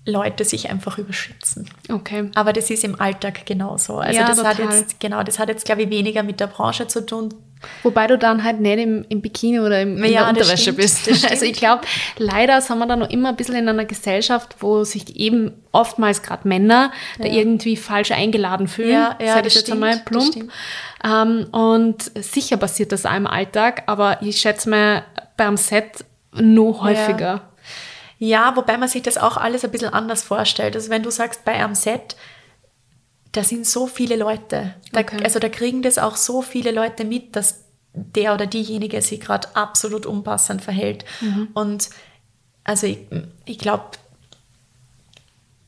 Leute 0.06 0.44
sich 0.44 0.70
einfach 0.70 0.98
überschätzen. 0.98 1.68
Okay. 1.88 2.30
Aber 2.34 2.52
das 2.52 2.70
ist 2.70 2.84
im 2.84 3.00
Alltag 3.00 3.46
genauso. 3.46 3.98
Also 3.98 4.18
ja, 4.18 4.26
das 4.26 4.38
total. 4.38 4.56
hat 4.56 4.58
jetzt, 4.58 5.00
genau, 5.00 5.22
das 5.22 5.38
hat 5.38 5.48
jetzt, 5.48 5.64
glaube 5.64 5.82
ich, 5.82 5.90
weniger 5.90 6.22
mit 6.22 6.40
der 6.40 6.46
Branche 6.46 6.86
zu 6.88 7.04
tun. 7.04 7.34
Wobei 7.82 8.06
du 8.06 8.16
dann 8.16 8.42
halt 8.42 8.60
nicht 8.60 8.78
im, 8.78 9.04
im 9.08 9.20
Bikini 9.20 9.60
oder 9.60 9.82
im, 9.82 10.02
in 10.02 10.12
ja, 10.12 10.20
der 10.20 10.28
Unterwäsche 10.30 10.72
bist. 10.72 11.08
Also 11.30 11.44
ich 11.44 11.52
glaube, 11.52 11.82
leider 12.18 12.60
sind 12.60 12.78
wir 12.78 12.86
da 12.86 12.96
noch 12.96 13.10
immer 13.10 13.30
ein 13.30 13.36
bisschen 13.36 13.54
in 13.54 13.68
einer 13.68 13.84
Gesellschaft, 13.84 14.56
wo 14.60 14.84
sich 14.84 15.16
eben 15.16 15.52
oftmals 15.72 16.22
gerade 16.22 16.48
Männer 16.48 16.92
ja. 17.18 17.26
da 17.26 17.30
irgendwie 17.30 17.76
falsch 17.76 18.10
eingeladen 18.12 18.68
fühlen. 18.68 18.92
Ja, 18.92 19.18
ja, 19.20 19.34
Sag 19.34 19.46
ich 19.46 19.54
jetzt 19.54 19.66
stimmt, 19.66 19.84
einmal 19.84 20.02
plump. 20.04 20.50
Ähm, 21.04 21.46
und 21.52 22.10
sicher 22.22 22.56
passiert 22.56 22.92
das 22.92 23.06
auch 23.06 23.16
im 23.16 23.26
Alltag, 23.26 23.84
aber 23.86 24.18
ich 24.22 24.40
schätze 24.40 24.68
mal 24.68 25.04
beim 25.36 25.56
Set 25.56 26.04
noch 26.32 26.82
häufiger. 26.82 27.42
Ja. 28.18 28.28
ja, 28.50 28.56
wobei 28.56 28.76
man 28.78 28.88
sich 28.88 29.02
das 29.02 29.18
auch 29.18 29.36
alles 29.36 29.64
ein 29.64 29.70
bisschen 29.70 29.92
anders 29.92 30.22
vorstellt. 30.22 30.74
Also 30.74 30.90
wenn 30.90 31.02
du 31.02 31.10
sagst, 31.10 31.44
bei 31.44 31.52
einem 31.52 31.74
Set, 31.74 32.16
da 33.32 33.44
sind 33.44 33.66
so 33.66 33.86
viele 33.86 34.16
Leute. 34.16 34.74
Da, 34.92 35.00
okay. 35.00 35.22
Also 35.22 35.38
da 35.38 35.48
kriegen 35.48 35.82
das 35.82 35.98
auch 35.98 36.16
so 36.16 36.42
viele 36.42 36.72
Leute 36.72 37.04
mit, 37.04 37.36
dass 37.36 37.64
der 37.92 38.34
oder 38.34 38.46
diejenige 38.46 39.00
sich 39.02 39.20
gerade 39.20 39.54
absolut 39.54 40.06
unpassend 40.06 40.62
verhält. 40.62 41.04
Mhm. 41.20 41.48
Und 41.54 41.90
also 42.64 42.86
ich, 42.86 42.98
ich 43.44 43.58
glaube, 43.58 43.90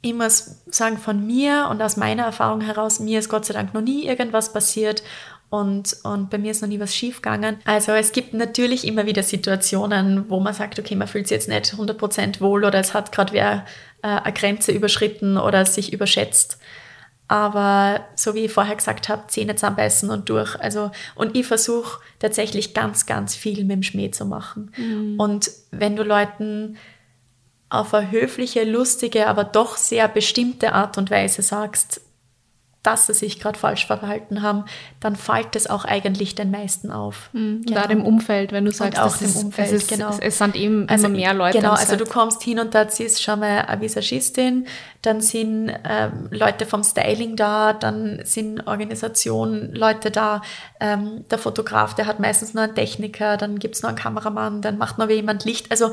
ich 0.02 0.14
muss 0.14 0.56
sagen, 0.66 0.98
von 0.98 1.24
mir 1.26 1.68
und 1.70 1.80
aus 1.80 1.96
meiner 1.96 2.24
Erfahrung 2.24 2.60
heraus, 2.60 3.00
mir 3.00 3.20
ist 3.20 3.28
Gott 3.28 3.44
sei 3.44 3.54
Dank 3.54 3.72
noch 3.72 3.80
nie 3.80 4.06
irgendwas 4.06 4.52
passiert 4.52 5.02
und, 5.48 5.96
und 6.02 6.30
bei 6.30 6.38
mir 6.38 6.50
ist 6.50 6.62
noch 6.62 6.68
nie 6.68 6.80
was 6.80 6.94
schiefgegangen. 6.94 7.58
Also 7.64 7.92
es 7.92 8.12
gibt 8.12 8.34
natürlich 8.34 8.86
immer 8.86 9.06
wieder 9.06 9.22
Situationen, 9.22 10.28
wo 10.28 10.40
man 10.40 10.54
sagt, 10.54 10.78
okay, 10.78 10.96
man 10.96 11.06
fühlt 11.06 11.28
sich 11.28 11.36
jetzt 11.36 11.48
nicht 11.48 11.74
100% 11.74 12.40
wohl 12.40 12.64
oder 12.64 12.80
es 12.80 12.94
hat 12.94 13.12
gerade 13.12 13.32
wer 13.32 13.66
äh, 14.02 14.08
eine 14.08 14.32
Grenze 14.32 14.72
überschritten 14.72 15.36
oder 15.36 15.66
sich 15.66 15.92
überschätzt. 15.92 16.58
Aber 17.32 18.04
so 18.14 18.34
wie 18.34 18.44
ich 18.44 18.52
vorher 18.52 18.76
gesagt 18.76 19.08
habe, 19.08 19.26
Zähne 19.28 19.54
zusammenbeißen 19.54 20.10
und 20.10 20.28
durch. 20.28 20.54
Also, 20.60 20.90
und 21.14 21.34
ich 21.34 21.46
versuche 21.46 21.98
tatsächlich 22.18 22.74
ganz, 22.74 23.06
ganz 23.06 23.34
viel 23.34 23.64
mit 23.64 23.70
dem 23.70 23.82
Schmäh 23.82 24.10
zu 24.10 24.26
machen. 24.26 24.70
Mhm. 24.76 25.18
Und 25.18 25.50
wenn 25.70 25.96
du 25.96 26.02
Leuten 26.02 26.76
auf 27.70 27.94
eine 27.94 28.10
höfliche, 28.10 28.64
lustige, 28.64 29.28
aber 29.28 29.44
doch 29.44 29.78
sehr 29.78 30.08
bestimmte 30.08 30.74
Art 30.74 30.98
und 30.98 31.10
Weise 31.10 31.40
sagst, 31.40 32.02
dass 32.82 33.06
sie 33.06 33.14
sich 33.14 33.38
gerade 33.38 33.56
falsch 33.56 33.86
verhalten 33.86 34.42
haben, 34.42 34.64
dann 34.98 35.14
fällt 35.14 35.54
es 35.54 35.68
auch 35.68 35.84
eigentlich 35.84 36.34
den 36.34 36.50
meisten 36.50 36.90
auf. 36.90 37.30
Mhm. 37.32 37.62
Genau. 37.64 37.80
Da 37.80 37.88
im 37.88 38.04
Umfeld, 38.04 38.50
wenn 38.50 38.64
du 38.64 38.72
sagst, 38.72 38.98
und 38.98 39.04
auch 39.04 39.20
im 39.20 39.36
Umfeld, 39.36 39.68
es, 39.68 39.82
ist, 39.82 39.88
genau. 39.88 40.10
Es, 40.10 40.18
es, 40.18 40.38
sind 40.38 40.56
eben 40.56 40.88
also, 40.88 41.06
immer 41.06 41.16
mehr 41.16 41.32
Leute. 41.32 41.58
Genau, 41.58 41.72
also 41.72 41.94
du 41.94 42.04
kommst 42.04 42.42
hin 42.42 42.58
und 42.58 42.74
da 42.74 42.88
siehst 42.88 43.22
schon 43.22 43.38
mal 43.38 43.66
eine 43.66 43.80
Visagistin, 43.80 44.66
dann 45.02 45.20
sind 45.20 45.72
ähm, 45.88 46.28
Leute 46.30 46.66
vom 46.66 46.82
Styling 46.82 47.36
da, 47.36 47.72
dann 47.72 48.20
sind 48.24 48.66
Organisationen, 48.66 49.72
Leute 49.74 50.10
da, 50.10 50.42
ähm, 50.80 51.24
der 51.30 51.38
Fotograf, 51.38 51.94
der 51.94 52.06
hat 52.06 52.18
meistens 52.18 52.52
nur 52.52 52.64
einen 52.64 52.74
Techniker, 52.74 53.36
dann 53.36 53.60
gibt 53.60 53.76
es 53.76 53.82
noch 53.82 53.90
einen 53.90 53.98
Kameramann, 53.98 54.60
dann 54.60 54.76
macht 54.76 54.98
noch 54.98 55.08
jemand 55.08 55.44
Licht. 55.44 55.70
Also 55.70 55.92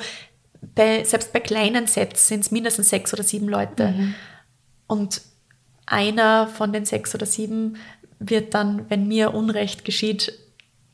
bei, 0.61 1.03
selbst 1.03 1.33
bei 1.33 1.39
kleinen 1.39 1.85
Sets 1.85 2.27
sind 2.27 2.41
es 2.41 2.51
mindestens 2.51 2.89
sechs 2.89 3.13
oder 3.13 3.23
sieben 3.23 3.47
Leute. 3.47 3.89
Mhm. 3.89 4.15
Und 4.87 5.21
einer 5.89 6.47
von 6.47 6.71
den 6.71 6.85
sechs 6.85 7.13
oder 7.15 7.25
sieben 7.25 7.77
wird 8.19 8.53
dann, 8.53 8.89
wenn 8.89 9.07
mir 9.07 9.33
Unrecht 9.33 9.85
geschieht, 9.85 10.33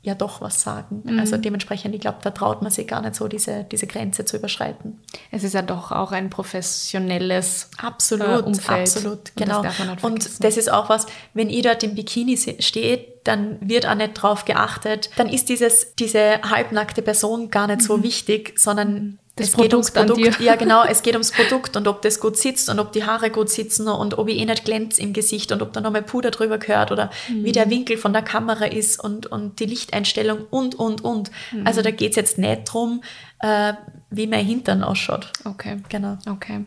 ja 0.05 0.13
doch 0.13 0.39
was 0.39 0.61
sagen. 0.61 1.01
Mhm. 1.03 1.19
Also 1.19 1.35
dementsprechend, 1.37 1.95
ich 1.95 2.01
glaube, 2.01 2.19
da 2.21 2.29
traut 2.29 2.61
man 2.61 2.71
sich 2.71 2.87
gar 2.87 3.01
nicht 3.01 3.15
so, 3.15 3.27
diese, 3.27 3.63
diese 3.63 3.87
Grenze 3.87 4.23
zu 4.23 4.37
überschreiten. 4.37 4.99
Es 5.31 5.43
ist 5.43 5.53
ja 5.53 5.63
doch 5.63 5.91
auch 5.91 6.11
ein 6.11 6.29
professionelles 6.29 7.71
absolut, 7.77 8.27
äh, 8.27 8.43
Umfeld. 8.43 8.81
Absolut, 8.81 9.35
genau. 9.35 9.59
Und 9.59 9.65
das, 9.67 10.03
und 10.03 10.43
das 10.43 10.57
ist 10.57 10.71
auch 10.71 10.89
was, 10.89 11.07
wenn 11.33 11.49
ich 11.49 11.63
dort 11.63 11.83
im 11.83 11.95
Bikini 11.95 12.37
stehe, 12.59 13.05
dann 13.23 13.57
wird 13.67 13.87
auch 13.87 13.95
nicht 13.95 14.13
drauf 14.13 14.45
geachtet. 14.45 15.09
Dann 15.15 15.27
ist 15.27 15.49
dieses, 15.49 15.95
diese 15.95 16.41
halbnackte 16.43 17.01
Person 17.01 17.49
gar 17.49 17.65
nicht 17.65 17.81
so 17.81 17.97
mhm. 17.97 18.03
wichtig, 18.03 18.59
sondern 18.59 19.17
das 19.35 19.47
es 19.47 19.53
Produkt, 19.53 19.69
geht 19.69 19.73
ums 19.73 19.91
Produkt. 19.91 20.39
Ja, 20.39 20.55
genau, 20.55 20.85
es 20.85 21.01
geht 21.01 21.13
ums 21.13 21.31
Produkt 21.31 21.75
und 21.75 21.89
ob 21.89 22.01
das 22.01 22.21
gut 22.21 22.37
sitzt 22.37 22.69
und 22.69 22.79
ob 22.79 22.93
die 22.93 23.03
Haare 23.03 23.29
gut 23.29 23.49
sitzen 23.49 23.87
und 23.89 24.17
ob 24.17 24.29
ich 24.29 24.37
eh 24.37 24.45
nicht 24.45 24.63
glänzt 24.63 24.97
im 24.97 25.11
Gesicht 25.11 25.51
und 25.51 25.61
ob 25.61 25.73
da 25.73 25.81
nochmal 25.81 26.03
Puder 26.03 26.31
drüber 26.31 26.57
gehört 26.57 26.91
oder 26.91 27.09
mhm. 27.27 27.43
wie 27.43 27.51
der 27.51 27.69
Winkel 27.69 27.97
von 27.97 28.13
der 28.13 28.21
Kamera 28.21 28.65
ist 28.65 29.03
und, 29.03 29.25
und 29.25 29.59
die 29.59 29.65
Lichteinstellung 29.65 30.45
und, 30.49 30.75
und, 30.75 31.03
und. 31.03 31.31
Mhm. 31.51 31.67
Also 31.67 31.81
da 31.81 31.91
geht's 31.91 32.15
jetzt 32.15 32.37
nicht 32.37 32.61
drum, 32.63 33.03
äh, 33.39 33.73
wie 34.09 34.27
mein 34.27 34.45
Hintern 34.45 34.83
ausschaut. 34.83 35.33
Okay. 35.43 35.81
Genau. 35.89 36.17
Okay. 36.29 36.63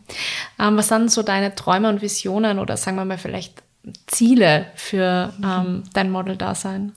Ähm, 0.58 0.76
was 0.76 0.88
sind 0.88 1.10
so 1.10 1.22
deine 1.22 1.54
Träume 1.54 1.88
und 1.88 2.02
Visionen 2.02 2.58
oder 2.58 2.76
sagen 2.76 2.98
wir 2.98 3.06
mal 3.06 3.16
vielleicht 3.16 3.62
Ziele 4.06 4.66
für 4.74 5.32
mhm. 5.38 5.44
ähm, 5.44 5.82
dein 5.94 6.10
Model-Dasein? 6.10 6.92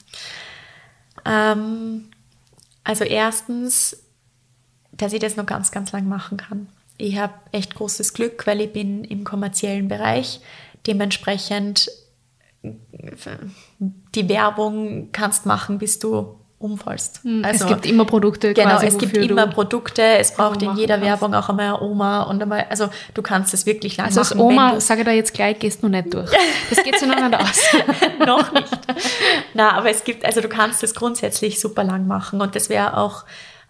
Ähm, 1.23 2.09
also 2.83 3.05
erstens 3.05 4.00
dass 4.91 5.13
ich 5.13 5.19
das 5.19 5.35
noch 5.35 5.45
ganz, 5.45 5.71
ganz 5.71 5.91
lang 5.91 6.07
machen 6.07 6.37
kann. 6.37 6.67
Ich 6.97 7.17
habe 7.17 7.33
echt 7.51 7.75
großes 7.75 8.13
Glück, 8.13 8.45
weil 8.45 8.61
ich 8.61 8.73
bin 8.73 9.03
im 9.03 9.23
kommerziellen 9.23 9.87
Bereich. 9.87 10.41
Dementsprechend 10.85 11.89
die 12.63 14.29
Werbung 14.29 15.09
kannst 15.11 15.45
machen, 15.45 15.79
bis 15.79 15.97
du 15.97 16.35
umfallst. 16.61 17.23
Hm, 17.23 17.43
also, 17.43 17.65
es 17.65 17.69
gibt 17.69 17.85
immer 17.85 18.05
Produkte. 18.05 18.53
Genau, 18.53 18.69
quasi, 18.69 18.85
es 18.87 18.97
gibt 18.97 19.17
immer 19.17 19.47
Produkte. 19.47 20.03
Es 20.03 20.33
braucht 20.33 20.61
in 20.61 20.75
jeder 20.75 20.95
kannst. 20.95 21.07
Werbung 21.07 21.33
auch 21.33 21.49
einmal 21.49 21.67
eine 21.67 21.81
Oma 21.81 22.23
und 22.23 22.41
einmal, 22.41 22.67
also 22.69 22.89
du 23.13 23.21
kannst 23.21 23.53
es 23.53 23.65
wirklich 23.65 23.97
lang 23.97 24.07
also 24.07 24.19
machen. 24.19 24.33
Also 24.33 24.43
als 24.43 24.53
Oma, 24.53 24.79
sage 24.79 25.01
ich 25.01 25.05
da 25.05 25.11
jetzt 25.11 25.33
gleich, 25.33 25.59
gehst 25.59 25.81
du 25.81 25.87
noch 25.87 25.97
nicht 25.97 26.13
durch. 26.13 26.31
Das 26.69 26.83
geht 26.83 26.99
so 26.99 27.05
noch 27.07 27.15
nicht 27.15 27.39
aus. 27.39 27.63
noch 28.25 28.51
nicht. 28.53 28.79
Na, 29.53 29.73
aber 29.73 29.89
es 29.89 30.03
gibt, 30.03 30.23
also 30.23 30.41
du 30.41 30.49
kannst 30.49 30.83
es 30.83 30.93
grundsätzlich 30.93 31.59
super 31.59 31.83
lang 31.83 32.07
machen 32.07 32.41
und 32.41 32.55
das 32.55 32.69
wäre 32.69 32.97
auch 32.97 33.25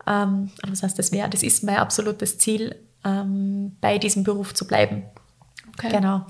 ähm, 0.08 0.52
was 0.68 0.84
heißt 0.84 0.98
das 0.98 1.12
wäre, 1.12 1.30
das 1.30 1.44
ist 1.44 1.64
mein 1.64 1.78
absolutes 1.78 2.38
Ziel, 2.38 2.76
ähm, 3.04 3.76
bei 3.82 3.98
diesem 3.98 4.24
Beruf 4.24 4.54
zu 4.54 4.68
bleiben. 4.68 5.04
Okay. 5.78 5.90
Genau. 5.90 6.26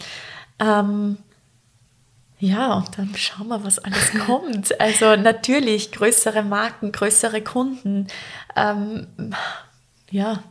Ähm, 0.60 1.18
ja, 2.40 2.74
und 2.74 2.98
dann 2.98 3.14
schauen 3.16 3.50
wir, 3.50 3.64
was 3.64 3.80
alles 3.80 4.12
kommt. 4.26 4.80
Also 4.80 5.16
natürlich 5.16 5.92
größere 5.92 6.44
Marken, 6.44 6.92
größere 6.92 7.42
Kunden. 7.42 8.08
Ähm, 8.56 9.08
ja, 10.10 10.44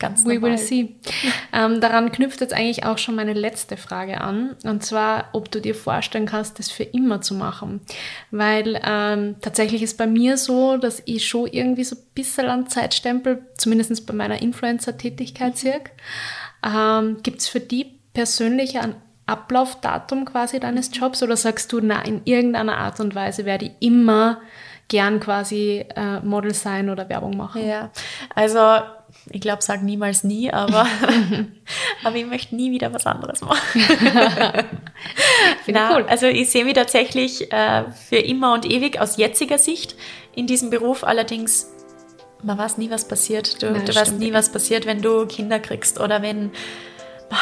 Ganz 0.00 0.24
We 0.24 0.42
will 0.42 0.58
see. 0.58 0.96
Ähm, 1.52 1.80
daran 1.80 2.12
knüpft 2.12 2.40
jetzt 2.40 2.54
eigentlich 2.54 2.84
auch 2.84 2.96
schon 2.96 3.16
meine 3.16 3.32
letzte 3.32 3.76
Frage 3.76 4.20
an. 4.20 4.56
Und 4.62 4.84
zwar, 4.84 5.30
ob 5.32 5.50
du 5.50 5.60
dir 5.60 5.74
vorstellen 5.74 6.26
kannst, 6.26 6.60
das 6.60 6.70
für 6.70 6.84
immer 6.84 7.22
zu 7.22 7.34
machen. 7.34 7.80
Weil 8.30 8.80
ähm, 8.84 9.34
tatsächlich 9.40 9.82
ist 9.82 9.98
bei 9.98 10.06
mir 10.06 10.36
so, 10.36 10.76
dass 10.76 11.02
ich 11.06 11.26
schon 11.26 11.48
irgendwie 11.48 11.82
so 11.82 11.96
ein 11.96 12.02
bisschen 12.14 12.46
an 12.46 12.68
Zeitstempel, 12.68 13.44
zumindest 13.56 14.06
bei 14.06 14.14
meiner 14.14 14.40
Influencer-Tätigkeit 14.40 15.58
sehe. 15.58 15.80
Ähm, 16.64 17.16
Gibt 17.24 17.40
es 17.40 17.48
für 17.48 17.60
die 17.60 17.98
persönlich 18.12 18.78
ein 18.78 18.94
Ablaufdatum 19.26 20.24
quasi 20.24 20.60
deines 20.60 20.90
Jobs 20.96 21.20
oder 21.22 21.36
sagst 21.36 21.72
du, 21.72 21.80
na, 21.82 22.02
in 22.02 22.22
irgendeiner 22.24 22.78
Art 22.78 23.00
und 23.00 23.16
Weise 23.16 23.44
werde 23.44 23.66
ich 23.66 23.72
immer 23.80 24.40
gern 24.88 25.20
quasi 25.20 25.84
äh, 25.96 26.20
Model 26.20 26.54
sein 26.54 26.90
oder 26.90 27.08
Werbung 27.08 27.36
machen? 27.36 27.66
Ja, 27.66 27.90
also 28.34 28.80
ich 29.28 29.40
glaube, 29.40 29.62
sag 29.62 29.82
niemals 29.82 30.24
nie, 30.24 30.52
aber, 30.52 30.86
aber 32.04 32.16
ich 32.16 32.26
möchte 32.26 32.56
nie 32.56 32.70
wieder 32.70 32.92
was 32.92 33.06
anderes 33.06 33.40
machen. 33.42 33.60
Na, 35.66 35.94
cool. 35.94 36.06
Also 36.08 36.26
ich 36.26 36.50
sehe 36.50 36.64
mich 36.64 36.74
tatsächlich 36.74 37.52
äh, 37.52 37.84
für 38.08 38.16
immer 38.16 38.54
und 38.54 38.64
ewig 38.64 39.00
aus 39.00 39.16
jetziger 39.18 39.58
Sicht 39.58 39.94
in 40.34 40.46
diesem 40.46 40.70
Beruf. 40.70 41.04
Allerdings, 41.04 41.70
man 42.42 42.58
weiß 42.58 42.78
nie, 42.78 42.90
was 42.90 43.06
passiert. 43.06 43.62
Du, 43.62 43.70
Nein, 43.70 43.84
du 43.84 43.94
weißt 43.94 44.18
nie, 44.18 44.32
was 44.32 44.50
passiert, 44.50 44.86
wenn 44.86 45.02
du 45.02 45.26
Kinder 45.26 45.60
kriegst 45.60 46.00
oder 46.00 46.22
wenn 46.22 46.50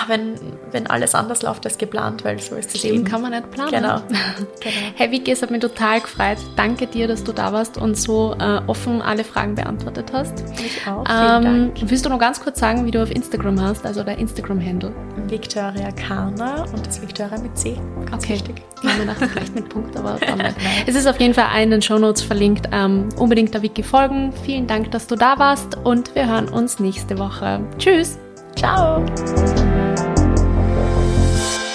wenn, 0.06 0.34
wenn 0.70 0.86
alles 0.86 1.14
anders 1.14 1.42
läuft 1.42 1.64
als 1.64 1.78
geplant, 1.78 2.24
weil 2.24 2.38
so 2.40 2.54
ist 2.56 2.74
das 2.74 2.82
Leben 2.82 2.96
eben. 2.98 3.04
kann 3.04 3.22
man 3.22 3.30
nicht 3.30 3.50
planen. 3.50 3.70
Genau. 3.70 3.96
genau. 4.60 4.76
Hey 4.94 5.10
Vicky, 5.10 5.32
es 5.32 5.42
hat 5.42 5.50
mich 5.50 5.60
total 5.60 6.00
gefreut. 6.00 6.38
Danke 6.56 6.86
dir, 6.86 7.08
dass 7.08 7.24
du 7.24 7.32
da 7.32 7.52
warst 7.52 7.78
und 7.78 7.96
so 7.96 8.34
äh, 8.38 8.60
offen 8.66 9.00
alle 9.00 9.24
Fragen 9.24 9.54
beantwortet 9.54 10.10
hast. 10.12 10.44
Ich 10.58 10.86
auch. 10.86 11.04
Ähm, 11.08 11.42
Dank. 11.42 11.72
willst 11.82 12.04
du 12.04 12.10
noch 12.10 12.18
ganz 12.18 12.40
kurz 12.40 12.60
sagen, 12.60 12.84
wie 12.84 12.90
du 12.90 13.02
auf 13.02 13.10
Instagram 13.10 13.60
hast, 13.62 13.86
also 13.86 14.02
der 14.02 14.18
Instagram-Handle? 14.18 14.92
Victoria 15.28 15.90
Karner 15.92 16.66
und 16.74 16.86
das 16.86 17.00
Victoria 17.00 17.38
mit 17.38 17.56
C. 17.56 17.76
Ganz 18.10 18.24
Okay. 18.24 18.34
wichtig. 18.34 18.62
Ich 18.82 18.98
gedacht, 18.98 19.16
vielleicht 19.18 19.54
mit 19.54 19.68
Punkt, 19.68 19.96
aber 19.96 20.18
dann 20.26 20.38
nicht. 20.38 20.56
Es 20.86 20.94
ist 20.94 21.06
auf 21.06 21.18
jeden 21.18 21.34
Fall 21.34 21.62
in 21.62 21.70
den 21.70 21.82
Shownotes 21.82 22.22
verlinkt. 22.22 22.68
Ähm, 22.72 23.08
unbedingt 23.16 23.54
der 23.54 23.62
Wiki 23.62 23.82
folgen. 23.82 24.32
Vielen 24.44 24.66
Dank, 24.66 24.90
dass 24.90 25.06
du 25.06 25.16
da 25.16 25.38
warst 25.38 25.76
und 25.84 26.14
wir 26.14 26.26
hören 26.28 26.48
uns 26.48 26.78
nächste 26.78 27.18
Woche. 27.18 27.60
Tschüss! 27.78 28.18
Ciao. 28.58 29.04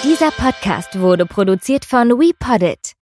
Dieser 0.04 0.30
Podcast 0.32 1.00
wurde 1.00 1.24
produziert 1.24 1.86
von 1.86 2.10
WePoddit. 2.10 2.92